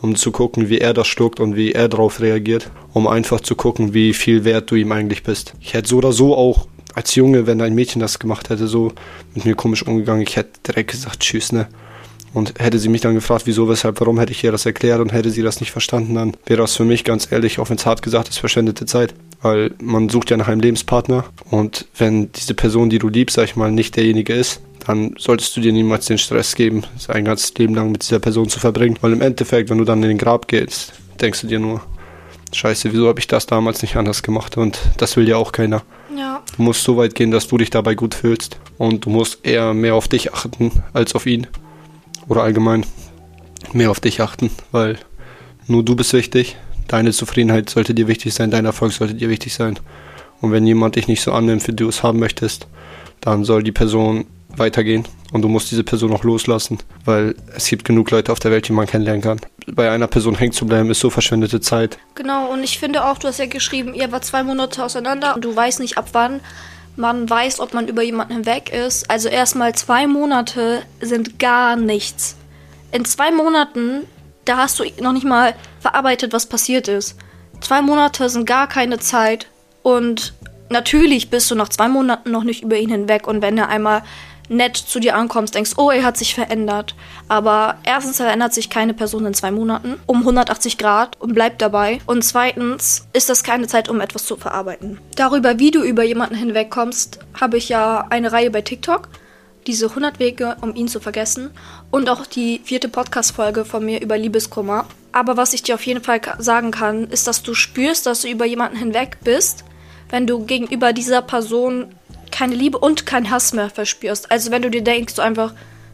um 0.01 0.15
zu 0.15 0.31
gucken, 0.31 0.69
wie 0.69 0.79
er 0.79 0.93
das 0.93 1.07
schluckt 1.07 1.39
und 1.39 1.55
wie 1.55 1.71
er 1.71 1.87
darauf 1.87 2.19
reagiert, 2.19 2.69
um 2.93 3.07
einfach 3.07 3.41
zu 3.41 3.55
gucken, 3.55 3.93
wie 3.93 4.13
viel 4.13 4.43
wert 4.43 4.71
du 4.71 4.75
ihm 4.75 4.91
eigentlich 4.91 5.23
bist. 5.23 5.53
Ich 5.61 5.73
hätte 5.73 5.89
so 5.89 5.97
oder 5.97 6.11
so 6.11 6.35
auch 6.35 6.67
als 6.93 7.15
Junge, 7.15 7.47
wenn 7.47 7.61
ein 7.61 7.75
Mädchen 7.75 8.01
das 8.01 8.19
gemacht 8.19 8.49
hätte, 8.49 8.67
so 8.67 8.91
mit 9.33 9.45
mir 9.45 9.55
komisch 9.55 9.85
umgegangen, 9.85 10.23
ich 10.23 10.35
hätte 10.35 10.59
direkt 10.67 10.91
gesagt, 10.91 11.21
tschüss, 11.21 11.51
ne? 11.51 11.67
Und 12.33 12.53
hätte 12.59 12.79
sie 12.79 12.87
mich 12.87 13.01
dann 13.01 13.13
gefragt, 13.13 13.43
wieso, 13.45 13.67
weshalb, 13.67 13.99
warum, 13.99 14.17
hätte 14.17 14.31
ich 14.31 14.41
ihr 14.41 14.53
das 14.53 14.65
erklärt 14.65 15.01
und 15.01 15.11
hätte 15.11 15.31
sie 15.31 15.41
das 15.41 15.59
nicht 15.59 15.71
verstanden, 15.71 16.15
dann 16.15 16.37
wäre 16.45 16.61
das 16.61 16.77
für 16.77 16.85
mich 16.85 17.03
ganz 17.03 17.29
ehrlich, 17.29 17.59
auch 17.59 17.69
wenn 17.69 17.75
es 17.75 17.85
hart 17.85 18.01
gesagt 18.01 18.29
ist, 18.29 18.37
verschwendete 18.37 18.85
Zeit. 18.85 19.13
Weil 19.41 19.73
man 19.81 20.07
sucht 20.07 20.29
ja 20.29 20.37
nach 20.37 20.47
einem 20.47 20.61
Lebenspartner 20.61 21.25
und 21.49 21.87
wenn 21.97 22.31
diese 22.31 22.53
Person, 22.53 22.89
die 22.89 22.99
du 22.99 23.09
liebst, 23.09 23.35
sag 23.35 23.45
ich 23.45 23.57
mal, 23.57 23.69
nicht 23.69 23.97
derjenige 23.97 24.33
ist, 24.33 24.61
dann 24.85 25.15
solltest 25.17 25.55
du 25.55 25.61
dir 25.61 25.71
niemals 25.71 26.05
den 26.05 26.17
Stress 26.17 26.55
geben, 26.55 26.83
sein 26.97 27.25
ganzes 27.25 27.53
Leben 27.55 27.75
lang 27.75 27.91
mit 27.91 28.03
dieser 28.03 28.19
Person 28.19 28.49
zu 28.49 28.59
verbringen. 28.59 28.97
Weil 29.01 29.13
im 29.13 29.21
Endeffekt, 29.21 29.69
wenn 29.69 29.77
du 29.77 29.83
dann 29.83 30.01
in 30.03 30.09
den 30.09 30.17
Grab 30.17 30.47
gehst, 30.47 30.93
denkst 31.19 31.41
du 31.41 31.47
dir 31.47 31.59
nur, 31.59 31.81
scheiße, 32.51 32.91
wieso 32.91 33.07
habe 33.07 33.19
ich 33.19 33.27
das 33.27 33.45
damals 33.45 33.81
nicht 33.81 33.95
anders 33.95 34.23
gemacht? 34.23 34.57
Und 34.57 34.79
das 34.97 35.15
will 35.17 35.27
ja 35.27 35.37
auch 35.37 35.51
keiner. 35.51 35.83
Ja. 36.15 36.41
Du 36.55 36.63
musst 36.63 36.83
so 36.83 36.97
weit 36.97 37.15
gehen, 37.15 37.31
dass 37.31 37.47
du 37.47 37.57
dich 37.57 37.69
dabei 37.69 37.95
gut 37.95 38.15
fühlst. 38.15 38.57
Und 38.77 39.05
du 39.05 39.09
musst 39.09 39.45
eher 39.45 39.73
mehr 39.73 39.95
auf 39.95 40.07
dich 40.07 40.33
achten 40.33 40.71
als 40.93 41.15
auf 41.15 41.25
ihn. 41.25 41.47
Oder 42.27 42.43
allgemein 42.43 42.85
mehr 43.73 43.91
auf 43.91 43.99
dich 43.99 44.21
achten, 44.21 44.49
weil 44.71 44.97
nur 45.67 45.83
du 45.83 45.95
bist 45.95 46.13
wichtig. 46.13 46.57
Deine 46.87 47.11
Zufriedenheit 47.11 47.69
sollte 47.69 47.93
dir 47.93 48.07
wichtig 48.07 48.33
sein, 48.33 48.51
dein 48.51 48.65
Erfolg 48.65 48.91
sollte 48.91 49.13
dir 49.13 49.29
wichtig 49.29 49.53
sein. 49.53 49.79
Und 50.41 50.51
wenn 50.51 50.65
jemand 50.65 50.95
dich 50.95 51.07
nicht 51.07 51.21
so 51.21 51.31
annimmt, 51.31 51.67
wie 51.67 51.73
du 51.73 51.87
es 51.87 52.03
haben 52.03 52.19
möchtest, 52.19 52.67
dann 53.21 53.45
soll 53.45 53.63
die 53.63 53.71
Person 53.71 54.25
weitergehen 54.57 55.07
und 55.31 55.41
du 55.41 55.47
musst 55.47 55.71
diese 55.71 55.83
Person 55.83 56.13
auch 56.13 56.23
loslassen, 56.23 56.79
weil 57.05 57.35
es 57.55 57.67
gibt 57.67 57.85
genug 57.85 58.11
Leute 58.11 58.31
auf 58.31 58.39
der 58.39 58.51
Welt, 58.51 58.67
die 58.67 58.73
man 58.73 58.87
kennenlernen 58.87 59.21
kann. 59.21 59.39
Bei 59.67 59.91
einer 59.91 60.07
Person 60.07 60.35
hängen 60.35 60.51
zu 60.51 60.65
bleiben, 60.65 60.89
ist 60.89 60.99
so 60.99 61.09
verschwendete 61.09 61.61
Zeit. 61.61 61.97
Genau, 62.15 62.51
und 62.51 62.63
ich 62.63 62.79
finde 62.79 63.05
auch, 63.05 63.17
du 63.17 63.27
hast 63.27 63.39
ja 63.39 63.45
geschrieben, 63.45 63.93
ihr 63.93 64.11
war 64.11 64.21
zwei 64.21 64.43
Monate 64.43 64.83
auseinander 64.83 65.35
und 65.35 65.45
du 65.45 65.55
weißt 65.55 65.79
nicht 65.79 65.97
ab 65.97 66.09
wann 66.13 66.41
man 66.95 67.29
weiß, 67.29 67.59
ob 67.59 67.73
man 67.73 67.87
über 67.87 68.01
jemanden 68.01 68.33
hinweg 68.33 68.71
ist. 68.71 69.09
Also 69.09 69.29
erstmal 69.29 69.73
zwei 69.75 70.07
Monate 70.07 70.81
sind 70.99 71.39
gar 71.39 71.75
nichts. 71.75 72.35
In 72.91 73.05
zwei 73.05 73.31
Monaten, 73.31 74.01
da 74.45 74.57
hast 74.57 74.79
du 74.79 74.83
noch 75.01 75.13
nicht 75.13 75.25
mal 75.25 75.55
verarbeitet, 75.79 76.33
was 76.33 76.45
passiert 76.45 76.87
ist. 76.87 77.15
Zwei 77.61 77.81
Monate 77.81 78.29
sind 78.29 78.45
gar 78.45 78.67
keine 78.67 78.99
Zeit 78.99 79.47
und 79.83 80.33
natürlich 80.69 81.29
bist 81.29 81.49
du 81.51 81.55
nach 81.55 81.69
zwei 81.69 81.87
Monaten 81.87 82.31
noch 82.31 82.43
nicht 82.43 82.63
über 82.63 82.77
ihn 82.77 82.89
hinweg 82.89 83.27
und 83.27 83.41
wenn 83.41 83.57
er 83.57 83.69
einmal 83.69 84.03
nett 84.51 84.75
zu 84.75 84.99
dir 84.99 85.15
ankommst, 85.15 85.55
denkst, 85.55 85.73
oh, 85.77 85.89
er 85.89 86.03
hat 86.03 86.17
sich 86.17 86.35
verändert. 86.35 86.93
Aber 87.27 87.77
erstens 87.83 88.17
verändert 88.17 88.53
sich 88.53 88.69
keine 88.69 88.93
Person 88.93 89.25
in 89.25 89.33
zwei 89.33 89.49
Monaten 89.49 89.99
um 90.05 90.19
180 90.19 90.77
Grad 90.77 91.19
und 91.19 91.33
bleibt 91.33 91.61
dabei. 91.61 91.99
Und 92.05 92.23
zweitens 92.23 93.07
ist 93.13 93.29
das 93.29 93.43
keine 93.43 93.67
Zeit, 93.67 93.89
um 93.89 94.01
etwas 94.01 94.25
zu 94.25 94.35
verarbeiten. 94.35 94.99
Darüber, 95.15 95.57
wie 95.57 95.71
du 95.71 95.81
über 95.81 96.03
jemanden 96.03 96.35
hinwegkommst, 96.35 97.19
habe 97.39 97.57
ich 97.57 97.69
ja 97.69 98.05
eine 98.09 98.31
Reihe 98.31 98.51
bei 98.51 98.61
TikTok. 98.61 99.09
Diese 99.67 99.87
100 99.87 100.19
Wege, 100.19 100.57
um 100.61 100.75
ihn 100.75 100.87
zu 100.87 100.99
vergessen. 100.99 101.51
Und 101.89 102.09
auch 102.09 102.25
die 102.25 102.61
vierte 102.63 102.89
Podcast-Folge 102.89 103.63
von 103.63 103.85
mir 103.85 104.01
über 104.01 104.17
Liebeskummer. 104.17 104.85
Aber 105.13 105.37
was 105.37 105.53
ich 105.53 105.63
dir 105.63 105.75
auf 105.75 105.85
jeden 105.85 106.03
Fall 106.03 106.19
sagen 106.39 106.71
kann, 106.71 107.07
ist, 107.07 107.27
dass 107.27 107.43
du 107.43 107.53
spürst, 107.53 108.05
dass 108.05 108.21
du 108.21 108.29
über 108.29 108.45
jemanden 108.45 108.77
hinweg 108.77 109.17
bist, 109.23 109.63
wenn 110.09 110.27
du 110.27 110.45
gegenüber 110.45 110.93
dieser 110.93 111.21
Person 111.21 111.93
keine 112.31 112.55
Liebe 112.55 112.77
und 112.77 113.05
keinen 113.05 113.29
Hass 113.29 113.53
mehr 113.53 113.69
verspürst. 113.69 114.31
Also 114.31 114.51
wenn 114.51 114.61
du 114.61 114.69
dir 114.69 114.83
denkst, 114.83 115.15
so 115.15 115.21
einfach, 115.21 115.53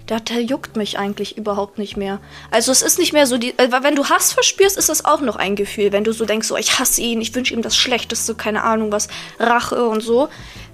der, 0.10 0.20
der 0.22 0.42
juckt 0.42 0.78
mich 0.78 0.98
eigentlich 0.98 1.38
überhaupt 1.38 1.78
nicht 1.78 1.98
mehr. 1.98 2.20
Also 2.50 2.72
es 2.72 2.82
ist 2.82 2.98
nicht 2.98 3.14
mehr 3.14 3.28
so 3.28 3.38
die. 3.38 3.58
Äh, 3.58 3.72
wenn 3.82 3.96
du 3.96 4.06
Hass 4.06 4.32
verspürst, 4.34 4.78
ist 4.78 4.90
das 4.90 5.06
auch 5.06 5.22
noch 5.22 5.36
ein 5.36 5.56
Gefühl. 5.56 5.92
Wenn 5.92 6.04
du 6.04 6.14
so 6.14 6.26
denkst, 6.26 6.48
so 6.48 6.58
ich 6.58 6.80
hasse 6.80 7.02
ihn, 7.02 7.20
ich 7.22 7.36
wünsche 7.36 7.54
ihm 7.54 7.62
das 7.62 7.76
Schlechteste, 7.76 8.36
keine 8.36 8.64
Ahnung 8.64 8.92
was, 8.92 9.10
Rache 9.40 9.88
und 9.88 10.02
so. 10.02 10.30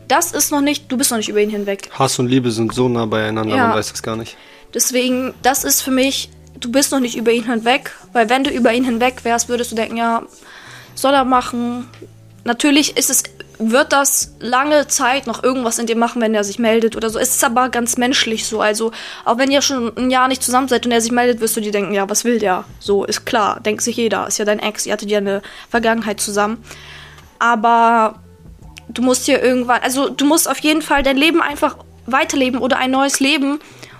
Das 0.07 0.31
ist 0.31 0.51
noch 0.51 0.61
nicht, 0.61 0.91
du 0.91 0.97
bist 0.97 1.11
noch 1.11 1.17
nicht 1.17 1.29
über 1.29 1.41
ihn 1.41 1.49
hinweg. 1.49 1.89
Hass 1.97 2.19
und 2.19 2.27
Liebe 2.27 2.51
sind 2.51 2.73
so 2.73 2.89
nah 2.89 3.05
beieinander, 3.05 3.55
ja. 3.55 3.67
man 3.67 3.77
weiß 3.77 3.91
das 3.91 4.03
gar 4.03 4.15
nicht. 4.15 4.37
Deswegen, 4.73 5.33
das 5.41 5.63
ist 5.63 5.81
für 5.81 5.91
mich, 5.91 6.29
du 6.59 6.71
bist 6.71 6.91
noch 6.91 6.99
nicht 6.99 7.15
über 7.15 7.31
ihn 7.31 7.45
hinweg, 7.45 7.91
weil 8.11 8.29
wenn 8.29 8.43
du 8.43 8.51
über 8.51 8.73
ihn 8.73 8.83
hinweg 8.83 9.23
wärst, 9.23 9.49
würdest 9.49 9.71
du 9.71 9.75
denken, 9.75 9.97
ja, 9.97 10.23
soll 10.95 11.13
er 11.13 11.25
machen. 11.25 11.89
Natürlich 12.43 12.97
ist 12.97 13.09
es 13.09 13.23
wird 13.59 13.93
das 13.93 14.35
lange 14.39 14.87
Zeit 14.87 15.27
noch 15.27 15.43
irgendwas 15.43 15.79
in 15.79 15.85
dir 15.85 15.95
machen, 15.95 16.21
wenn 16.21 16.33
er 16.33 16.43
sich 16.43 16.59
meldet 16.59 16.95
oder 16.95 17.09
so. 17.09 17.19
Es 17.19 17.35
ist 17.35 17.43
aber 17.43 17.69
ganz 17.69 17.97
menschlich 17.97 18.45
so. 18.45 18.61
Also, 18.61 18.91
auch 19.25 19.37
wenn 19.37 19.51
ihr 19.51 19.61
schon 19.61 19.95
ein 19.97 20.11
Jahr 20.11 20.27
nicht 20.27 20.43
zusammen 20.43 20.67
seid 20.67 20.85
und 20.85 20.91
er 20.91 21.01
sich 21.01 21.11
meldet, 21.11 21.39
wirst 21.39 21.55
du 21.55 21.61
dir 21.61 21.71
denken, 21.71 21.93
ja, 21.93 22.09
was 22.09 22.25
will 22.25 22.39
der? 22.39 22.65
So, 22.79 23.05
ist 23.05 23.25
klar, 23.25 23.59
denkt 23.59 23.81
sich 23.81 23.97
jeder. 23.97 24.27
Ist 24.27 24.39
ja 24.39 24.45
dein 24.45 24.59
Ex, 24.59 24.85
ihr 24.85 24.93
hattet 24.93 25.09
ja 25.09 25.19
eine 25.19 25.41
Vergangenheit 25.69 26.19
zusammen. 26.19 26.63
Aber 27.39 28.19
du 28.89 29.01
musst 29.01 29.25
hier 29.25 29.41
irgendwann, 29.41 29.81
also 29.81 30.09
du 30.09 30.25
musst 30.25 30.49
auf 30.49 30.59
jeden 30.59 30.81
Fall 30.81 31.03
dein 31.03 31.17
Leben 31.17 31.41
einfach 31.41 31.77
weiterleben 32.05 32.59
oder 32.59 32.77
ein 32.77 32.91
neues 32.91 33.19
Leben 33.19 33.59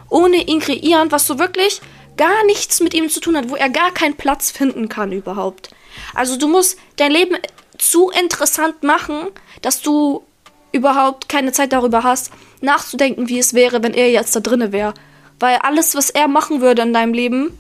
ohne 0.10 0.38
ihn 0.38 0.60
kreieren, 0.60 1.12
was 1.12 1.26
so 1.26 1.40
wirklich 1.40 1.82
gar 2.18 2.46
nichts 2.46 2.80
mit 2.82 2.94
ihm 2.94 3.10
zu 3.10 3.20
tun 3.20 3.36
hat, 3.36 3.50
wo 3.50 3.56
er 3.56 3.70
gar 3.70 3.92
keinen 3.92 4.16
Platz 4.16 4.52
finden 4.52 4.90
kann 4.90 5.12
überhaupt. 5.12 5.70
Also 6.14 6.38
du 6.38 6.48
musst 6.48 6.78
dein 6.98 7.12
Leben 7.12 7.36
zu 7.78 8.10
interessant 8.10 8.84
machen, 8.84 9.28
dass 9.62 9.82
du 9.82 10.24
überhaupt 10.72 11.30
keine 11.30 11.52
Zeit 11.52 11.72
darüber 11.72 12.04
hast, 12.04 12.32
nachzudenken, 12.62 13.30
wie 13.30 13.40
es 13.40 13.54
wäre, 13.54 13.84
wenn 13.84 13.94
er 13.94 14.10
jetzt 14.12 14.36
da 14.36 14.40
drinne 14.40 14.72
wäre. 14.72 14.94
Weil 15.40 15.58
alles, 15.58 15.96
was 15.96 16.10
er 16.10 16.28
machen 16.28 16.62
würde 16.62 16.82
in 16.82 16.94
deinem 16.94 17.14
Leben, 17.14 17.58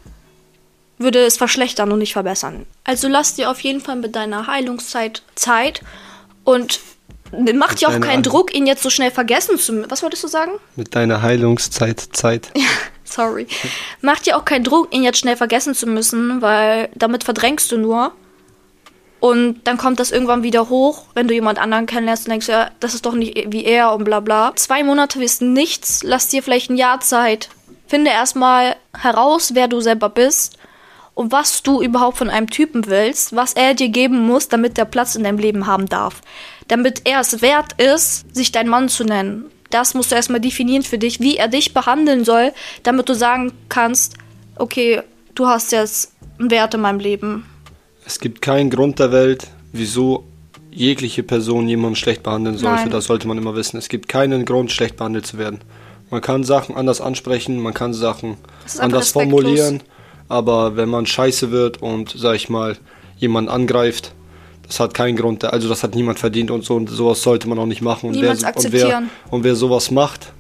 würde 0.98 1.20
es 1.20 1.38
verschlechtern 1.38 1.92
und 1.92 2.00
nicht 2.00 2.14
verbessern. 2.14 2.66
Also 2.84 3.08
lass 3.08 3.36
dir 3.36 3.50
auf 3.50 3.60
jeden 3.60 3.82
Fall 3.82 3.98
mit 3.98 4.16
deiner 4.16 4.48
Heilungszeit 4.48 5.22
Zeit 5.36 5.82
und 6.44 6.80
mach 7.54 7.74
dir 7.74 7.90
auch 7.90 8.00
keinen 8.00 8.24
Druck, 8.24 8.54
ihn 8.54 8.68
jetzt 8.68 8.84
so 8.84 8.90
schnell 8.90 9.12
vergessen 9.12 9.58
zu 9.58 9.74
müssen. 9.74 9.92
Was 9.92 10.04
wolltest 10.04 10.24
du 10.24 10.28
sagen? 10.28 10.52
Mit 10.76 10.96
deiner 10.96 11.22
Heilungszeit 11.22 12.00
Zeit. 12.14 12.52
Ja, 12.58 12.68
sorry. 13.04 13.48
Mach 14.02 14.20
dir 14.20 14.38
auch 14.38 14.46
keinen 14.46 14.64
Druck, 14.64 14.94
ihn 14.94 15.04
jetzt 15.04 15.20
schnell 15.20 15.38
vergessen 15.38 15.76
zu 15.76 15.86
müssen, 15.86 16.42
weil 16.42 16.90
damit 16.96 17.24
verdrängst 17.24 17.72
du 17.72 17.78
nur. 17.78 18.12
Und 19.24 19.62
dann 19.64 19.78
kommt 19.78 20.02
das 20.02 20.12
irgendwann 20.12 20.44
wieder 20.44 20.68
hoch, 20.68 21.06
wenn 21.14 21.30
du 21.30 21.34
jemand 21.34 21.58
anderen 21.58 21.86
kennenlernst 21.86 22.26
und 22.26 22.32
denkst, 22.32 22.50
ja, 22.50 22.70
das 22.82 22.94
ist 22.94 23.06
doch 23.06 23.14
nicht 23.14 23.54
wie 23.54 23.64
er 23.64 23.94
und 23.94 24.04
bla 24.04 24.20
bla. 24.20 24.52
Zwei 24.58 24.84
Monate 24.84 25.18
wissen 25.22 25.54
nichts, 25.54 26.04
lass 26.04 26.28
dir 26.28 26.44
vielleicht 26.44 26.70
ein 26.70 26.76
Jahr 26.76 27.00
Zeit. 27.00 27.48
Finde 27.88 28.12
erstmal 28.12 28.76
heraus, 28.94 29.52
wer 29.54 29.70
du 29.70 29.80
selber 29.80 30.10
bist 30.10 30.58
und 31.14 31.32
was 31.32 31.64
du 31.64 31.82
überhaupt 31.82 32.18
von 32.18 32.30
einem 32.30 32.50
Typen 32.50 32.88
willst, 32.88 33.34
was 33.34 33.54
er 33.54 33.76
dir 33.76 33.88
geben 33.88 34.28
muss, 34.28 34.50
damit 34.50 34.76
der 34.76 34.84
Platz 34.84 35.16
in 35.16 35.24
deinem 35.24 35.38
Leben 35.38 35.68
haben 35.68 35.86
darf. 35.86 36.20
Damit 36.68 37.04
er 37.06 37.22
es 37.22 37.42
wert 37.42 37.82
ist, 37.82 38.36
sich 38.36 38.52
dein 38.52 38.68
Mann 38.68 38.90
zu 38.90 39.06
nennen. 39.06 39.46
Das 39.70 39.94
musst 39.94 40.12
du 40.12 40.16
erstmal 40.16 40.42
definieren 40.42 40.84
für 40.84 40.98
dich, 40.98 41.22
wie 41.22 41.38
er 41.38 41.48
dich 41.48 41.74
behandeln 41.74 42.26
soll, 42.26 42.52
damit 42.84 43.08
du 43.08 43.16
sagen 43.16 43.54
kannst, 43.70 44.16
okay, 44.58 45.02
du 45.34 45.48
hast 45.48 45.72
jetzt 45.72 46.12
einen 46.40 46.52
Wert 46.52 46.74
in 46.74 46.82
meinem 46.82 47.00
Leben. 47.00 47.46
Es 48.06 48.20
gibt 48.20 48.42
keinen 48.42 48.70
Grund 48.70 49.00
der 49.00 49.12
Welt, 49.12 49.48
wieso 49.72 50.26
jegliche 50.72 51.24
Person 51.24 51.68
jemanden 51.68 51.96
schlecht 51.96 52.24
behandeln 52.24 52.58
sollte. 52.58 52.84
Nein. 52.84 52.90
Das 52.90 53.06
sollte 53.06 53.28
man 53.28 53.38
immer 53.38 53.56
wissen. 53.56 53.78
Es 53.78 53.90
gibt 53.90 54.10
keinen 54.10 54.46
Grund, 54.46 54.72
schlecht 54.72 54.98
behandelt 54.98 55.26
zu 55.26 55.38
werden. 55.38 55.60
Man 56.10 56.22
kann 56.22 56.44
Sachen 56.44 56.76
anders 56.76 57.02
ansprechen, 57.02 57.60
man 57.60 57.74
kann 57.74 57.94
Sachen 57.94 58.38
anders 58.78 59.10
formulieren, 59.10 59.82
aber 60.30 60.76
wenn 60.76 60.90
man 60.90 61.06
scheiße 61.06 61.50
wird 61.50 61.82
und, 61.82 62.14
sag 62.16 62.36
ich 62.36 62.50
mal, 62.50 62.78
jemanden 63.18 63.50
angreift, 63.50 64.14
das 64.68 64.80
hat 64.80 64.94
keinen 64.94 65.16
Grund, 65.16 65.44
also 65.44 65.68
das 65.68 65.84
hat 65.84 65.96
niemand 65.96 66.20
verdient 66.20 66.52
und 66.52 66.64
so 66.64 66.76
und 66.76 66.90
sowas 66.90 67.24
sollte 67.24 67.50
man 67.50 67.58
auch 67.58 67.66
nicht 67.66 67.82
machen. 67.82 68.10
Und 68.10 68.22
wer, 68.22 68.32
und 68.32 68.72
wer, 68.72 69.04
und 69.32 69.44
wer 69.44 69.56
sowas 69.56 69.92
macht, 69.92 70.34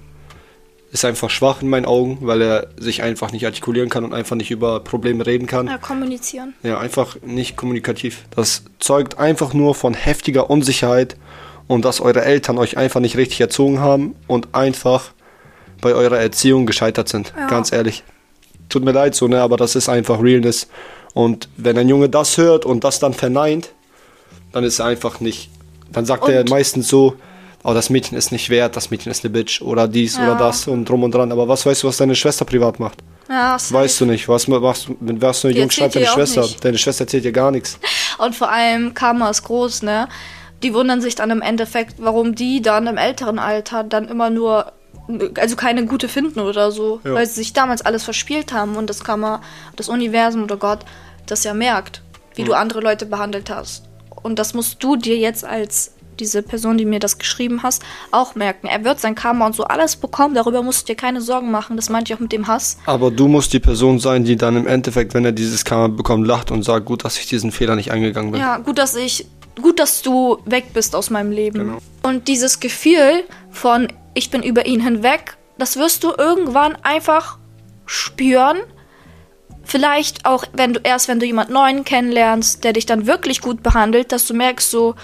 ist 0.93 1.05
einfach 1.05 1.31
schwach 1.31 1.63
in 1.63 1.69
meinen 1.69 1.87
Augen, 1.87 2.19
weil 2.21 2.39
er 2.43 2.67
sich 2.77 3.01
einfach 3.01 3.31
nicht 3.31 3.43
artikulieren 3.47 3.89
kann 3.89 4.05
und 4.05 4.13
einfach 4.13 4.35
nicht 4.35 4.51
über 4.51 4.79
Probleme 4.79 5.25
reden 5.25 5.47
kann. 5.47 5.65
Ja, 5.65 5.79
kommunizieren. 5.79 6.53
Ja, 6.61 6.77
einfach 6.77 7.17
nicht 7.23 7.57
kommunikativ. 7.57 8.25
Das 8.35 8.63
zeugt 8.79 9.17
einfach 9.17 9.55
nur 9.55 9.73
von 9.73 9.95
heftiger 9.95 10.51
Unsicherheit 10.51 11.17
und 11.65 11.83
dass 11.83 11.99
eure 11.99 12.23
Eltern 12.23 12.59
euch 12.59 12.77
einfach 12.77 12.99
nicht 12.99 13.17
richtig 13.17 13.41
erzogen 13.41 13.79
haben 13.79 14.15
und 14.27 14.53
einfach 14.53 15.13
bei 15.81 15.95
eurer 15.95 16.19
Erziehung 16.19 16.67
gescheitert 16.67 17.09
sind. 17.09 17.33
Ja. 17.35 17.47
Ganz 17.47 17.71
ehrlich. 17.71 18.03
Tut 18.69 18.85
mir 18.85 18.91
leid 18.91 19.15
so, 19.15 19.27
ne, 19.27 19.41
aber 19.41 19.57
das 19.57 19.75
ist 19.75 19.89
einfach 19.89 20.21
Realness. 20.21 20.67
Und 21.15 21.49
wenn 21.57 21.75
ein 21.75 21.89
Junge 21.89 22.07
das 22.07 22.37
hört 22.37 22.65
und 22.65 22.83
das 22.83 22.99
dann 22.99 23.13
verneint, 23.13 23.71
dann 24.51 24.63
ist 24.63 24.77
er 24.77 24.85
einfach 24.85 25.19
nicht. 25.19 25.49
Dann 25.91 26.05
sagt 26.05 26.25
und 26.25 26.31
er 26.31 26.47
meistens 26.47 26.87
so, 26.87 27.15
oh, 27.63 27.73
das 27.73 27.89
Mädchen 27.89 28.17
ist 28.17 28.31
nicht 28.31 28.49
wert, 28.49 28.75
das 28.75 28.91
Mädchen 28.91 29.11
ist 29.11 29.23
eine 29.23 29.31
Bitch 29.31 29.61
oder 29.61 29.87
dies 29.87 30.17
ja. 30.17 30.23
oder 30.23 30.35
das 30.35 30.67
und 30.67 30.85
drum 30.85 31.03
und 31.03 31.13
dran. 31.13 31.31
Aber 31.31 31.47
was 31.47 31.65
weißt 31.65 31.83
du, 31.83 31.87
was 31.87 31.97
deine 31.97 32.15
Schwester 32.15 32.45
privat 32.45 32.79
macht? 32.79 32.99
Ja, 33.29 33.57
weißt 33.69 34.01
du 34.01 34.05
nicht. 34.05 34.27
Was 34.27 34.47
machst 34.47 34.89
du, 34.89 34.97
wenn 34.99 35.21
was 35.21 35.45
eine 35.45 35.53
Jung 35.55 35.69
schreibt 35.69 35.95
deine 35.95 36.07
Schwester? 36.07 36.41
Nicht. 36.41 36.63
Deine 36.63 36.77
Schwester 36.77 37.03
erzählt 37.03 37.23
dir 37.23 37.31
gar 37.31 37.51
nichts. 37.51 37.79
Und 38.17 38.35
vor 38.35 38.51
allem 38.51 38.93
Karma 38.93 39.29
ist 39.29 39.43
groß, 39.43 39.83
ne? 39.83 40.07
Die 40.61 40.73
wundern 40.73 41.01
sich 41.01 41.15
dann 41.15 41.29
im 41.29 41.41
Endeffekt, 41.41 41.95
warum 41.97 42.35
die 42.35 42.61
dann 42.61 42.87
im 42.87 42.97
älteren 42.97 43.39
Alter 43.39 43.83
dann 43.83 44.07
immer 44.07 44.29
nur 44.29 44.73
also 45.37 45.57
keine 45.57 45.85
gute 45.85 46.07
finden 46.07 46.39
oder 46.39 46.71
so, 46.71 47.01
ja. 47.03 47.13
weil 47.13 47.25
sie 47.25 47.33
sich 47.33 47.51
damals 47.51 47.81
alles 47.81 48.03
verspielt 48.03 48.53
haben 48.53 48.77
und 48.77 48.89
das 48.89 49.03
Karma, 49.03 49.41
das 49.75 49.89
Universum 49.89 50.43
oder 50.43 50.55
Gott 50.55 50.85
das 51.25 51.43
ja 51.43 51.53
merkt, 51.53 52.01
wie 52.35 52.43
mhm. 52.43 52.47
du 52.47 52.53
andere 52.53 52.79
Leute 52.79 53.05
behandelt 53.05 53.49
hast. 53.49 53.89
Und 54.21 54.39
das 54.39 54.53
musst 54.53 54.83
du 54.83 54.95
dir 54.95 55.17
jetzt 55.17 55.43
als 55.43 55.95
diese 56.19 56.43
Person, 56.43 56.77
die 56.77 56.85
mir 56.85 56.99
das 56.99 57.17
geschrieben 57.17 57.63
hast, 57.63 57.83
auch 58.11 58.35
merken. 58.35 58.67
Er 58.67 58.83
wird 58.83 58.99
sein 58.99 59.15
Karma 59.15 59.45
und 59.45 59.55
so 59.55 59.63
alles 59.65 59.95
bekommen. 59.95 60.35
Darüber 60.35 60.61
musst 60.63 60.83
du 60.83 60.93
dir 60.93 60.95
keine 60.95 61.21
Sorgen 61.21 61.51
machen. 61.51 61.75
Das 61.75 61.89
meinte 61.89 62.11
ich 62.11 62.17
auch 62.17 62.21
mit 62.21 62.31
dem 62.31 62.47
Hass. 62.47 62.77
Aber 62.85 63.11
du 63.11 63.27
musst 63.27 63.53
die 63.53 63.59
Person 63.59 63.99
sein, 63.99 64.23
die 64.23 64.35
dann 64.35 64.55
im 64.55 64.67
Endeffekt, 64.67 65.13
wenn 65.13 65.25
er 65.25 65.31
dieses 65.31 65.65
Karma 65.65 65.87
bekommt, 65.87 66.27
lacht 66.27 66.51
und 66.51 66.63
sagt, 66.63 66.85
gut, 66.85 67.05
dass 67.05 67.17
ich 67.17 67.27
diesen 67.27 67.51
Fehler 67.51 67.75
nicht 67.75 67.91
eingegangen 67.91 68.31
bin. 68.31 68.41
Ja, 68.41 68.57
gut, 68.57 68.77
dass 68.77 68.95
ich, 68.95 69.25
gut, 69.61 69.79
dass 69.79 70.01
du 70.01 70.37
weg 70.45 70.73
bist 70.73 70.95
aus 70.95 71.09
meinem 71.09 71.31
Leben. 71.31 71.59
Genau. 71.59 71.77
Und 72.03 72.27
dieses 72.27 72.59
Gefühl 72.59 73.23
von, 73.51 73.87
ich 74.13 74.29
bin 74.29 74.43
über 74.43 74.65
ihn 74.65 74.81
hinweg, 74.81 75.37
das 75.57 75.77
wirst 75.77 76.03
du 76.03 76.11
irgendwann 76.17 76.75
einfach 76.83 77.37
spüren. 77.85 78.57
Vielleicht 79.63 80.25
auch, 80.25 80.45
wenn 80.53 80.73
du 80.73 80.81
erst, 80.83 81.07
wenn 81.07 81.19
du 81.19 81.25
jemand 81.25 81.49
Neuen 81.49 81.85
kennenlernst, 81.85 82.63
der 82.63 82.73
dich 82.73 82.85
dann 82.85 83.07
wirklich 83.07 83.41
gut 83.41 83.63
behandelt, 83.63 84.11
dass 84.11 84.27
du 84.27 84.33
merkst 84.33 84.69
so, 84.69 84.95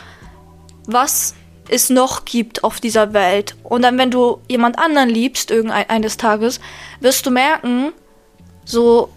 was 0.91 1.35
es 1.69 1.89
noch 1.89 2.25
gibt 2.25 2.63
auf 2.63 2.79
dieser 2.79 3.13
Welt. 3.13 3.55
Und 3.63 3.83
dann, 3.83 3.97
wenn 3.97 4.11
du 4.11 4.39
jemand 4.49 4.79
anderen 4.79 5.09
liebst, 5.09 5.51
irgendeines 5.51 6.17
Tages, 6.17 6.59
wirst 6.99 7.25
du 7.25 7.31
merken, 7.31 7.91
so, 8.65 9.09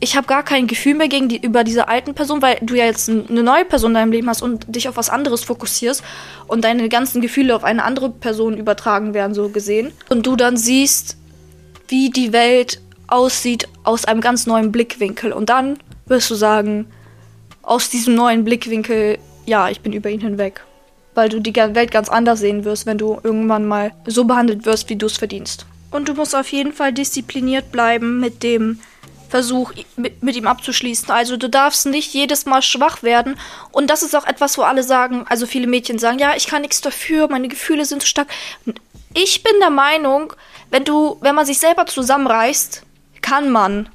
ich 0.00 0.16
habe 0.16 0.26
gar 0.26 0.42
kein 0.42 0.66
Gefühl 0.66 0.94
mehr 0.94 1.08
gegen 1.08 1.28
die, 1.28 1.40
über 1.40 1.62
diese 1.62 1.86
alten 1.86 2.14
Person, 2.14 2.42
weil 2.42 2.58
du 2.60 2.74
ja 2.74 2.86
jetzt 2.86 3.08
eine 3.08 3.42
neue 3.42 3.64
Person 3.64 3.92
in 3.92 3.94
deinem 3.94 4.12
Leben 4.12 4.28
hast 4.28 4.42
und 4.42 4.74
dich 4.74 4.88
auf 4.88 4.96
was 4.96 5.08
anderes 5.08 5.44
fokussierst 5.44 6.02
und 6.48 6.64
deine 6.64 6.88
ganzen 6.88 7.20
Gefühle 7.22 7.54
auf 7.54 7.62
eine 7.62 7.84
andere 7.84 8.10
Person 8.10 8.56
übertragen 8.56 9.14
werden, 9.14 9.32
so 9.32 9.48
gesehen. 9.48 9.92
Und 10.08 10.26
du 10.26 10.34
dann 10.34 10.56
siehst, 10.56 11.16
wie 11.86 12.10
die 12.10 12.32
Welt 12.32 12.80
aussieht 13.06 13.68
aus 13.84 14.04
einem 14.04 14.20
ganz 14.20 14.46
neuen 14.46 14.72
Blickwinkel. 14.72 15.32
Und 15.32 15.50
dann 15.50 15.78
wirst 16.06 16.30
du 16.30 16.34
sagen, 16.34 16.88
aus 17.62 17.90
diesem 17.90 18.16
neuen 18.16 18.42
Blickwinkel, 18.42 19.18
ja, 19.46 19.68
ich 19.68 19.82
bin 19.82 19.92
über 19.92 20.10
ihn 20.10 20.20
hinweg. 20.20 20.62
Weil 21.14 21.28
du 21.28 21.40
die 21.40 21.54
Welt 21.54 21.90
ganz 21.90 22.08
anders 22.08 22.40
sehen 22.40 22.64
wirst, 22.64 22.86
wenn 22.86 22.98
du 22.98 23.20
irgendwann 23.22 23.66
mal 23.66 23.92
so 24.06 24.24
behandelt 24.24 24.64
wirst, 24.64 24.88
wie 24.88 24.96
du 24.96 25.06
es 25.06 25.18
verdienst. 25.18 25.66
Und 25.90 26.08
du 26.08 26.14
musst 26.14 26.34
auf 26.34 26.48
jeden 26.48 26.72
Fall 26.72 26.92
diszipliniert 26.92 27.70
bleiben 27.70 28.18
mit 28.18 28.42
dem 28.42 28.80
Versuch, 29.28 29.72
mit, 29.96 30.36
ihm 30.36 30.46
abzuschließen. 30.46 31.10
Also 31.10 31.38
du 31.38 31.48
darfst 31.48 31.86
nicht 31.86 32.12
jedes 32.12 32.44
Mal 32.44 32.60
schwach 32.60 33.02
werden. 33.02 33.38
Und 33.70 33.88
das 33.88 34.02
ist 34.02 34.14
auch 34.14 34.26
etwas, 34.26 34.58
wo 34.58 34.62
alle 34.62 34.82
sagen, 34.82 35.24
also 35.26 35.46
viele 35.46 35.66
Mädchen 35.66 35.98
sagen, 35.98 36.18
ja, 36.18 36.34
ich 36.36 36.46
kann 36.46 36.60
nichts 36.60 36.82
dafür, 36.82 37.28
meine 37.28 37.48
Gefühle 37.48 37.86
sind 37.86 38.02
zu 38.02 38.08
stark. 38.08 38.28
Ich 39.14 39.42
bin 39.42 39.54
der 39.60 39.70
Meinung, 39.70 40.34
wenn 40.70 40.84
du, 40.84 41.16
wenn 41.20 41.34
man 41.34 41.46
sich 41.46 41.58
selber 41.58 41.86
zusammenreißt, 41.86 42.82
kann 43.22 43.50
man 43.50 43.88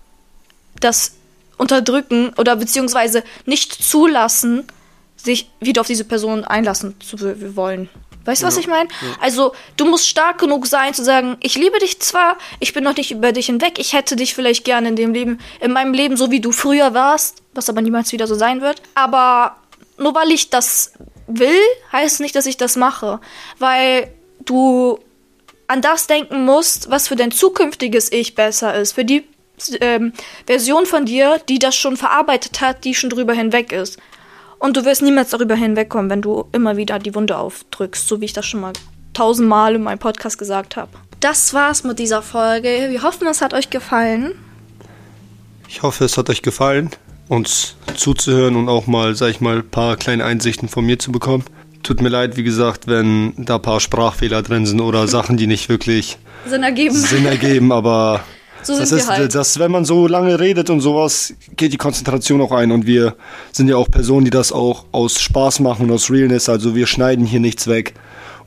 das 0.79 1.13
unterdrücken 1.57 2.33
oder 2.37 2.55
beziehungsweise 2.55 3.23
nicht 3.45 3.73
zulassen, 3.73 4.67
sich 5.17 5.49
wieder 5.59 5.81
auf 5.81 5.87
diese 5.87 6.05
Person 6.05 6.45
einlassen 6.45 6.95
zu 7.01 7.17
wollen. 7.55 7.89
Weißt 8.25 8.41
du, 8.41 8.45
ja. 8.45 8.51
was 8.51 8.57
ich 8.57 8.67
meine? 8.67 8.89
Ja. 8.89 9.07
Also, 9.21 9.53
du 9.77 9.85
musst 9.85 10.07
stark 10.07 10.37
genug 10.39 10.67
sein, 10.67 10.93
zu 10.93 11.03
sagen, 11.03 11.37
ich 11.41 11.55
liebe 11.55 11.79
dich 11.79 12.01
zwar, 12.01 12.37
ich 12.59 12.73
bin 12.73 12.83
noch 12.83 12.97
nicht 12.97 13.11
über 13.11 13.31
dich 13.31 13.45
hinweg, 13.45 13.79
ich 13.79 13.93
hätte 13.93 14.17
dich 14.17 14.35
vielleicht 14.35 14.65
gerne 14.65 14.89
in 14.89 14.95
dem 14.97 15.13
Leben, 15.13 15.39
in 15.61 15.71
meinem 15.71 15.93
Leben, 15.93 16.17
so 16.17 16.29
wie 16.29 16.41
du 16.41 16.51
früher 16.51 16.93
warst, 16.93 17.41
was 17.53 17.69
aber 17.69 17.81
niemals 17.81 18.11
wieder 18.11 18.27
so 18.27 18.35
sein 18.35 18.59
wird. 18.61 18.81
Aber 18.95 19.55
nur 19.97 20.13
weil 20.13 20.29
ich 20.31 20.49
das 20.49 20.91
will, 21.27 21.61
heißt 21.93 22.19
nicht, 22.19 22.35
dass 22.35 22.45
ich 22.45 22.57
das 22.57 22.75
mache. 22.75 23.21
Weil 23.59 24.11
du 24.43 24.99
an 25.67 25.81
das 25.81 26.07
denken 26.07 26.43
musst, 26.43 26.89
was 26.89 27.07
für 27.07 27.15
dein 27.15 27.31
zukünftiges 27.31 28.11
Ich 28.11 28.35
besser 28.35 28.75
ist. 28.75 28.93
Für 28.93 29.05
die 29.05 29.23
ähm, 29.81 30.13
Version 30.45 30.85
von 30.85 31.05
dir, 31.05 31.41
die 31.47 31.59
das 31.59 31.75
schon 31.75 31.97
verarbeitet 31.97 32.61
hat, 32.61 32.83
die 32.83 32.93
schon 32.93 33.09
drüber 33.09 33.33
hinweg 33.33 33.71
ist. 33.71 33.97
Und 34.59 34.75
du 34.75 34.85
wirst 34.85 35.01
niemals 35.01 35.29
darüber 35.29 35.55
hinwegkommen, 35.55 36.09
wenn 36.09 36.21
du 36.21 36.45
immer 36.51 36.77
wieder 36.77 36.99
die 36.99 37.13
Wunde 37.13 37.37
aufdrückst, 37.37 38.07
so 38.07 38.21
wie 38.21 38.25
ich 38.25 38.33
das 38.33 38.45
schon 38.45 38.61
mal 38.61 38.73
tausendmal 39.13 39.75
in 39.75 39.83
meinem 39.83 39.99
Podcast 39.99 40.37
gesagt 40.37 40.75
habe. 40.75 40.89
Das 41.19 41.53
war's 41.53 41.83
mit 41.83 41.99
dieser 41.99 42.21
Folge. 42.21 42.87
Wir 42.89 43.01
hoffen, 43.01 43.27
es 43.27 43.41
hat 43.41 43.53
euch 43.53 43.69
gefallen. 43.69 44.33
Ich 45.67 45.81
hoffe, 45.81 46.05
es 46.05 46.17
hat 46.17 46.29
euch 46.29 46.41
gefallen, 46.41 46.91
uns 47.27 47.75
zuzuhören 47.95 48.55
und 48.55 48.69
auch 48.69 48.87
mal, 48.87 49.15
sag 49.15 49.29
ich 49.29 49.41
mal, 49.41 49.57
ein 49.57 49.69
paar 49.69 49.97
kleine 49.97 50.23
Einsichten 50.23 50.69
von 50.69 50.85
mir 50.85 50.99
zu 50.99 51.11
bekommen. 51.11 51.43
Tut 51.83 52.01
mir 52.01 52.09
leid, 52.09 52.37
wie 52.37 52.43
gesagt, 52.43 52.87
wenn 52.87 53.33
da 53.37 53.55
ein 53.55 53.61
paar 53.61 53.79
Sprachfehler 53.79 54.41
drin 54.43 54.65
sind 54.65 54.81
oder 54.81 55.07
Sachen, 55.07 55.37
die 55.37 55.47
nicht 55.47 55.69
wirklich 55.69 56.17
Sinn 56.45 56.63
ergeben. 56.63 56.95
Sinn 56.95 57.25
ergeben, 57.25 57.71
aber 57.71 58.23
so 58.67 58.77
das 58.77 58.91
ist, 58.91 59.09
halt. 59.09 59.33
dass 59.33 59.59
wenn 59.59 59.71
man 59.71 59.85
so 59.85 60.07
lange 60.07 60.39
redet 60.39 60.69
und 60.69 60.81
sowas, 60.81 61.33
geht 61.55 61.73
die 61.73 61.77
Konzentration 61.77 62.41
auch 62.41 62.51
ein. 62.51 62.71
Und 62.71 62.85
wir 62.85 63.15
sind 63.51 63.67
ja 63.67 63.77
auch 63.77 63.89
Personen, 63.89 64.25
die 64.25 64.31
das 64.31 64.51
auch 64.51 64.85
aus 64.91 65.19
Spaß 65.19 65.59
machen 65.61 65.87
und 65.87 65.91
aus 65.91 66.11
Realness. 66.11 66.49
Also 66.49 66.75
wir 66.75 66.87
schneiden 66.87 67.25
hier 67.25 67.39
nichts 67.39 67.67
weg 67.67 67.93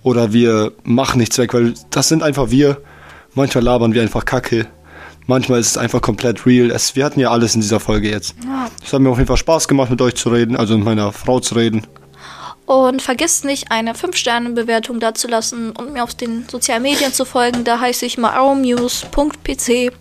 oder 0.03 0.33
wir 0.33 0.73
machen 0.85 1.18
nichts 1.18 1.39
weg, 1.39 1.55
weil 1.55 1.75
das 1.91 2.09
sind 2.09 2.23
einfach 2.23 2.51
wir. 2.51 2.79
Manchmal 3.35 3.64
labern 3.64 3.95
wir 3.95 4.03
einfach 4.03 4.25
Kacke. 4.25 4.66
Manchmal 5.27 5.61
ist 5.61 5.68
es 5.68 5.77
einfach 5.77 6.01
komplett 6.01 6.45
real. 6.47 6.71
Es, 6.71 6.97
wir 6.97 7.05
hatten 7.05 7.21
ja 7.21 7.31
alles 7.31 7.55
in 7.55 7.61
dieser 7.61 7.79
Folge 7.79 8.11
jetzt. 8.11 8.35
Es 8.85 8.93
hat 8.93 9.01
mir 9.01 9.11
auf 9.11 9.18
jeden 9.18 9.29
Fall 9.29 9.37
Spaß 9.37 9.68
gemacht, 9.68 9.91
mit 9.91 10.03
euch 10.03 10.16
zu 10.16 10.31
reden, 10.31 10.57
also 10.57 10.77
mit 10.77 10.85
meiner 10.85 11.12
Frau 11.12 11.39
zu 11.39 11.55
reden. 11.55 11.87
Und 12.66 13.03
vergisst 13.03 13.45
nicht, 13.45 13.73
eine 13.73 13.95
5-Sterne-Bewertung 13.95 15.01
dazulassen 15.01 15.73
und 15.73 15.93
mir 15.93 16.05
auf 16.05 16.14
den 16.14 16.47
sozialen 16.49 16.83
Medien 16.83 17.12
zu 17.12 17.25
folgen. 17.25 17.64
Da 17.64 17.81
heiße 17.81 18.07
ich 18.07 18.16
maaromuse.pc. 18.16 19.93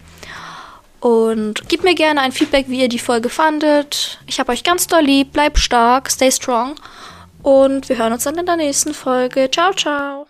Und 0.99 1.69
gebt 1.69 1.83
mir 1.83 1.95
gerne 1.95 2.21
ein 2.21 2.31
Feedback, 2.31 2.65
wie 2.67 2.81
ihr 2.81 2.89
die 2.89 2.99
Folge 2.99 3.29
fandet. 3.29 4.19
Ich 4.27 4.39
habe 4.39 4.51
euch 4.51 4.63
ganz 4.63 4.87
doll 4.87 5.03
lieb. 5.03 5.31
Bleibt 5.31 5.59
stark, 5.59 6.09
stay 6.11 6.31
strong. 6.31 6.75
Und 7.41 7.87
wir 7.87 7.97
hören 7.97 8.13
uns 8.13 8.25
dann 8.25 8.37
in 8.37 8.45
der 8.45 8.57
nächsten 8.57 8.93
Folge. 8.93 9.49
Ciao, 9.49 9.73
ciao. 9.73 10.27